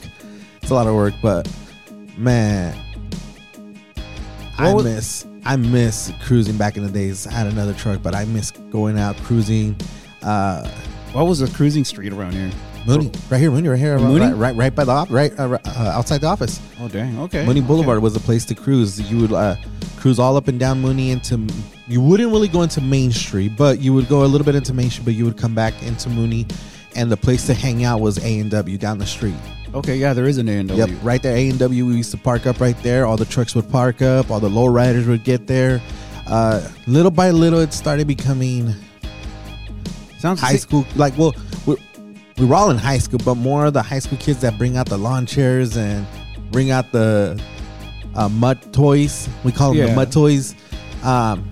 It's 0.62 0.72
a 0.72 0.74
lot 0.76 0.88
of 0.88 0.96
work, 0.96 1.14
but 1.22 1.50
man, 2.18 2.76
I 4.58 4.74
was- 4.74 4.84
miss 4.86 5.26
I 5.46 5.56
miss 5.56 6.12
cruising 6.24 6.58
back 6.58 6.76
in 6.78 6.84
the 6.84 6.92
days. 6.92 7.26
I 7.26 7.32
had 7.32 7.48
another 7.48 7.74
truck, 7.74 8.02
but 8.04 8.14
I 8.14 8.26
miss 8.26 8.52
going 8.52 9.00
out 9.00 9.16
cruising. 9.18 9.78
Uh, 10.22 10.68
what 11.14 11.26
was 11.26 11.40
the 11.40 11.48
cruising 11.48 11.86
street 11.86 12.12
around 12.12 12.34
here? 12.34 12.52
Mooney, 12.88 13.12
right 13.30 13.38
here, 13.38 13.52
Mooney, 13.52 13.68
right 13.68 13.80
here, 13.80 14.00
Mooney? 14.00 14.26
right, 14.26 14.34
right, 14.36 14.56
right 14.56 14.76
by 14.76 14.86
the 14.86 14.92
op, 14.92 15.10
right 15.12 15.38
uh, 15.38 15.58
uh, 15.66 15.80
outside 15.94 16.22
the 16.22 16.28
office. 16.28 16.62
Oh 16.80 16.88
dang, 16.88 17.20
okay. 17.20 17.46
Mooney 17.46 17.62
Boulevard 17.62 18.02
was 18.02 18.16
a 18.16 18.20
place 18.20 18.46
to 18.46 18.56
cruise. 18.56 19.00
You 19.12 19.20
would 19.20 19.34
uh, 19.34 19.56
cruise 19.98 20.20
all 20.20 20.38
up 20.38 20.48
and 20.48 20.60
down 20.60 20.80
Mooney 20.82 21.12
into. 21.12 21.46
You 21.88 22.02
wouldn't 22.02 22.32
really 22.32 22.48
go 22.48 22.62
into 22.62 22.82
Main 22.82 23.12
Street, 23.12 23.54
but 23.58 23.80
you 23.80 23.94
would 23.94 24.08
go 24.08 24.24
a 24.24 24.28
little 24.28 24.46
bit 24.46 24.56
into 24.56 24.74
Main 24.74 24.90
Street, 24.90 25.06
but 25.06 25.14
you 25.16 25.26
would 25.26 25.38
come 25.38 25.54
back 25.54 25.74
into 25.84 26.10
Mooney, 26.10 26.46
and 26.96 27.12
the 27.12 27.18
place 27.18 27.46
to 27.48 27.54
hang 27.54 27.84
out 27.84 28.00
was 28.00 28.18
A 28.24 28.40
and 28.40 28.50
W 28.52 28.78
down 28.78 28.98
the 28.98 29.06
street. 29.06 29.36
Okay, 29.74 29.98
yeah, 29.98 30.14
there 30.14 30.26
is 30.26 30.38
an 30.38 30.48
A 30.48 30.54
and 30.54 30.70
Yep, 30.70 30.88
W. 30.88 30.98
right 31.04 31.22
there, 31.22 31.36
A 31.36 31.50
and 31.50 31.60
W. 31.60 31.86
We 31.86 31.96
used 31.98 32.12
to 32.12 32.18
park 32.18 32.46
up 32.48 32.60
right 32.62 32.78
there. 32.84 33.06
All 33.06 33.18
the 33.18 33.26
trucks 33.26 33.54
would 33.54 33.70
park 33.70 34.02
up. 34.02 34.32
All 34.32 34.40
the 34.40 34.50
low 34.50 34.68
riders 34.68 35.06
would 35.08 35.24
get 35.26 35.46
there. 35.46 35.82
Uh, 36.26 36.66
little 36.88 37.12
by 37.12 37.32
little, 37.32 37.60
it 37.60 37.74
started 37.74 38.08
becoming 38.08 38.74
Sounds 40.20 40.42
high 40.42 40.56
school. 40.56 40.86
Like, 40.96 41.18
well, 41.18 41.36
we 42.38 42.46
we 42.46 42.46
were 42.46 42.56
all 42.56 42.70
in 42.70 42.78
high 42.78 43.00
school, 43.00 43.20
but 43.24 43.36
more 43.36 43.66
of 43.66 43.74
the 43.74 43.82
high 43.82 44.00
school 44.00 44.18
kids 44.20 44.42
that 44.42 44.58
bring 44.58 44.78
out 44.78 44.88
the 44.88 44.98
lawn 44.98 45.26
chairs 45.26 45.76
and 45.78 46.06
bring 46.52 46.72
out 46.72 46.92
the 46.92 47.42
uh, 48.16 48.30
mud 48.30 48.74
toys. 48.74 49.28
We 49.44 49.52
call 49.52 49.74
them 49.74 49.88
the 49.88 49.96
mud 49.96 50.12
toys. 50.12 50.56
Um, 51.04 51.50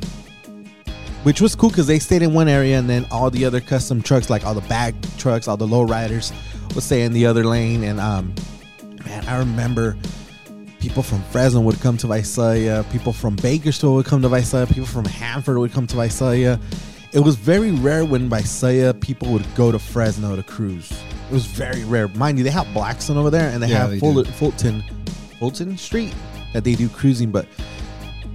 which 1.24 1.42
was 1.42 1.56
cool 1.56 1.70
because 1.70 1.88
they 1.88 1.98
stayed 1.98 2.22
in 2.22 2.36
one 2.36 2.48
area 2.48 2.78
and 2.78 2.88
then 2.88 3.04
all 3.10 3.32
the 3.32 3.46
other 3.46 3.60
custom 3.60 4.00
trucks, 4.00 4.30
like 4.30 4.46
all 4.46 4.54
the 4.54 4.68
bag 4.68 4.96
trucks, 5.18 5.48
all 5.48 5.58
the 5.58 5.66
low 5.66 5.82
riders, 5.82 6.32
would 6.76 6.84
stay 6.84 7.02
in 7.02 7.14
the 7.14 7.26
other 7.26 7.44
lane. 7.44 7.84
And 7.84 8.00
um, 8.00 8.36
man, 9.06 9.26
I 9.26 9.40
remember 9.40 9.98
people 10.80 11.02
from 11.02 11.24
Fresno 11.32 11.62
would 11.62 11.82
come 11.82 11.98
to 11.98 12.08
Visalia, 12.08 12.86
people 12.92 13.12
from 13.12 13.38
Bakersfield 13.38 13.96
would 13.96 14.06
come 14.06 14.22
to 14.22 14.30
Visalia, 14.30 14.68
people 14.68 14.86
from 14.86 15.06
Hanford 15.06 15.58
would 15.58 15.72
come 15.72 15.88
to 15.88 15.96
Visalia. 15.96 16.60
It 17.16 17.24
was 17.24 17.36
very 17.38 17.72
rare 17.72 18.04
when 18.04 18.30
Visalia 18.30 18.94
people 18.94 19.30
would 19.32 19.46
go 19.56 19.72
to 19.72 19.80
Fresno 19.80 20.36
to 20.36 20.44
cruise. 20.44 20.92
It 20.92 21.34
was 21.34 21.46
very 21.46 21.84
rare. 21.86 22.10
Mind 22.10 22.38
you, 22.38 22.44
they 22.44 22.50
have 22.50 22.72
Blackstone 22.74 23.16
over 23.18 23.30
there 23.30 23.50
and 23.50 23.64
they 23.64 23.68
Yeah, 23.70 23.78
have 23.80 23.92
they 23.92 24.00
Ful- 24.00 24.22
do. 24.24 24.26
Fulton, 24.32 24.84
Fulton 25.40 25.78
Street 25.78 26.14
that 26.54 26.66
they 26.66 26.76
do 26.76 26.90
cruising, 26.90 27.32
but 27.32 27.48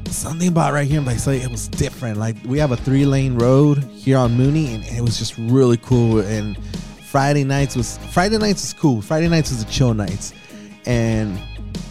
something 0.09 0.49
about 0.49 0.73
right 0.73 0.89
here 0.89 0.99
in 0.99 1.05
Visalia, 1.05 1.43
it 1.43 1.51
was 1.51 1.69
different. 1.69 2.17
Like 2.19 2.37
we 2.47 2.59
have 2.59 2.73
a 2.73 2.77
three 2.77 3.05
lane 3.05 3.37
road 3.39 3.85
here 3.85 4.17
on 4.17 4.33
Mooney, 4.35 4.75
and 4.75 4.85
it 4.85 5.03
was 5.03 5.19
just 5.19 5.37
really 5.37 5.77
cool. 5.77 6.21
And 6.21 6.57
Friday 7.05 7.45
nights 7.45 7.77
was 7.77 7.99
Friday 8.13 8.39
nights 8.39 8.63
was 8.63 8.73
cool. 8.73 9.03
Friday 9.03 9.29
nights 9.29 9.51
was 9.51 9.63
the 9.63 9.71
chill 9.71 9.93
nights, 9.95 10.33
and 10.87 11.39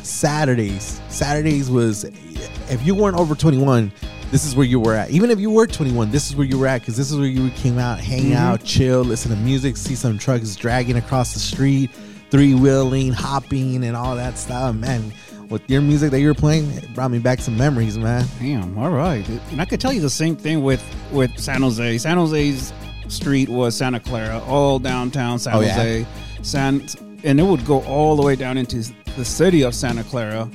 Saturdays 0.02 1.00
Saturdays 1.10 1.70
was 1.70 2.04
if 2.04 2.84
you 2.84 2.96
weren't 2.96 3.16
over 3.18 3.36
twenty 3.36 3.60
one. 3.60 3.92
This 4.32 4.46
is 4.46 4.56
where 4.56 4.66
you 4.66 4.80
were 4.80 4.94
at. 4.94 5.10
Even 5.10 5.32
if 5.32 5.40
you 5.40 5.50
were 5.50 5.66
21, 5.66 6.12
this 6.12 6.30
is 6.30 6.36
where 6.36 6.46
you 6.46 6.60
were 6.60 6.68
at 6.68 6.82
because 6.82 6.96
this 6.96 7.10
is 7.12 7.18
where 7.18 7.28
you 7.28 7.50
came 7.52 7.80
out, 7.80 8.00
hang 8.00 8.26
Mhm. 8.32 8.36
out, 8.36 8.64
chill, 8.64 9.02
listen 9.02 9.32
to 9.32 9.38
music, 9.38 9.76
see 9.76 9.96
some 9.96 10.20
trucks 10.20 10.56
dragging 10.56 10.98
across 10.98 11.34
the 11.34 11.40
street, 11.40 11.90
three 12.30 12.54
wheeling, 12.54 13.12
hopping, 13.12 13.84
and 13.84 13.96
all 13.96 14.16
that 14.16 14.38
stuff. 14.38 14.76
Man, 14.76 15.12
with 15.50 15.64
your 15.68 15.82
music 15.82 16.12
that 16.12 16.20
you 16.20 16.28
were 16.28 16.36
playing, 16.36 16.70
it 16.74 16.94
brought 16.94 17.10
me 17.10 17.18
back 17.18 17.42
some 17.42 17.58
memories, 17.58 17.98
man. 17.98 18.24
Damn, 18.40 18.78
all 18.78 18.92
right. 18.92 19.26
And 19.52 19.60
I 19.60 19.66
could 19.66 19.80
tell 19.80 19.92
you 19.92 20.02
the 20.02 20.10
same 20.12 20.36
thing 20.36 20.62
with 20.64 20.84
with 21.12 21.32
San 21.40 21.64
Jose. 21.64 21.98
San 21.98 22.18
Jose's 22.18 22.72
street 23.08 23.50
was 23.50 23.76
Santa 23.76 24.00
Clara, 24.00 24.40
all 24.48 24.78
downtown 24.78 25.40
San 25.40 25.56
Oh, 25.56 25.62
yeah? 25.62 25.74
Jose. 25.74 26.06
San 26.44 26.84
and 27.24 27.40
it 27.40 27.44
would 27.44 27.66
go 27.66 27.80
all 27.82 28.16
the 28.16 28.22
way 28.22 28.36
down 28.36 28.60
into 28.60 28.84
the 29.18 29.26
city 29.26 29.64
of 29.64 29.74
Santa 29.74 30.04
Clara, 30.04 30.48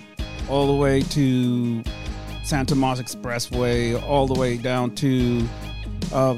all 0.48 0.68
the 0.68 0.72
way 0.80 1.02
to 1.10 1.82
San 2.44 2.66
Tomas 2.66 3.00
Expressway, 3.00 4.00
all 4.02 4.26
the 4.26 4.38
way 4.38 4.56
down 4.56 4.94
to 4.96 5.46
uh 6.12 6.36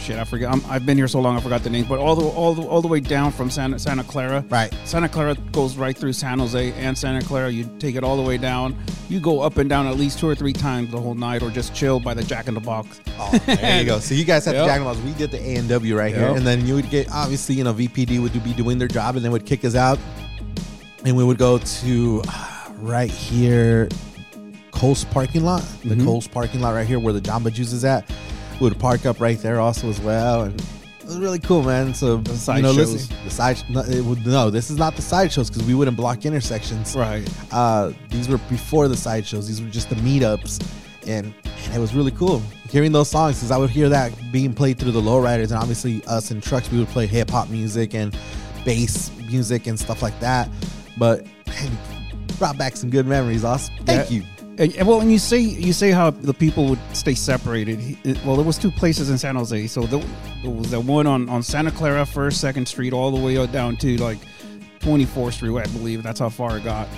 shit, 0.00 0.16
I 0.18 0.24
forget. 0.24 0.50
I'm, 0.50 0.62
I've 0.70 0.86
been 0.86 0.96
here 0.96 1.08
so 1.08 1.20
long, 1.20 1.36
I 1.36 1.40
forgot 1.40 1.62
the 1.62 1.68
name. 1.70 1.84
But 1.86 1.98
all 1.98 2.14
the 2.16 2.24
all 2.26 2.54
the 2.54 2.62
all 2.62 2.80
the 2.80 2.88
way 2.88 3.00
down 3.00 3.30
from 3.32 3.50
Santa 3.50 3.78
Santa 3.78 4.04
Clara, 4.04 4.44
right? 4.48 4.72
Santa 4.84 5.08
Clara 5.08 5.34
goes 5.52 5.76
right 5.76 5.96
through 5.96 6.14
San 6.14 6.38
Jose 6.38 6.72
and 6.72 6.96
Santa 6.96 7.20
Clara. 7.26 7.50
You 7.50 7.68
take 7.78 7.94
it 7.94 8.02
all 8.04 8.16
the 8.16 8.22
way 8.22 8.38
down. 8.38 8.76
You 9.10 9.20
go 9.20 9.40
up 9.40 9.56
and 9.58 9.68
down 9.70 9.86
at 9.86 9.96
least 9.96 10.18
two 10.18 10.28
or 10.28 10.34
three 10.34 10.52
times 10.52 10.90
the 10.90 11.00
whole 11.00 11.14
night, 11.14 11.42
or 11.42 11.50
just 11.50 11.74
chill 11.74 11.98
by 12.00 12.14
the 12.14 12.22
Jack 12.22 12.46
in 12.48 12.54
the 12.54 12.60
Box. 12.60 13.00
Oh, 13.18 13.30
there 13.46 13.80
you 13.80 13.86
go. 13.86 13.98
So 14.08 14.14
you 14.14 14.24
guys 14.24 14.44
had 14.44 14.54
Yep. 14.54 14.62
the 14.64 14.66
Jack 14.68 14.76
in 14.80 14.84
the 14.84 14.90
Box. 14.92 15.00
We 15.04 15.12
did 15.14 15.30
the 15.30 15.40
A 15.46 15.56
and 15.56 15.68
W 15.68 15.96
right 15.98 16.14
here, 16.14 16.28
and 16.28 16.46
then 16.46 16.66
you 16.66 16.74
would 16.74 16.88
get 16.90 17.10
obviously 17.12 17.54
you 17.56 17.64
know 17.64 17.74
VPD 17.74 18.20
would 18.22 18.32
be 18.44 18.54
doing 18.54 18.78
their 18.78 18.88
job, 18.88 19.16
and 19.16 19.24
then 19.24 19.32
would 19.32 19.44
kick 19.46 19.64
us 19.64 19.74
out, 19.74 19.98
and 21.04 21.16
we 21.16 21.24
would 21.24 21.38
go 21.38 21.58
to 21.58 22.22
uh, 22.28 22.70
right 22.78 23.10
here, 23.10 23.88
Kohl's 24.78 25.04
parking 25.04 25.44
lot, 25.44 25.62
the 25.84 25.94
Mhm. 25.96 26.04
Kohl's 26.04 26.28
parking 26.28 26.60
lot 26.60 26.70
right 26.74 26.86
here 26.86 26.98
where 27.00 27.12
the 27.12 27.20
Jamba 27.20 27.52
Juice 27.52 27.72
is 27.72 27.84
at. 27.84 28.08
We 28.60 28.68
would 28.68 28.78
park 28.78 29.06
up 29.06 29.20
right 29.20 29.40
there 29.42 29.60
also 29.60 29.88
as 29.90 30.00
well, 30.00 30.42
and 30.42 30.60
it 31.00 31.06
was 31.06 31.16
really 31.18 31.40
cool, 31.40 31.62
man. 31.64 31.94
So 31.94 32.22
side 32.34 32.56
you 32.58 32.62
know, 32.62 32.72
shows. 32.74 32.92
listen, 32.92 33.16
the 33.24 33.30
side 33.30 33.62
no, 33.68 33.80
it 33.80 34.04
would, 34.04 34.24
no, 34.26 34.50
this 34.50 34.70
is 34.70 34.76
not 34.76 34.94
the 34.94 35.02
side 35.02 35.32
shows 35.32 35.50
because 35.50 35.64
we 35.66 35.74
wouldn't 35.74 35.96
block 35.96 36.24
intersections. 36.24 36.94
Right. 36.94 37.28
Uh, 37.50 37.90
these 38.10 38.28
were 38.28 38.38
before 38.48 38.86
the 38.88 38.96
side 38.96 39.26
shows. 39.26 39.48
These 39.48 39.60
were 39.60 39.68
just 39.68 39.88
the 39.90 39.96
meetups, 39.96 40.60
and, 41.06 41.32
and 41.66 41.74
it 41.74 41.80
was 41.80 41.94
really 41.94 42.12
cool 42.12 42.40
hearing 42.70 42.92
those 42.92 43.08
songs 43.08 43.36
because 43.36 43.50
I 43.50 43.56
would 43.56 43.70
hear 43.70 43.88
that 43.88 44.12
being 44.30 44.52
played 44.52 44.78
through 44.78 44.92
the 44.92 45.00
lowriders, 45.00 45.44
and 45.50 45.54
obviously 45.54 46.04
us 46.06 46.30
in 46.30 46.40
trucks 46.40 46.70
we 46.70 46.78
would 46.78 46.88
play 46.88 47.06
hip 47.06 47.30
hop 47.30 47.48
music 47.48 47.94
and 47.94 48.16
bass 48.64 49.10
music 49.28 49.66
and 49.66 49.78
stuff 49.78 50.02
like 50.02 50.18
that. 50.20 50.48
But 50.98 51.24
man, 51.48 51.78
brought 52.38 52.58
back 52.58 52.76
some 52.76 52.90
good 52.90 53.06
memories, 53.06 53.44
Us. 53.44 53.70
Thank 53.86 54.10
Yeah. 54.10 54.16
you. 54.18 54.22
And, 54.58 54.74
and 54.76 54.88
well, 54.88 55.00
and 55.00 55.10
you 55.12 55.18
say 55.18 55.38
you 55.38 55.72
say 55.72 55.90
how 55.92 56.10
the 56.10 56.34
people 56.34 56.66
would 56.66 56.78
stay 56.92 57.14
separated. 57.14 57.78
He- 57.78 57.98
it- 58.04 58.22
well, 58.24 58.36
there 58.36 58.44
was 58.44 58.58
two 58.58 58.70
places 58.72 59.08
in 59.10 59.16
San 59.18 59.36
Jose. 59.36 59.66
So 59.68 59.82
there, 59.82 60.02
there 60.42 60.50
was 60.50 60.70
the 60.72 60.80
one 60.80 61.06
on, 61.06 61.28
on 61.28 61.42
Santa 61.42 61.70
Clara, 61.70 62.04
First, 62.04 62.40
Second 62.40 62.66
Street, 62.66 62.92
all 62.92 63.10
the 63.10 63.20
way 63.20 63.44
down 63.46 63.76
to 63.78 63.96
like 63.98 64.18
24th 64.80 65.34
Street, 65.34 65.56
I 65.56 65.62
believe. 65.72 66.02
That's 66.02 66.20
how 66.20 66.28
far 66.28 66.58
it 66.58 66.64
got. 66.64 66.88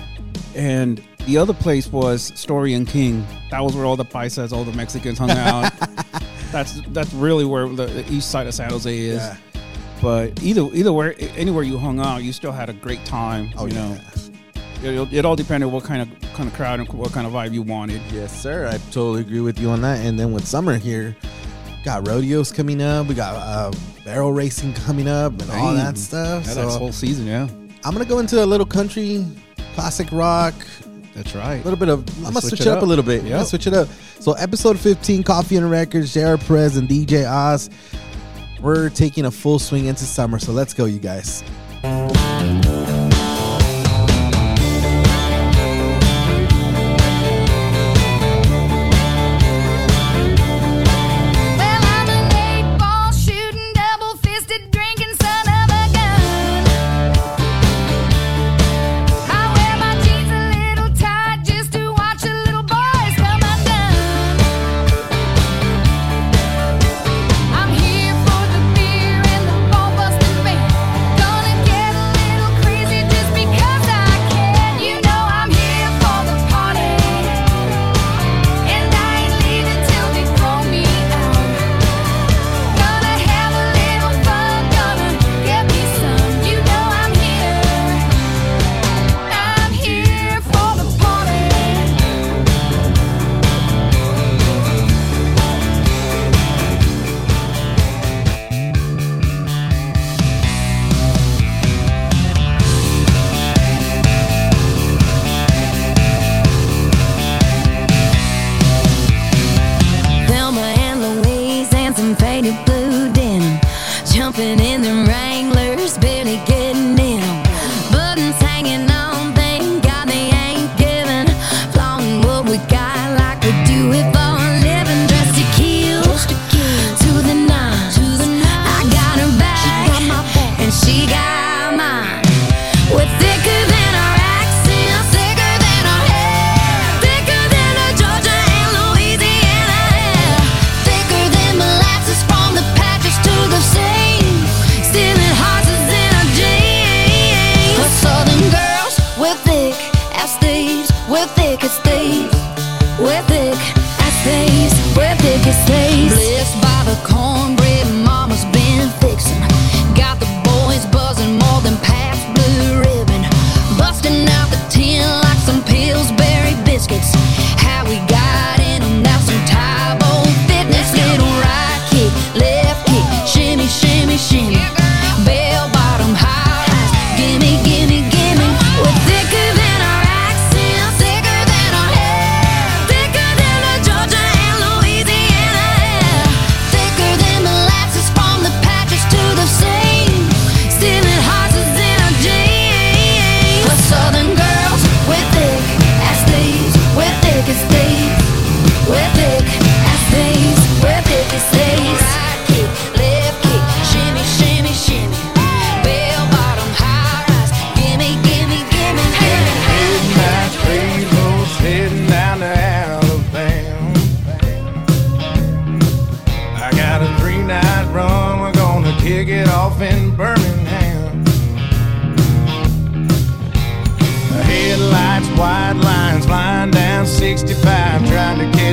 And 0.55 1.01
the 1.27 1.37
other 1.37 1.53
place 1.53 1.91
was 1.91 2.31
Story 2.39 2.73
and 2.73 2.87
King. 2.87 3.25
That 3.51 3.61
was 3.63 3.75
where 3.75 3.85
all 3.85 3.95
the 3.95 4.05
paisas, 4.05 4.51
all 4.51 4.63
the 4.63 4.73
Mexicans 4.73 5.17
hung 5.19 5.31
out. 5.31 5.71
that's 6.51 6.81
that's 6.87 7.13
really 7.13 7.45
where 7.45 7.69
the, 7.69 7.85
the 7.85 8.11
east 8.11 8.31
side 8.31 8.47
of 8.47 8.53
San 8.53 8.71
Jose 8.71 8.97
is. 8.97 9.17
Yeah. 9.17 9.37
But 10.01 10.41
either 10.41 10.63
either 10.73 10.91
where 10.91 11.13
anywhere 11.37 11.63
you 11.63 11.77
hung 11.77 11.99
out, 11.99 12.23
you 12.23 12.33
still 12.33 12.51
had 12.51 12.69
a 12.69 12.73
great 12.73 13.05
time. 13.05 13.51
Oh, 13.55 13.67
you 13.67 13.75
yeah 13.75 13.99
it, 14.83 15.13
it 15.13 15.25
all 15.25 15.35
depended 15.35 15.71
what 15.71 15.83
kind 15.83 16.01
of 16.01 16.33
kind 16.33 16.49
of 16.49 16.55
crowd 16.55 16.79
and 16.79 16.89
what 16.93 17.11
kind 17.11 17.27
of 17.27 17.33
vibe 17.33 17.53
you 17.53 17.61
wanted. 17.61 18.01
Yes, 18.11 18.41
sir. 18.41 18.67
I 18.67 18.77
totally 18.91 19.21
agree 19.21 19.41
with 19.41 19.59
you 19.59 19.69
on 19.69 19.81
that. 19.81 20.05
And 20.05 20.19
then 20.19 20.31
with 20.31 20.47
summer 20.47 20.77
here, 20.77 21.15
got 21.83 22.07
rodeos 22.07 22.51
coming 22.51 22.81
up. 22.81 23.07
We 23.07 23.15
got 23.15 23.35
uh, 23.35 23.71
barrel 24.05 24.33
racing 24.33 24.73
coming 24.73 25.07
up 25.07 25.31
and 25.33 25.47
Dang. 25.47 25.59
all 25.59 25.73
that 25.73 25.97
stuff. 25.97 26.45
Yeah, 26.45 26.53
so 26.53 26.61
that's 26.63 26.75
whole 26.75 26.91
season, 26.91 27.27
yeah. 27.27 27.47
I'm 27.83 27.93
gonna 27.93 28.05
go 28.05 28.19
into 28.19 28.43
a 28.43 28.45
little 28.45 28.65
country, 28.65 29.25
classic 29.73 30.11
rock. 30.11 30.53
That's 31.15 31.35
right. 31.35 31.55
A 31.55 31.63
little 31.63 31.79
bit 31.79 31.89
of. 31.89 32.07
I'm 32.17 32.23
gonna 32.25 32.41
switch, 32.41 32.59
switch 32.59 32.61
it 32.61 32.67
up. 32.67 32.83
a 32.83 32.85
little 32.85 33.03
bit. 33.03 33.23
Yeah, 33.23 33.43
switch 33.43 33.67
it 33.67 33.73
up. 33.73 33.87
So 34.19 34.33
episode 34.33 34.79
15, 34.79 35.23
Coffee 35.23 35.57
and 35.57 35.69
Records, 35.69 36.13
Jared 36.13 36.41
Perez 36.41 36.77
and 36.77 36.87
DJ 36.87 37.29
Oz. 37.29 37.69
We're 38.61 38.89
taking 38.89 39.25
a 39.25 39.31
full 39.31 39.57
swing 39.57 39.85
into 39.85 40.03
summer, 40.03 40.37
so 40.37 40.51
let's 40.51 40.73
go, 40.73 40.85
you 40.85 40.99
guys. 40.99 41.43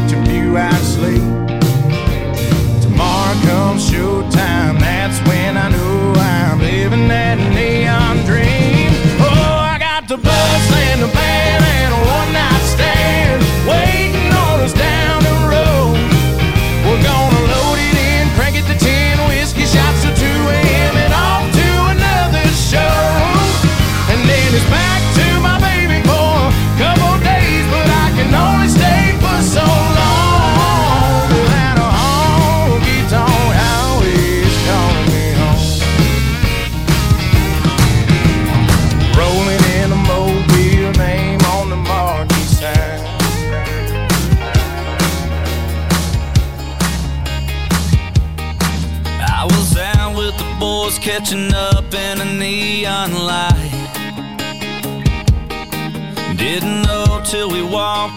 To. 0.07 0.28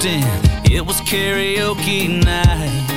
walked 0.01 0.05
in, 0.05 0.71
it 0.71 0.85
was 0.85 0.99
karaoke 1.01 2.23
night. 2.23 2.87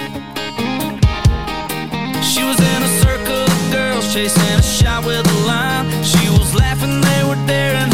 She 2.22 2.42
was 2.42 2.58
in 2.58 2.82
a 2.82 3.00
circle 3.02 3.32
of 3.32 3.72
girls 3.72 4.12
chasing 4.12 4.42
a 4.58 4.62
shot 4.62 5.04
with 5.04 5.26
a 5.26 5.46
line. 5.46 5.86
She 6.04 6.28
was 6.30 6.54
laughing, 6.54 7.00
they 7.00 7.24
were 7.24 7.46
daring. 7.46 7.93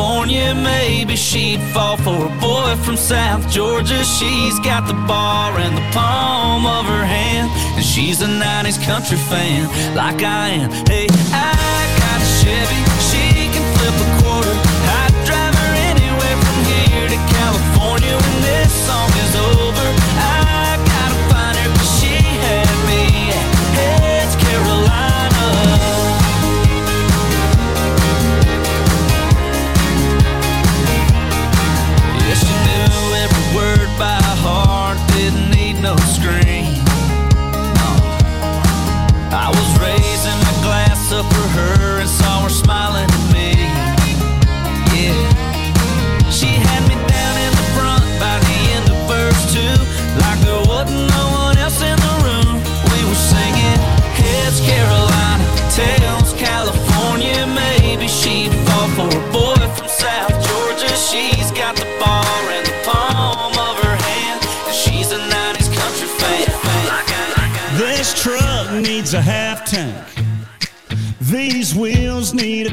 California, 0.00 0.54
maybe 0.54 1.14
she'd 1.14 1.60
fall 1.74 1.98
for 1.98 2.24
a 2.24 2.40
boy 2.40 2.74
from 2.84 2.96
South 2.96 3.46
Georgia. 3.50 4.02
She's 4.02 4.58
got 4.60 4.86
the 4.86 4.94
bar 5.06 5.60
in 5.60 5.74
the 5.74 5.86
palm 5.92 6.64
of 6.64 6.86
her 6.86 7.04
hand, 7.04 7.50
and 7.76 7.84
she's 7.84 8.22
a 8.22 8.26
90s 8.26 8.82
country 8.82 9.18
fan 9.18 9.66
like 9.94 10.22
I 10.22 10.48
am. 10.48 10.70
Hey, 10.86 11.06
I 11.32 11.98
got 11.98 12.22
a 12.22 12.28
Chevy. 12.42 12.89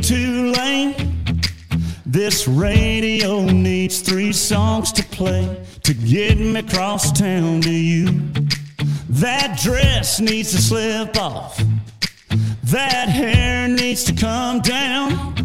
Too 0.01 0.51
late. 0.53 0.95
This 2.05 2.47
radio 2.47 3.41
needs 3.41 4.01
three 4.01 4.31
songs 4.31 4.91
to 4.93 5.03
play 5.03 5.65
to 5.83 5.93
get 5.93 6.37
me 6.37 6.59
across 6.59 7.11
town 7.11 7.61
to 7.61 7.71
you. 7.71 8.05
That 9.09 9.59
dress 9.61 10.19
needs 10.19 10.51
to 10.51 10.61
slip 10.61 11.17
off. 11.17 11.61
That 12.63 13.09
hair 13.09 13.67
needs 13.67 14.03
to 14.05 14.13
come 14.13 14.61
down. 14.61 15.35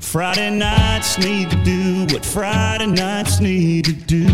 Friday 0.00 0.50
nights 0.50 1.18
need 1.18 1.50
to 1.50 1.64
do 1.64 2.06
what 2.12 2.24
Friday 2.24 2.86
nights 2.86 3.40
need 3.40 3.84
to 3.86 3.92
do. 3.92 4.26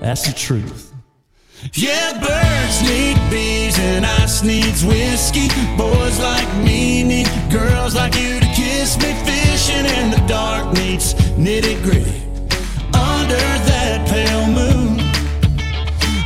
That's 0.00 0.26
the 0.26 0.34
truth. 0.34 0.92
Yeah, 1.72 2.12
birds 2.20 2.82
need 2.82 3.30
bees 3.30 3.78
and 3.78 4.04
ice 4.04 4.42
needs 4.42 4.84
whiskey. 4.84 5.48
Boys 5.76 6.18
like 6.20 6.48
me 6.64 7.02
need 7.02 7.28
girls 7.50 7.94
like 7.94 8.14
you 8.16 8.43
miss 8.84 8.98
me 8.98 9.14
fishing 9.24 9.86
in 9.98 10.10
the 10.10 10.22
dark 10.28 10.66
meets 10.74 11.14
nitty 11.44 11.82
gritty 11.82 12.20
under 12.92 13.46
that 13.70 13.98
pale 14.12 14.46
moon. 14.58 14.98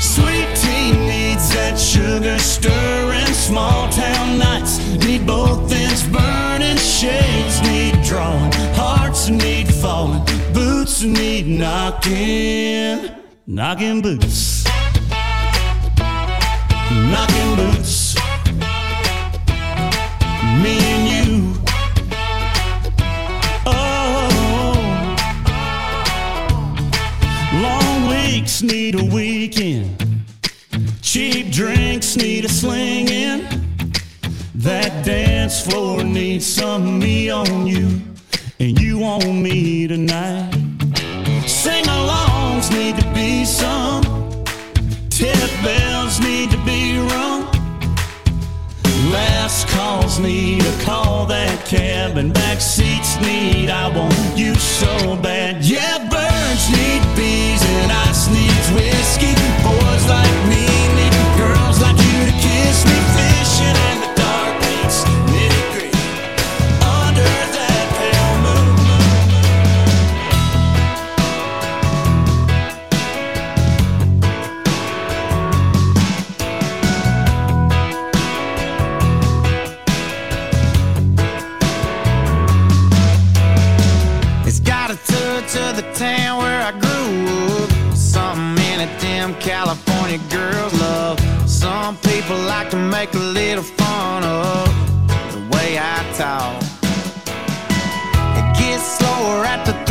Sweet 0.01 0.48
tea 0.62 0.90
needs 1.12 1.47
that 1.55 1.76
sugar 1.78 2.36
stirring. 2.40 3.32
Small 3.48 3.89
town 3.90 4.39
nights 4.39 4.74
need 5.05 5.24
both 5.24 5.70
ends 5.72 6.02
burning. 6.09 6.78
Shades 6.78 7.62
need 7.62 7.94
drawing. 8.02 8.51
Hearts 8.74 9.28
need 9.28 9.72
falling. 9.72 10.24
Boots 10.52 11.05
need 11.05 11.47
knocking. 11.47 13.09
Knocking 13.47 14.02
boots. 14.02 14.64
Knocking 17.12 17.51
boots. 17.60 17.97
drinks 28.48 28.62
need 28.62 28.94
a 28.94 29.04
weekend. 29.14 30.24
Cheap 31.02 31.52
drinks 31.52 32.16
need 32.16 32.46
a 32.46 32.48
slinging. 32.48 33.46
That 34.54 35.04
dance 35.04 35.60
floor 35.60 36.02
needs 36.02 36.46
some 36.46 36.98
me 36.98 37.28
on 37.28 37.66
you, 37.66 38.00
and 38.58 38.80
you 38.80 39.04
on 39.04 39.42
me 39.42 39.86
tonight. 39.86 40.50
Sing 41.46 41.84
alongs 41.84 42.72
need 42.72 42.96
to 42.96 43.06
be 43.12 43.44
sung. 43.44 44.02
Tip 45.10 45.50
bells 45.62 46.18
need 46.20 46.50
to 46.50 46.58
be 46.64 46.98
rung. 47.00 47.38
Last 49.10 49.68
calls 49.68 50.18
need 50.18 50.60
to 50.60 50.85
call 50.85 51.24
that 51.26 51.64
cabin. 51.64 52.30
back 52.30 52.60
seats 52.60 53.16
need 53.20 53.70
I 53.70 53.89
want 53.89 54.36
you 54.36 54.55
so 54.55 55.16
bad. 55.16 55.64
Yeah, 55.64 55.98
birds 56.10 56.64
need 56.70 57.02
bees, 57.16 57.62
and 57.64 57.90
ice 57.90 58.28
needs 58.28 58.68
whiskey. 58.76 59.57
Some 91.89 91.97
people 92.12 92.36
like 92.36 92.69
to 92.69 92.77
make 92.77 93.15
a 93.15 93.19
little 93.19 93.65
fun 93.65 94.23
of 94.23 94.69
the 95.32 95.40
way 95.56 95.78
I 95.81 95.97
talk. 96.19 96.62
It 98.36 98.59
gets 98.59 98.98
slower 98.98 99.47
at 99.47 99.65
the 99.65 99.88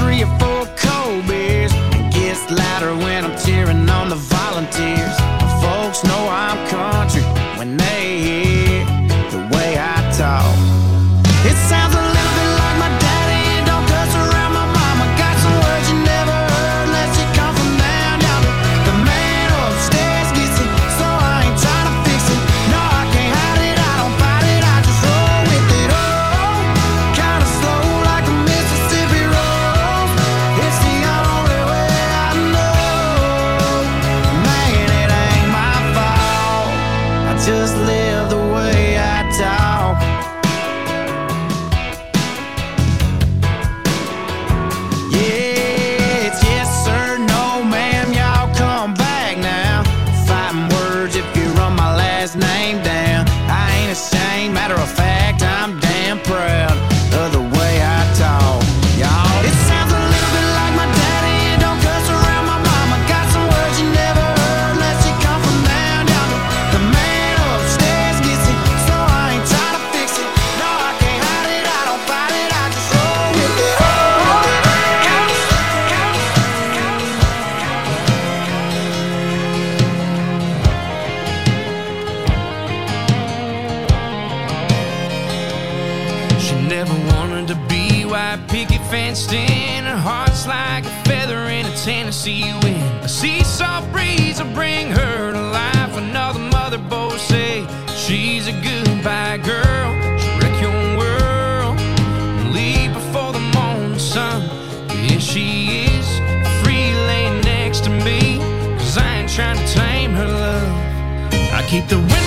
Keep 111.67 111.87
the 111.89 111.97
wind 111.97 112.26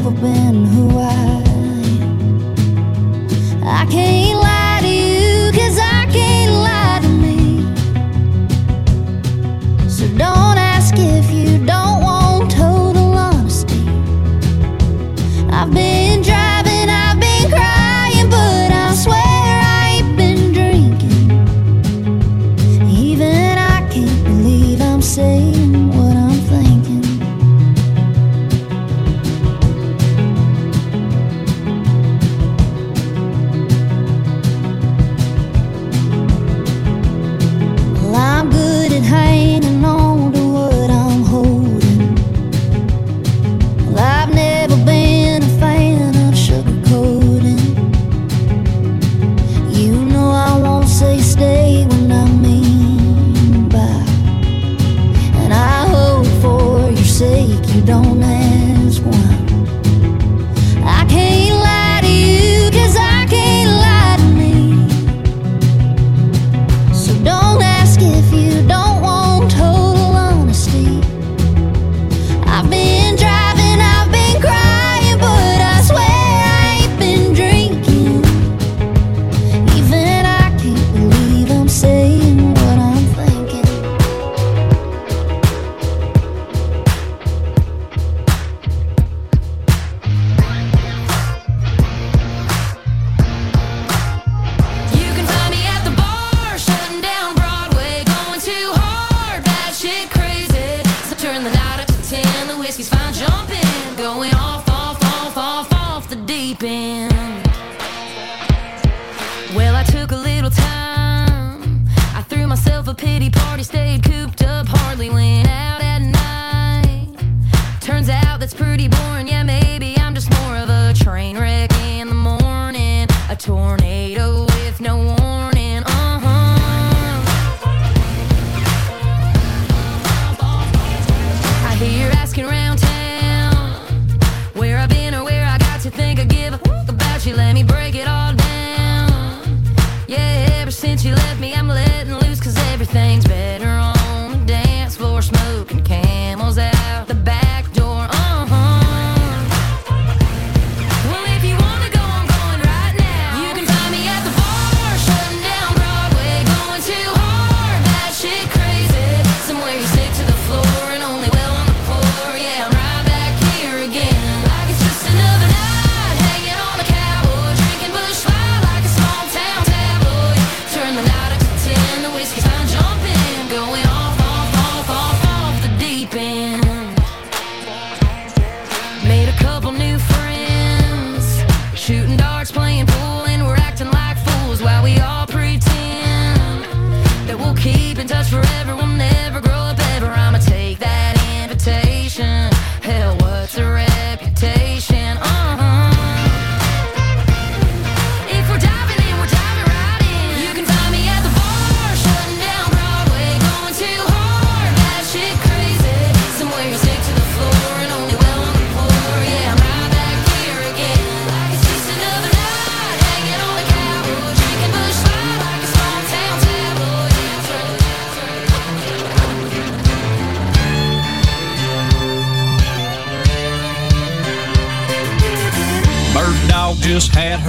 only 0.00 0.10
ever 0.10 0.20
been 0.20 0.64
who 0.66 0.98
I. 0.98 1.42
I 3.62 3.86
can't 3.90 4.29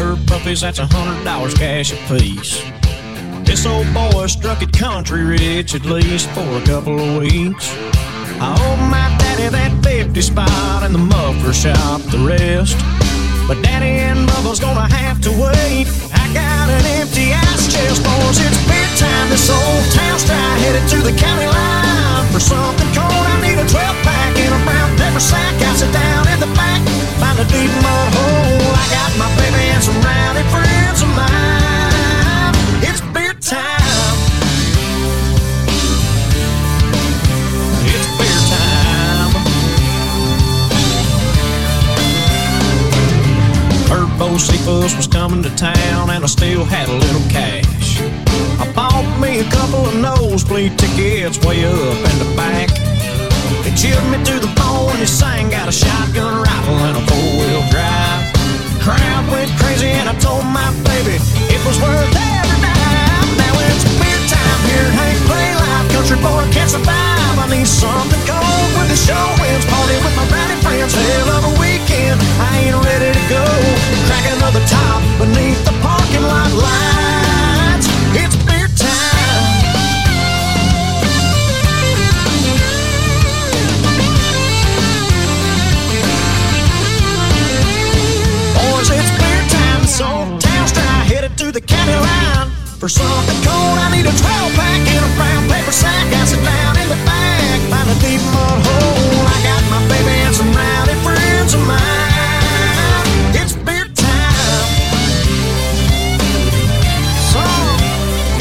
her 0.02 0.18
puppies, 0.26 0.62
that's 0.62 0.80
a 0.80 0.88
hundred 0.90 1.24
dollars 1.24 1.54
cash 1.54 1.94
apiece. 1.94 2.58
This 3.46 3.66
old 3.66 3.86
boy 3.94 4.26
struck 4.28 4.62
it 4.62 4.74
country 4.74 5.24
rich 5.24 5.76
at 5.76 5.86
least 5.86 6.30
for 6.32 6.48
a 6.58 6.64
couple 6.66 6.98
of 6.98 7.22
weeks. 7.22 7.70
I 8.42 8.58
owe 8.58 8.78
my 8.90 9.06
daddy 9.22 9.50
that 9.54 9.72
50 9.84 10.22
spot 10.22 10.84
in 10.84 10.94
the 10.94 11.04
muffler 11.14 11.54
shop, 11.54 12.02
the 12.10 12.18
rest. 12.26 12.78
But 13.48 13.62
daddy 13.62 14.02
and 14.02 14.28
Bubba's 14.28 14.60
gonna 14.60 14.90
have 14.90 15.22
to 15.22 15.32
wait. 15.38 15.86
I 16.18 16.26
got 16.34 16.66
an 16.70 16.86
empty 16.98 17.34
ass 17.34 17.70
chest, 17.70 18.02
boys. 18.02 18.42
It's 18.42 18.58
bedtime. 18.66 19.30
This 19.30 19.50
old 19.54 19.86
town's 19.94 20.26
dry, 20.26 20.52
headed 20.66 20.86
to 20.98 21.00
the 21.06 21.14
county 21.14 21.46
line. 21.46 22.26
For 22.34 22.40
something 22.42 22.90
cold, 22.98 23.12
I 23.12 23.38
need 23.46 23.60
a 23.60 23.68
12 23.70 23.78
pack 24.02 24.34
in 24.40 24.50
a 24.50 24.62
brown 24.66 24.90
paper 24.98 25.22
sack. 25.22 25.54
I 25.62 25.76
sit 25.76 25.92
down 25.94 26.26
in 26.34 26.40
the 26.40 26.52
back, 26.58 26.82
find 27.22 27.38
a 27.38 27.46
deep 27.54 27.72
mud 27.86 28.08
hole. 28.18 28.74
I 28.82 28.86
got 28.98 29.12
my 29.22 29.30
baby 29.38 29.64
and 29.70 29.84
some 29.84 30.00
rowdy 30.02 30.44
friends 30.50 31.00
of 31.06 31.10
mine. 31.14 32.54
It's 32.82 33.02
beer 33.14 33.36
time. 33.38 34.18
It's 37.94 38.08
beer 38.18 38.42
time. 38.50 39.32
Heard 43.92 44.10
Bocephus 44.20 44.98
was 44.98 45.08
coming 45.08 45.44
to 45.44 45.52
town, 45.56 46.10
and 46.10 46.24
I 46.24 46.28
still 46.28 46.66
had 46.66 46.90
a 46.90 46.98
little 47.06 47.28
cash. 47.30 48.02
I 48.60 48.66
bought 48.74 49.06
me 49.22 49.42
a 49.42 49.50
couple 49.52 49.86
of 49.86 49.96
nosebleed 49.96 50.80
tickets 50.80 51.38
way 51.46 51.66
up 51.66 51.98
in 52.12 52.18
the 52.24 52.34
back. 52.36 52.91
They 53.64 53.74
chilled 53.78 54.10
me 54.10 54.18
to 54.26 54.40
the 54.42 54.52
bone, 54.58 54.98
he 54.98 55.06
sang 55.06 55.50
got 55.50 55.70
a 55.70 55.72
shotgun 55.72 56.42
rifle 56.42 56.82
and 56.82 56.98
a 56.98 57.04
four-wheel 57.06 57.62
drive. 57.70 58.22
Crowd 58.82 59.24
went 59.30 59.54
crazy, 59.62 59.94
and 59.94 60.10
I 60.10 60.16
told 60.18 60.46
my 60.50 60.74
baby 60.82 61.22
it 61.46 61.62
was 61.62 61.78
worth 61.78 62.10
every 62.10 62.58
dime. 62.58 63.30
Now 63.38 63.54
it's 63.70 63.86
beer 64.02 64.22
time 64.26 64.62
here, 64.66 64.90
Hank 64.98 65.18
Play 65.30 65.54
Live, 65.54 65.88
country 65.94 66.18
boy 66.26 66.42
can't 66.50 66.74
survive. 66.74 67.38
I 67.38 67.46
need 67.54 67.70
something 67.70 68.24
cold 68.26 68.70
when 68.82 68.90
the 68.90 68.98
show 68.98 69.28
ends. 69.46 69.66
Party 69.70 69.98
with 70.02 70.16
my 70.18 70.26
rowdy 70.34 70.58
friends, 70.66 70.98
hell 70.98 71.30
of 71.38 71.42
a 71.46 71.54
weekend. 71.62 72.18
I 72.42 72.66
ain't 72.66 72.82
ready 72.82 73.14
to 73.14 73.24
go. 73.30 73.46
Crack 74.10 74.26
another 74.42 74.66
top 74.66 75.06
beneath 75.22 75.62
the 75.70 75.74
parking 75.86 76.26
lot 76.26 76.50
lights. 76.58 77.21
For 92.82 92.90
something 92.90 93.38
cold, 93.46 93.78
I 93.78 93.94
need 93.94 94.10
a 94.10 94.16
12 94.26 94.58
pack 94.58 94.82
in 94.90 94.98
a 95.06 95.12
brown 95.14 95.46
paper 95.46 95.72
sack. 95.72 96.02
I 96.18 96.26
sit 96.26 96.42
down 96.42 96.74
in 96.82 96.90
the 96.90 96.98
back, 97.06 97.62
find 97.70 97.86
a 97.86 97.94
deep 98.02 98.18
mud 98.34 98.58
hole. 98.58 99.22
I 99.22 99.38
got 99.46 99.62
my 99.70 99.86
baby 99.86 100.10
and 100.26 100.34
some 100.34 100.50
rowdy 100.50 100.98
friends 101.06 101.54
of 101.54 101.62
mine. 101.62 103.38
It's 103.38 103.54
beer 103.54 103.86
time. 103.86 104.66
So, 107.30 107.46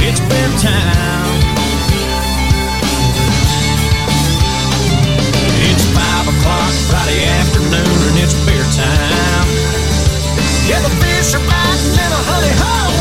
it's 0.09 0.25
beer 0.25 0.53
time. 0.57 1.37
It's 5.69 5.85
five 5.93 6.25
o'clock 6.33 6.73
Friday 6.89 7.29
afternoon 7.29 7.93
and 8.09 8.17
it's 8.25 8.33
beer 8.49 8.65
time. 8.73 9.49
Yeah, 10.65 10.81
the 10.81 10.93
fish 10.97 11.37
are 11.37 11.45
biting 11.45 11.93
in 11.93 12.09
a 12.09 12.23
honey 12.25 12.55
hole. 12.57 13.00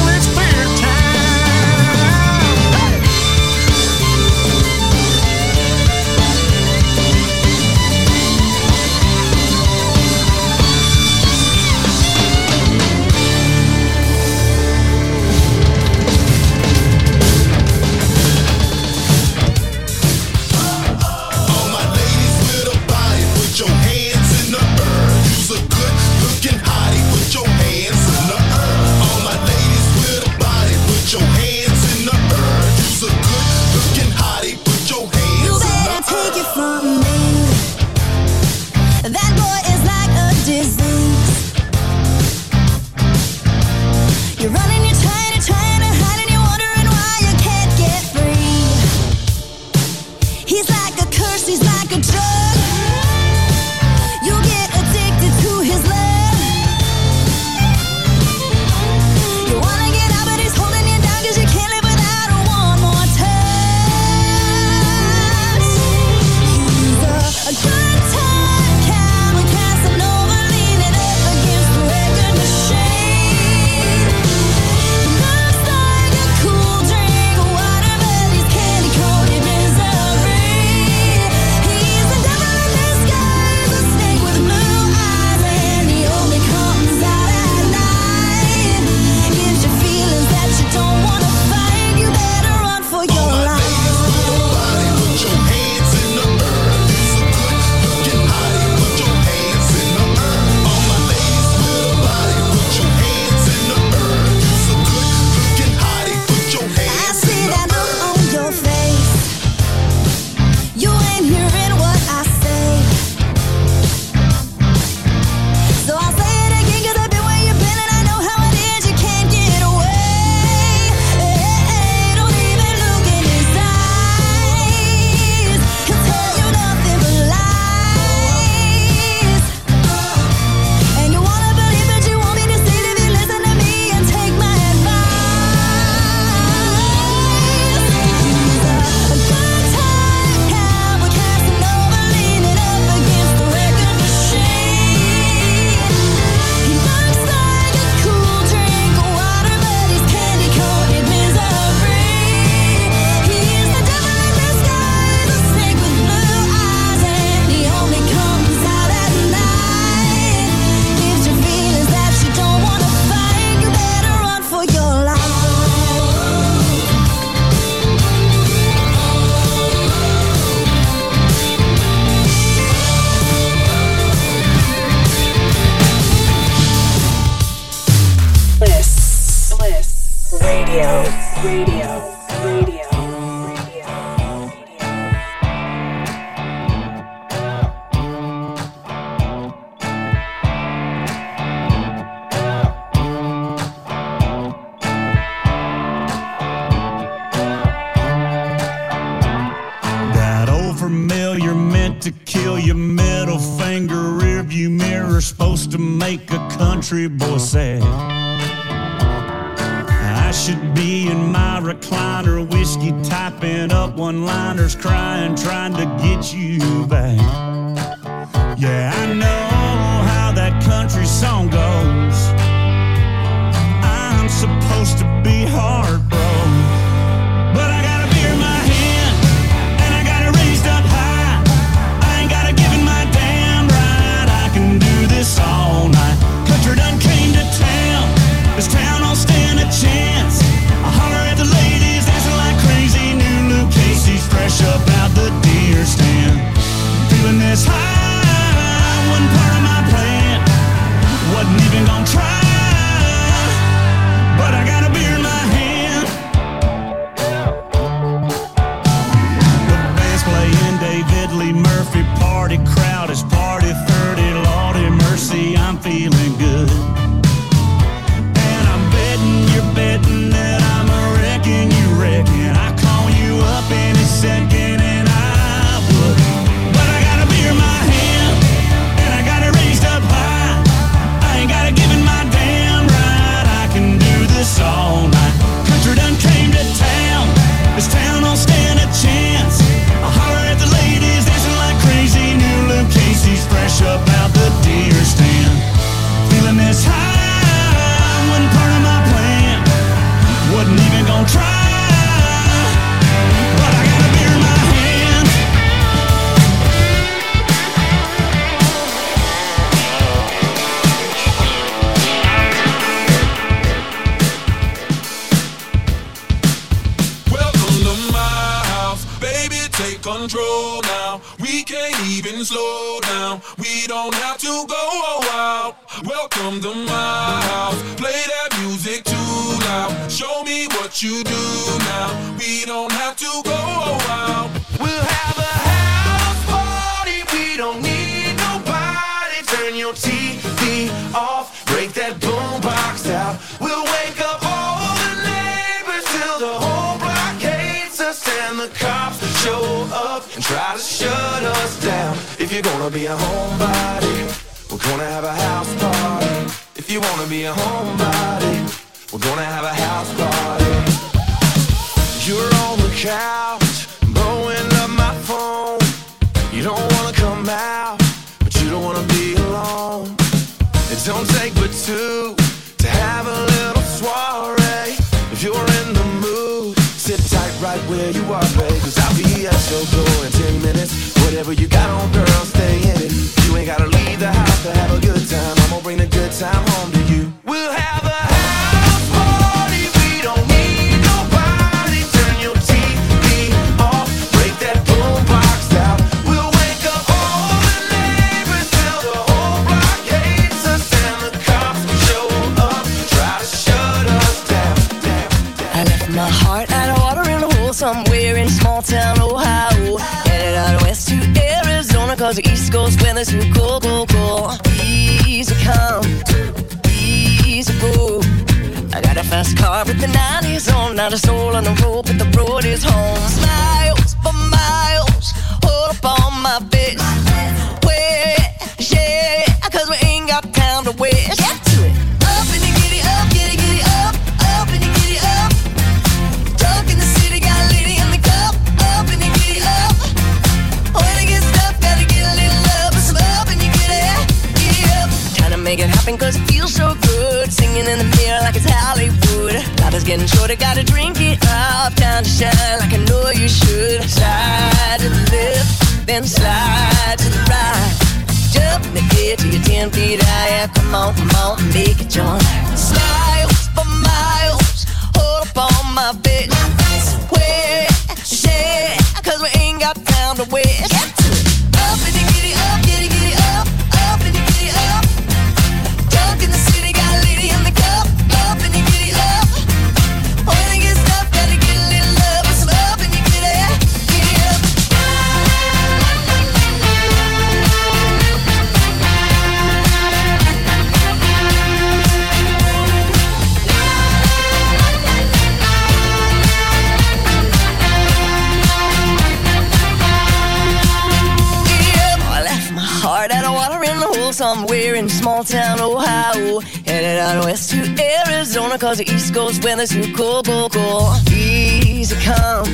out 507.29 507.45
west 507.45 507.69
to 507.71 507.79
Arizona, 508.27 508.77
cause 508.77 508.97
the 508.97 509.09
East 509.09 509.33
Coast 509.33 509.63
weather's 509.63 509.89
too 509.89 510.13
cold, 510.15 510.45
cool 510.45 510.69
cold. 510.69 511.15
Easy 511.31 512.15
come, 512.23 512.67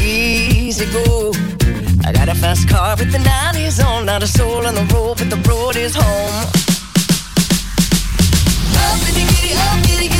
easy 0.00 0.86
go. 0.92 1.32
I 2.04 2.12
got 2.12 2.28
a 2.28 2.34
fast 2.34 2.68
car 2.68 2.96
with 2.96 3.12
the 3.12 3.18
90s 3.18 3.84
on, 3.84 4.06
not 4.06 4.22
a 4.22 4.26
soul 4.26 4.66
on 4.66 4.74
the 4.74 4.86
road, 4.94 5.18
but 5.18 5.30
the 5.30 5.40
road 5.48 5.76
is 5.76 5.94
home. 5.94 6.46
Up, 8.82 9.00
baby, 9.04 9.24
giddy, 9.30 9.54
up, 9.54 9.86
giddy, 9.86 10.08
giddy. 10.08 10.17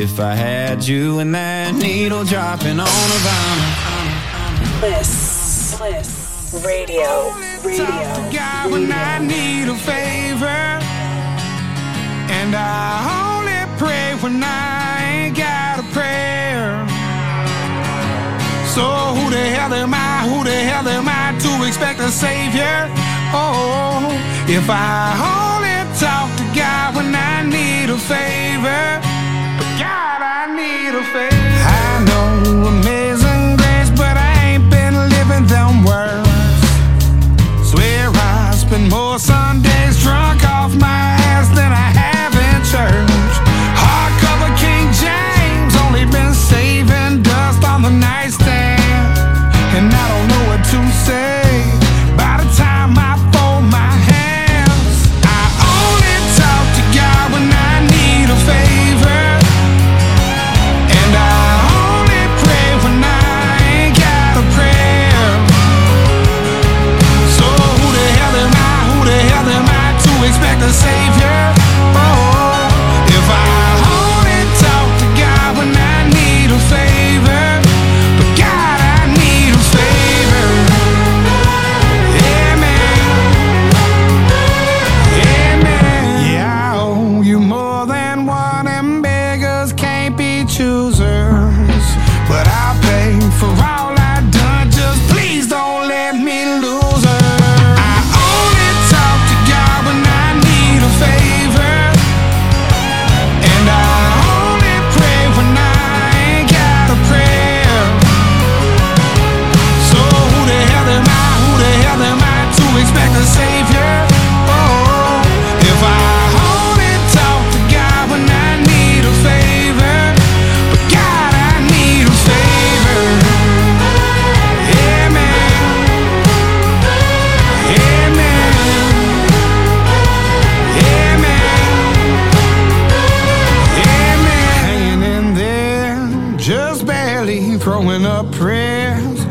if 0.00 0.18
I 0.18 0.34
had 0.34 0.49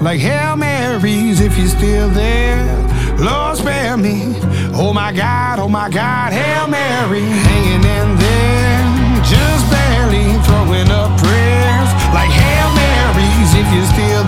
like 0.01 0.19
Hail 0.19 0.55
Marys 0.55 1.41
if 1.41 1.57
you're 1.57 1.67
still 1.67 2.09
there. 2.09 2.65
Lord, 3.17 3.57
spare 3.57 3.97
me. 3.97 4.33
Oh 4.73 4.93
my 4.93 5.11
God, 5.11 5.59
oh 5.59 5.67
my 5.67 5.89
God, 5.89 6.31
Hail 6.31 6.67
Mary. 6.67 7.21
Hanging 7.21 7.83
in 7.83 8.09
there, 8.15 8.83
just 9.27 9.69
barely 9.69 10.39
throwing 10.47 10.89
up 10.89 11.11
prayers 11.19 11.89
like 12.15 12.31
Hail 12.31 12.69
Marys 12.79 13.51
if 13.55 13.67
you're 13.75 13.91
still 13.91 14.18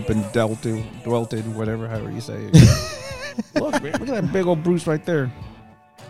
up 0.00 0.10
and 0.10 0.24
delted, 0.32 0.82
dwelted, 1.04 1.46
whatever, 1.54 1.88
however 1.88 2.10
you 2.10 2.20
say 2.20 2.48
it. 2.52 2.54
look, 3.54 3.72
man, 3.82 3.92
look 3.92 4.00
at 4.02 4.06
that 4.06 4.32
big 4.32 4.46
old 4.46 4.62
bruise 4.62 4.86
right 4.86 5.04
there. 5.04 5.30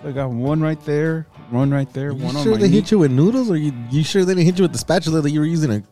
I 0.05 0.13
got 0.13 0.31
one 0.31 0.61
right 0.61 0.81
there, 0.85 1.27
one 1.51 1.71
right 1.71 1.93
there, 1.93 2.13
You 2.13 2.25
one 2.25 2.37
on 2.37 2.43
sure 2.43 2.53
my 2.53 2.59
they 2.61 2.69
knee. 2.69 2.77
hit 2.77 2.91
you 2.91 2.99
with 3.01 3.11
noodles, 3.11 3.51
or 3.51 3.57
you 3.57 3.73
you 3.91 4.03
sure 4.03 4.25
they 4.25 4.33
didn't 4.35 4.47
hit 4.47 4.59
you 4.59 4.63
with 4.65 4.73
the 4.73 4.79
spatula 4.79 5.21
that 5.21 5.31
you 5.31 5.41
were 5.41 5.47
using 5.47 5.71
a 5.73 5.83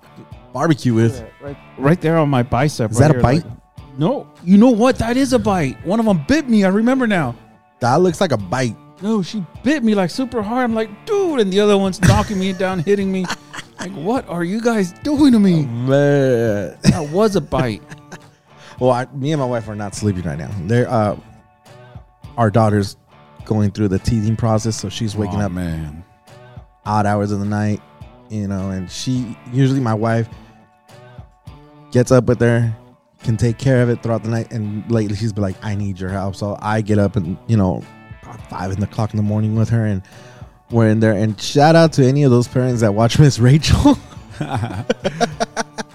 barbecue 0.52 0.94
with? 0.94 1.22
right, 1.42 1.56
right 1.76 2.00
there 2.00 2.16
on 2.16 2.28
my 2.30 2.42
bicep. 2.42 2.90
Is 2.92 3.00
right 3.00 3.08
that 3.08 3.16
a 3.18 3.22
bite? 3.22 3.44
like- 3.44 3.52
no, 3.98 4.30
you 4.44 4.56
know 4.58 4.70
what? 4.70 4.96
That 4.98 5.16
is 5.16 5.32
a 5.32 5.38
bite. 5.40 5.84
One 5.84 5.98
of 5.98 6.06
them 6.06 6.24
bit 6.28 6.48
me. 6.48 6.64
I 6.64 6.68
remember 6.68 7.06
now. 7.08 7.34
That 7.80 7.96
looks 7.96 8.20
like 8.20 8.30
a 8.30 8.36
bite. 8.36 8.76
No, 9.02 9.22
she 9.22 9.44
bit 9.64 9.82
me 9.82 9.94
like 9.96 10.10
super 10.10 10.40
hard. 10.40 10.64
I'm 10.64 10.74
like, 10.74 10.88
dude, 11.04 11.40
and 11.40 11.52
the 11.52 11.58
other 11.60 11.76
one's 11.76 12.00
knocking 12.02 12.38
me 12.38 12.52
down, 12.52 12.78
hitting 12.78 13.10
me. 13.12 13.26
Like, 13.78 13.92
what 13.92 14.28
are 14.28 14.44
you 14.44 14.60
guys 14.60 14.92
doing 15.04 15.32
to 15.32 15.38
me? 15.38 15.64
Man. 15.64 16.76
That 16.82 17.08
was 17.12 17.36
a 17.36 17.40
bite. 17.40 17.82
Well, 18.80 18.92
I, 18.92 19.06
me 19.06 19.32
and 19.32 19.40
my 19.40 19.46
wife 19.46 19.68
are 19.68 19.74
not 19.74 19.96
sleeping 19.96 20.22
right 20.22 20.38
now. 20.38 20.52
They're 20.66 20.88
uh, 20.88 21.18
our 22.36 22.48
daughter's 22.48 22.96
going 23.44 23.72
through 23.72 23.88
the 23.88 23.98
teething 23.98 24.36
process, 24.36 24.76
so 24.76 24.88
she's 24.88 25.16
waking 25.16 25.40
Aw, 25.42 25.46
up 25.46 25.50
man. 25.50 26.04
odd 26.86 27.04
hours 27.04 27.32
of 27.32 27.40
the 27.40 27.44
night, 27.44 27.80
you 28.28 28.46
know. 28.46 28.70
And 28.70 28.88
she 28.88 29.36
usually 29.52 29.80
my 29.80 29.94
wife 29.94 30.28
gets 31.90 32.12
up 32.12 32.26
with 32.26 32.40
her, 32.40 32.72
can 33.24 33.36
take 33.36 33.58
care 33.58 33.82
of 33.82 33.88
it 33.88 34.00
throughout 34.00 34.22
the 34.22 34.30
night. 34.30 34.52
And 34.52 34.88
lately, 34.92 35.16
she's 35.16 35.32
been 35.32 35.42
like, 35.42 35.56
"I 35.64 35.74
need 35.74 35.98
your 35.98 36.10
help." 36.10 36.36
So 36.36 36.56
I 36.62 36.80
get 36.80 37.00
up 37.00 37.16
and 37.16 37.36
you 37.48 37.56
know, 37.56 37.82
about 38.22 38.40
five 38.48 38.70
in 38.70 38.78
the 38.78 38.86
clock 38.86 39.12
in 39.12 39.16
the 39.16 39.24
morning 39.24 39.56
with 39.56 39.70
her, 39.70 39.84
and 39.84 40.02
we're 40.70 40.88
in 40.88 41.00
there. 41.00 41.12
And 41.12 41.40
shout 41.40 41.76
out 41.76 41.92
to 41.94 42.04
any 42.04 42.22
of 42.22 42.30
those 42.30 42.48
parents 42.48 42.80
that 42.80 42.94
watch 42.94 43.18
Miss 43.20 43.38
Rachel. 43.38 43.98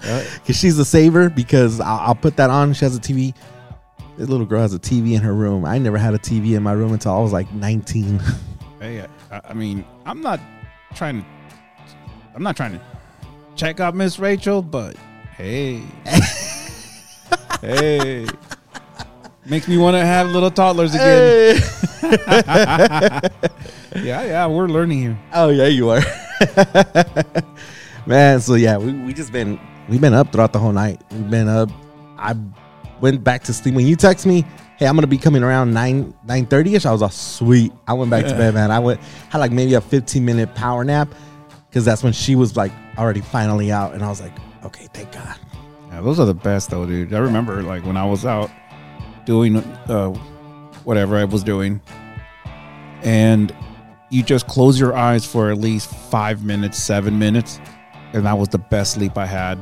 Because 0.04 0.58
she's 0.58 0.78
a 0.78 0.84
saver. 0.84 1.30
Because 1.30 1.80
I'll, 1.80 2.08
I'll 2.08 2.14
put 2.14 2.36
that 2.36 2.50
on. 2.50 2.74
She 2.74 2.84
has 2.84 2.94
a 2.94 3.00
TV. 3.00 3.34
This 4.18 4.28
little 4.28 4.44
girl 4.44 4.60
has 4.60 4.74
a 4.74 4.78
TV 4.78 5.14
in 5.14 5.22
her 5.22 5.32
room. 5.32 5.64
I 5.64 5.78
never 5.78 5.96
had 5.96 6.12
a 6.12 6.18
TV 6.18 6.54
in 6.54 6.62
my 6.62 6.72
room 6.72 6.92
until 6.92 7.14
I 7.14 7.20
was 7.20 7.32
like 7.32 7.50
19. 7.52 8.20
Hey, 8.80 9.06
I, 9.30 9.40
I 9.48 9.54
mean, 9.54 9.82
I'm 10.04 10.20
not 10.20 10.40
trying 10.94 11.22
to. 11.22 11.26
I'm 12.34 12.42
not 12.42 12.54
trying 12.54 12.72
to 12.72 12.80
check 13.56 13.80
out 13.80 13.94
Miss 13.94 14.18
Rachel, 14.18 14.60
but 14.60 14.94
hey, 15.38 15.82
hey, 17.62 18.26
makes 19.46 19.68
me 19.68 19.76
want 19.76 19.94
to 19.94 20.04
have 20.04 20.28
little 20.28 20.50
toddlers 20.50 20.94
again. 20.94 21.60
yeah, 23.96 24.24
yeah, 24.24 24.46
we're 24.46 24.68
learning 24.68 25.00
here. 25.00 25.18
Oh 25.32 25.50
yeah, 25.50 25.66
you 25.66 25.90
are. 25.90 26.02
Man, 28.06 28.40
so 28.40 28.54
yeah, 28.54 28.76
we, 28.76 28.92
we 28.92 29.12
just 29.12 29.32
been 29.32 29.58
we've 29.88 30.00
been 30.00 30.14
up 30.14 30.32
throughout 30.32 30.52
the 30.52 30.58
whole 30.58 30.72
night. 30.72 31.02
We've 31.10 31.30
been 31.30 31.48
up. 31.48 31.70
I 32.18 32.34
went 33.00 33.24
back 33.24 33.42
to 33.44 33.52
sleep. 33.52 33.74
When 33.74 33.86
you 33.86 33.96
text 33.96 34.26
me, 34.26 34.44
hey, 34.76 34.86
I'm 34.86 34.94
gonna 34.94 35.06
be 35.06 35.18
coming 35.18 35.42
around 35.42 35.72
nine 35.72 36.14
nine 36.26 36.46
thirty 36.46 36.74
ish. 36.74 36.86
I 36.86 36.92
was 36.92 37.02
all 37.02 37.10
sweet. 37.10 37.72
I 37.86 37.94
went 37.94 38.10
back 38.10 38.24
to 38.26 38.34
bed, 38.34 38.54
man. 38.54 38.70
I 38.70 38.78
went 38.78 39.00
had 39.30 39.38
like 39.38 39.52
maybe 39.52 39.74
a 39.74 39.80
15 39.80 40.24
minute 40.24 40.54
power 40.54 40.84
nap 40.84 41.08
because 41.68 41.84
that's 41.84 42.02
when 42.02 42.12
she 42.12 42.36
was 42.36 42.56
like 42.56 42.72
already 42.98 43.20
finally 43.20 43.72
out, 43.72 43.94
and 43.94 44.04
I 44.04 44.08
was 44.08 44.20
like, 44.20 44.32
okay, 44.64 44.88
thank 44.92 45.12
God. 45.12 45.36
Yeah, 45.90 46.00
those 46.00 46.18
are 46.18 46.26
the 46.26 46.34
best 46.34 46.70
though, 46.70 46.86
dude. 46.86 47.14
I 47.14 47.18
remember 47.18 47.62
like 47.62 47.84
when 47.84 47.96
I 47.96 48.04
was 48.04 48.26
out 48.26 48.50
doing 49.24 49.56
uh, 49.56 50.10
whatever 50.84 51.16
I 51.16 51.24
was 51.24 51.42
doing, 51.42 51.80
and 53.02 53.54
you 54.10 54.22
just 54.22 54.46
close 54.46 54.78
your 54.78 54.94
eyes 54.94 55.26
for 55.26 55.50
at 55.50 55.58
least 55.58 55.88
five 55.88 56.44
minutes, 56.44 56.82
seven 56.82 57.18
minutes, 57.18 57.60
and 58.12 58.26
that 58.26 58.38
was 58.38 58.48
the 58.48 58.58
best 58.58 58.94
sleep 58.94 59.18
I 59.18 59.26
had. 59.26 59.58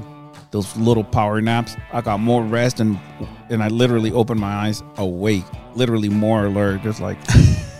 Those 0.50 0.76
little 0.76 1.04
power 1.04 1.40
naps, 1.40 1.76
I 1.92 2.02
got 2.02 2.20
more 2.20 2.42
rest 2.42 2.80
and 2.80 2.98
and 3.48 3.62
I 3.62 3.68
literally 3.68 4.12
opened 4.12 4.40
my 4.40 4.52
eyes 4.52 4.82
awake, 4.98 5.44
literally 5.74 6.10
more 6.10 6.46
alert, 6.46 6.82
just 6.82 7.00
like 7.00 7.18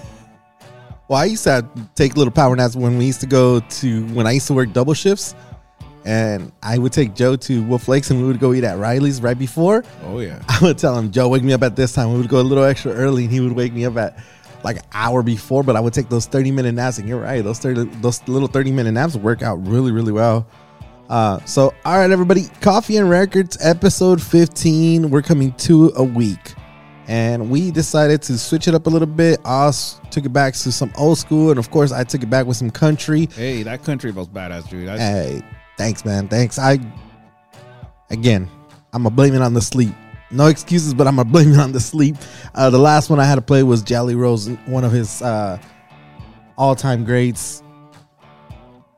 Well, 1.13 1.21
I 1.21 1.27
used 1.27 1.45
to 1.45 1.69
take 1.95 2.17
little 2.17 2.33
power 2.33 2.57
naps 2.57 2.75
when 2.75 2.97
we 2.97 3.05
used 3.05 3.21
to 3.21 3.27
go 3.27 3.61
to 3.61 4.07
when 4.15 4.27
I 4.27 4.33
used 4.33 4.47
to 4.47 4.55
work 4.55 4.73
double 4.73 4.95
shifts. 4.95 5.35
And 6.05 6.53
I 6.63 6.79
would 6.79 6.93
take 6.93 7.15
Joe 7.15 7.37
to 7.37 7.63
Wolf 7.65 7.89
Lakes 7.89 8.11
and 8.11 8.21
we 8.21 8.27
would 8.27 8.41
go 8.41 8.53
eat 8.53 8.65
at 8.65 8.79
Riley's 8.79 9.21
right 9.23 9.39
before. 9.39 9.85
Oh 10.05 10.21
yeah. 10.21 10.43
I 10.49 10.59
would 10.63 10.79
tell 10.79 10.97
him, 10.99 11.11
Joe, 11.11 11.29
wake 11.29 11.43
me 11.43 11.53
up 11.53 11.63
at 11.63 11.77
this 11.77 11.93
time. 11.93 12.13
We 12.13 12.19
would 12.19 12.29
go 12.29 12.41
a 12.41 12.43
little 12.43 12.65
extra 12.65 12.93
early, 12.93 13.25
and 13.25 13.33
he 13.33 13.41
would 13.41 13.53
wake 13.53 13.73
me 13.73 13.85
up 13.85 13.97
at 13.97 14.19
like 14.65 14.77
an 14.77 14.83
hour 14.93 15.23
before. 15.23 15.63
But 15.63 15.77
I 15.77 15.81
would 15.81 15.93
take 15.93 16.09
those 16.09 16.27
thirty 16.27 16.51
minute 16.51 16.73
naps, 16.73 16.99
and 16.99 17.09
you're 17.09 17.21
right, 17.21 17.43
those 17.43 17.59
thirty, 17.59 17.85
those 18.01 18.27
little 18.29 18.49
thirty 18.49 18.73
minute 18.73 18.93
naps 18.93 19.17
work 19.17 19.43
out 19.43 19.67
really, 19.67 19.93
really 19.93 20.13
well. 20.13 20.47
Uh, 21.09 21.39
so, 21.45 21.75
all 21.85 21.99
right, 21.99 22.11
everybody, 22.11 22.45
Coffee 22.61 22.97
and 22.97 23.11
Records, 23.11 23.59
episode 23.61 24.23
fifteen. 24.23 25.11
We're 25.11 25.23
coming 25.23 25.53
to 25.55 25.93
a 25.97 26.03
week, 26.03 26.55
and 27.07 27.51
we 27.51 27.71
decided 27.71 28.23
to 28.23 28.39
switch 28.39 28.67
it 28.67 28.75
up 28.75 28.87
a 28.87 28.91
little 28.91 29.07
bit. 29.07 29.39
Oz 29.45 30.01
took 30.11 30.25
it 30.25 30.33
back 30.33 30.55
to 30.55 30.73
some 30.73 30.91
old 30.97 31.19
school, 31.19 31.51
and 31.51 31.59
of 31.59 31.71
course, 31.71 31.93
I 31.93 32.05
took 32.05 32.23
it 32.23 32.31
back 32.31 32.47
with 32.47 32.57
some 32.57 32.71
country. 32.71 33.29
Hey, 33.35 33.63
that 33.63 33.85
country 33.85 34.11
was 34.11 34.29
badass, 34.29 34.69
dude. 34.71 34.89
I, 34.89 34.97
Hey, 34.99 35.43
thanks, 35.83 36.05
man. 36.05 36.29
Thanks. 36.29 36.61
I 36.61 36.79
again, 38.11 38.49
I'm 38.93 39.03
gonna 39.03 39.15
blame 39.15 39.35
it 39.35 39.43
on 39.43 39.53
the 39.53 39.61
sleep. 39.61 39.93
No 40.31 40.47
excuses, 40.47 40.95
but 40.95 41.09
I'm 41.09 41.17
gonna 41.17 41.29
blame 41.37 41.53
it 41.53 41.59
on 41.59 41.73
the 41.73 41.81
sleep. 41.81 42.17
Uh, 42.55 42.71
the 42.71 42.79
last 42.79 43.11
one 43.11 43.19
I 43.19 43.25
had 43.25 43.35
to 43.35 43.43
play 43.43 43.65
was 43.65 43.83
Jelly 43.83 44.15
Roll, 44.15 44.39
one 44.67 44.85
of 44.85 44.93
his 44.93 45.21
uh, 45.23 45.59
all-time 46.57 47.05
greats. 47.05 47.65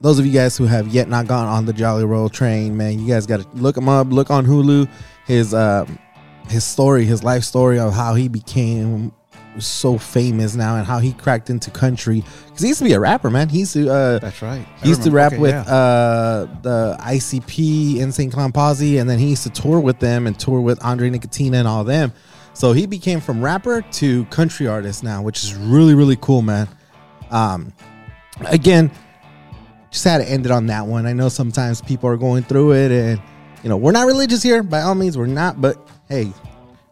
Those 0.02 0.18
of 0.18 0.26
you 0.26 0.32
guys 0.32 0.58
who 0.58 0.66
have 0.66 0.88
yet 0.88 1.08
not 1.08 1.26
gone 1.26 1.46
on 1.46 1.64
the 1.64 1.72
Jelly 1.72 2.04
Roll 2.04 2.28
train, 2.28 2.76
man, 2.76 2.98
you 2.98 3.08
guys 3.08 3.24
got 3.24 3.40
to 3.40 3.48
look 3.56 3.78
him 3.78 3.88
up. 3.88 4.08
Look 4.08 4.30
on 4.30 4.44
Hulu. 4.44 4.86
His 5.26 5.54
um, 5.54 5.98
his 6.50 6.64
story, 6.64 7.06
his 7.06 7.24
life 7.24 7.44
story 7.44 7.78
of 7.78 7.94
how 7.94 8.14
he 8.14 8.28
became 8.28 9.10
so 9.58 9.98
famous 9.98 10.54
now 10.54 10.76
and 10.76 10.86
how 10.86 10.98
he 10.98 11.12
cracked 11.12 11.50
into 11.50 11.70
country 11.70 12.24
because 12.46 12.60
he 12.62 12.68
used 12.68 12.78
to 12.80 12.84
be 12.84 12.92
a 12.92 13.00
rapper, 13.00 13.30
man. 13.30 13.48
He 13.48 13.60
used 13.60 13.72
to. 13.74 13.90
Uh, 13.90 14.18
That's 14.18 14.42
right. 14.42 14.66
He 14.82 14.88
used 14.88 15.02
to 15.04 15.10
rap 15.10 15.32
Okay, 15.32 15.40
with 15.40 15.54
yeah. 15.54 15.62
uh, 15.74 16.46
the 16.62 16.96
ICP, 17.00 17.98
Insane 17.98 18.30
Clown 18.30 18.52
Posse, 18.52 18.98
and 18.98 19.08
then 19.08 19.18
he 19.18 19.28
used 19.30 19.42
to 19.44 19.50
tour 19.50 19.80
with 19.80 19.98
them 19.98 20.26
and 20.26 20.38
tour 20.38 20.60
with 20.60 20.82
Andre 20.84 21.10
Nickatina 21.10 21.54
and 21.54 21.68
all 21.68 21.84
them. 21.84 22.12
So 22.52 22.72
he 22.72 22.86
became 22.86 23.20
from 23.20 23.42
rapper 23.42 23.82
to 23.82 24.24
country 24.26 24.66
artist 24.66 25.02
now, 25.02 25.22
which 25.22 25.42
is 25.42 25.54
really 25.54 25.94
really 25.94 26.16
cool, 26.16 26.42
man. 26.42 26.68
Um, 27.30 27.72
again, 28.46 28.90
just 29.90 30.04
had 30.04 30.18
to 30.18 30.28
end 30.28 30.46
it 30.46 30.52
on 30.52 30.66
that 30.66 30.86
one. 30.86 31.06
I 31.06 31.12
know 31.12 31.28
sometimes 31.28 31.80
people 31.80 32.08
are 32.10 32.16
going 32.16 32.42
through 32.44 32.72
it, 32.74 32.92
and 32.92 33.20
you 33.62 33.68
know 33.68 33.76
we're 33.76 33.92
not 33.92 34.06
religious 34.06 34.42
here 34.42 34.62
by 34.62 34.82
all 34.82 34.94
means. 34.94 35.18
We're 35.18 35.26
not, 35.26 35.60
but 35.60 35.76
hey, 36.08 36.32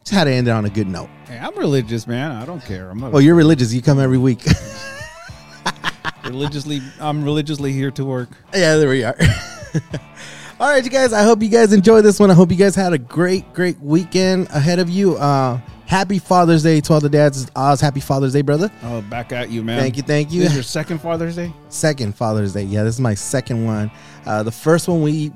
just 0.04 0.12
had 0.14 0.24
to 0.24 0.30
end 0.32 0.48
it 0.48 0.50
on 0.50 0.64
a 0.64 0.70
good 0.70 0.88
note. 0.88 1.08
Hey, 1.26 1.38
I'm 1.38 1.56
religious, 1.56 2.06
man. 2.06 2.32
I 2.32 2.44
don't 2.44 2.64
care. 2.64 2.90
I'm 2.90 2.98
not 2.98 3.12
Well, 3.12 3.22
you're 3.22 3.34
religious. 3.34 3.72
You 3.72 3.82
come 3.82 4.00
every 4.00 4.18
week. 4.18 4.44
religiously. 6.24 6.80
I'm 7.00 7.24
religiously 7.24 7.72
here 7.72 7.90
to 7.92 8.04
work. 8.04 8.30
yeah, 8.54 8.76
there 8.76 8.88
we 8.88 9.04
are. 9.04 9.16
All 10.60 10.68
right, 10.68 10.84
you 10.84 10.90
guys. 10.90 11.12
I 11.12 11.22
hope 11.22 11.42
you 11.42 11.48
guys 11.48 11.72
enjoyed 11.72 12.04
this 12.04 12.20
one. 12.20 12.30
I 12.30 12.34
hope 12.34 12.50
you 12.50 12.56
guys 12.56 12.74
had 12.74 12.92
a 12.92 12.98
great, 12.98 13.52
great 13.52 13.80
weekend 13.80 14.48
ahead 14.50 14.78
of 14.78 14.88
you. 14.88 15.16
Uh, 15.16 15.58
happy 15.86 16.18
Father's 16.18 16.62
Day 16.62 16.80
to 16.80 16.92
all 16.92 17.00
the 17.00 17.08
dads. 17.08 17.50
Oz, 17.56 17.80
happy 17.80 17.98
Father's 18.00 18.32
Day, 18.32 18.42
brother. 18.42 18.70
Oh, 18.84 19.02
back 19.02 19.32
at 19.32 19.50
you, 19.50 19.62
man. 19.64 19.80
Thank 19.80 19.96
you, 19.96 20.02
thank 20.04 20.30
you. 20.30 20.40
This 20.42 20.50
is 20.50 20.54
your 20.54 20.62
second 20.62 21.00
Father's 21.00 21.34
Day. 21.36 21.52
Second 21.68 22.14
Father's 22.14 22.52
Day. 22.52 22.62
Yeah, 22.62 22.84
this 22.84 22.94
is 22.94 23.00
my 23.00 23.14
second 23.14 23.64
one. 23.64 23.90
Uh, 24.24 24.42
the 24.44 24.52
first 24.52 24.86
one 24.86 25.02
we, 25.02 25.32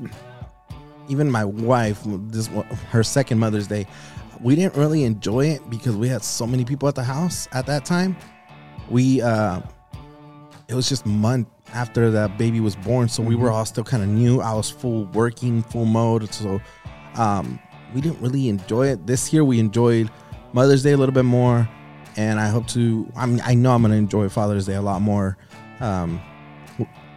even 1.09 1.29
my 1.31 1.45
wife, 1.45 2.01
this 2.05 2.49
one, 2.49 2.67
her 2.91 3.03
second 3.03 3.39
Mother's 3.41 3.67
Day, 3.67 3.87
we 4.41 4.55
didn't 4.55 4.77
really 4.77 5.05
enjoy 5.05 5.47
it 5.47 5.69
because 5.71 5.97
we 5.97 6.09
had 6.09 6.23
so 6.23 6.47
many 6.47 6.65
people 6.65 6.89
at 6.89 6.95
the 6.95 7.05
house 7.05 7.49
at 7.53 7.67
that 7.67 7.85
time. 7.85 8.17
We, 8.91 9.21
uh, 9.23 9.61
it 10.69 10.75
was 10.75 10.89
just 10.89 11.07
month 11.07 11.49
after 11.73 12.11
that 12.11 12.39
baby 12.39 12.61
was 12.61 12.77
born, 12.77 13.09
so 13.09 13.23
we 13.23 13.37
were 13.37 13.51
all 13.51 13.65
still 13.65 13.85
kind 13.85 14.03
of 14.03 14.09
new. 14.09 14.41
I 14.41 14.53
was 14.55 14.71
full 14.71 15.05
working, 15.07 15.63
full 15.63 15.85
mode, 15.85 16.33
so 16.33 16.61
um, 17.17 17.59
we 17.95 18.01
didn't 18.01 18.21
really 18.21 18.49
enjoy 18.49 18.89
it. 18.89 19.07
This 19.07 19.33
year, 19.33 19.45
we 19.45 19.59
enjoyed 19.59 20.11
Mother's 20.53 20.83
Day 20.83 20.93
a 20.93 20.97
little 20.97 21.15
bit 21.15 21.25
more, 21.25 21.69
and 22.17 22.41
I 22.41 22.49
hope 22.49 22.67
to. 22.69 23.11
I 23.17 23.27
mean, 23.27 23.41
I 23.45 23.55
know 23.55 23.73
I'm 23.73 23.83
gonna 23.83 23.95
enjoy 23.95 24.29
Father's 24.29 24.67
Day 24.67 24.75
a 24.75 24.83
lot 24.83 25.03
more. 25.03 25.37
Um, 25.81 26.21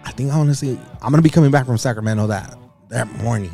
I 0.05 0.11
think 0.11 0.33
honestly, 0.33 0.79
I'm 1.01 1.11
gonna 1.11 1.21
be 1.21 1.29
coming 1.29 1.51
back 1.51 1.65
from 1.65 1.77
Sacramento 1.77 2.27
that 2.27 2.57
that 2.89 3.11
morning. 3.23 3.51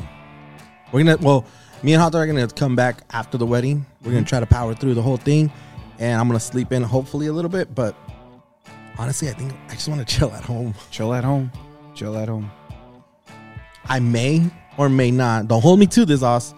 We're 0.92 1.04
gonna 1.04 1.16
well, 1.18 1.44
me 1.86 1.92
and 1.92 2.02
Hot 2.02 2.12
are 2.16 2.26
gonna 2.26 2.48
come 2.48 2.74
back 2.74 3.04
after 3.12 3.38
the 3.38 3.46
wedding. 3.46 3.86
We're 4.00 4.06
gonna 4.06 4.22
mm-hmm. 4.22 4.26
try 4.26 4.40
to 4.40 4.46
power 4.46 4.74
through 4.74 4.94
the 4.94 5.02
whole 5.02 5.18
thing, 5.18 5.52
and 6.00 6.20
I'm 6.20 6.26
gonna 6.26 6.40
sleep 6.40 6.72
in 6.72 6.82
hopefully 6.82 7.28
a 7.28 7.32
little 7.32 7.48
bit. 7.48 7.76
But 7.76 7.94
honestly, 8.98 9.28
I 9.28 9.34
think 9.34 9.54
I 9.68 9.74
just 9.74 9.86
want 9.86 10.00
to 10.00 10.16
chill 10.16 10.32
at 10.32 10.42
home. 10.42 10.74
Chill 10.90 11.14
at 11.14 11.22
home. 11.22 11.52
Chill 11.94 12.18
at 12.18 12.28
home. 12.28 12.50
I 13.84 14.00
may 14.00 14.50
or 14.76 14.88
may 14.88 15.12
not. 15.12 15.46
Don't 15.46 15.62
hold 15.62 15.78
me 15.78 15.86
to 15.86 16.04
this, 16.04 16.24
Oz. 16.24 16.56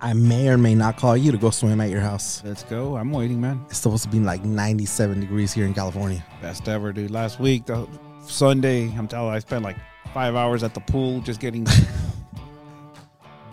I 0.00 0.12
may 0.12 0.48
or 0.48 0.56
may 0.56 0.76
not 0.76 0.96
call 0.96 1.16
you 1.16 1.32
to 1.32 1.38
go 1.38 1.50
swim 1.50 1.80
at 1.80 1.90
your 1.90 2.00
house. 2.00 2.44
Let's 2.44 2.62
go. 2.62 2.96
I'm 2.96 3.10
waiting, 3.10 3.40
man. 3.40 3.64
It's 3.70 3.78
supposed 3.78 4.04
to 4.04 4.08
be 4.08 4.20
like 4.20 4.44
97 4.44 5.18
degrees 5.18 5.52
here 5.52 5.66
in 5.66 5.74
California. 5.74 6.24
Best 6.40 6.68
ever, 6.68 6.92
dude. 6.92 7.10
Last 7.10 7.40
week, 7.40 7.66
the 7.66 7.88
Sunday, 8.24 8.84
I'm 8.96 9.08
telling 9.08 9.30
you, 9.30 9.34
I 9.34 9.40
spent 9.40 9.64
like 9.64 9.76
five 10.14 10.36
hours 10.36 10.62
at 10.62 10.74
the 10.74 10.80
pool 10.80 11.20
just 11.22 11.40
getting 11.40 11.66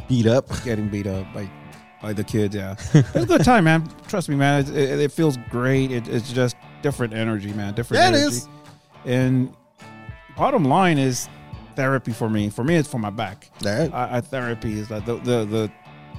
Beat 0.09 0.25
up. 0.27 0.45
getting 0.65 0.89
beat 0.89 1.07
up 1.07 1.31
by 1.33 1.49
by 2.01 2.11
the 2.13 2.23
kids. 2.23 2.53
Yeah, 2.55 2.75
it's 2.93 3.15
a 3.15 3.25
good 3.25 3.43
time, 3.45 3.63
man. 3.63 3.89
Trust 4.07 4.27
me, 4.27 4.35
man. 4.35 4.61
It, 4.61 4.69
it, 4.69 4.99
it 4.99 5.11
feels 5.13 5.37
great. 5.49 5.91
It, 5.91 6.07
it's 6.09 6.33
just 6.33 6.57
different 6.81 7.13
energy, 7.13 7.53
man. 7.53 7.73
Different. 7.75 8.01
Yeah, 8.01 8.07
energy. 8.07 8.23
is. 8.37 8.49
And 9.05 9.55
bottom 10.35 10.65
line 10.65 10.97
is 10.97 11.29
therapy 11.75 12.11
for 12.11 12.29
me. 12.29 12.49
For 12.49 12.63
me, 12.65 12.75
it's 12.75 12.89
for 12.89 12.99
my 12.99 13.09
back. 13.09 13.49
There. 13.59 13.89
I, 13.93 14.17
I 14.17 14.21
therapy 14.21 14.79
is 14.79 14.89
like 14.91 15.05
the, 15.05 15.15
the 15.17 15.45
the 15.45 15.71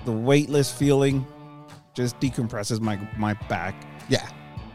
the 0.06 0.12
weightless 0.12 0.72
feeling 0.72 1.26
just 1.92 2.18
decompresses 2.20 2.80
my 2.80 2.96
my 3.18 3.34
back, 3.48 3.74
Yeah. 4.08 4.26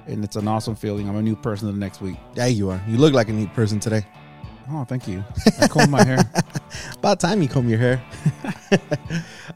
and 0.08 0.24
it's 0.24 0.36
an 0.36 0.48
awesome 0.48 0.76
feeling. 0.76 1.08
I'm 1.08 1.16
a 1.16 1.22
new 1.22 1.36
person 1.36 1.68
the 1.72 1.74
next 1.74 2.02
week. 2.02 2.18
Yeah, 2.36 2.48
you 2.48 2.70
are. 2.70 2.82
You 2.88 2.98
look 2.98 3.14
like 3.14 3.30
a 3.30 3.34
new 3.34 3.48
person 3.48 3.80
today. 3.80 4.06
Oh, 4.70 4.84
thank 4.84 5.08
you. 5.08 5.24
I 5.62 5.68
combed 5.68 5.92
my 5.92 6.04
hair. 6.04 6.20
About 6.98 7.20
time 7.20 7.42
you 7.42 7.48
comb 7.48 7.70
your 7.70 7.78
hair. 7.78 8.04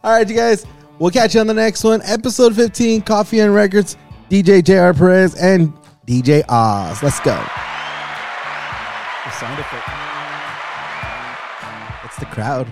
All 0.03 0.11
right, 0.11 0.27
you 0.27 0.36
guys. 0.36 0.65
We'll 0.99 1.11
catch 1.11 1.34
you 1.34 1.41
on 1.41 1.48
the 1.48 1.53
next 1.53 1.84
one. 1.84 2.02
Episode 2.03 2.56
15, 2.56 3.02
Coffee 3.02 3.40
and 3.40 3.56
Records, 3.56 3.98
DJ 4.30 4.64
JR 4.64 4.98
Perez 4.98 5.36
and 5.36 5.73
DJ 6.06 6.44
Oz. 6.49 7.02
Let's 7.02 7.19
go. 7.22 7.36
The 9.26 9.31
sound 9.31 9.60
effect. 9.60 9.90
It's 12.06 12.18
the 12.18 12.26
crowd. 12.26 12.68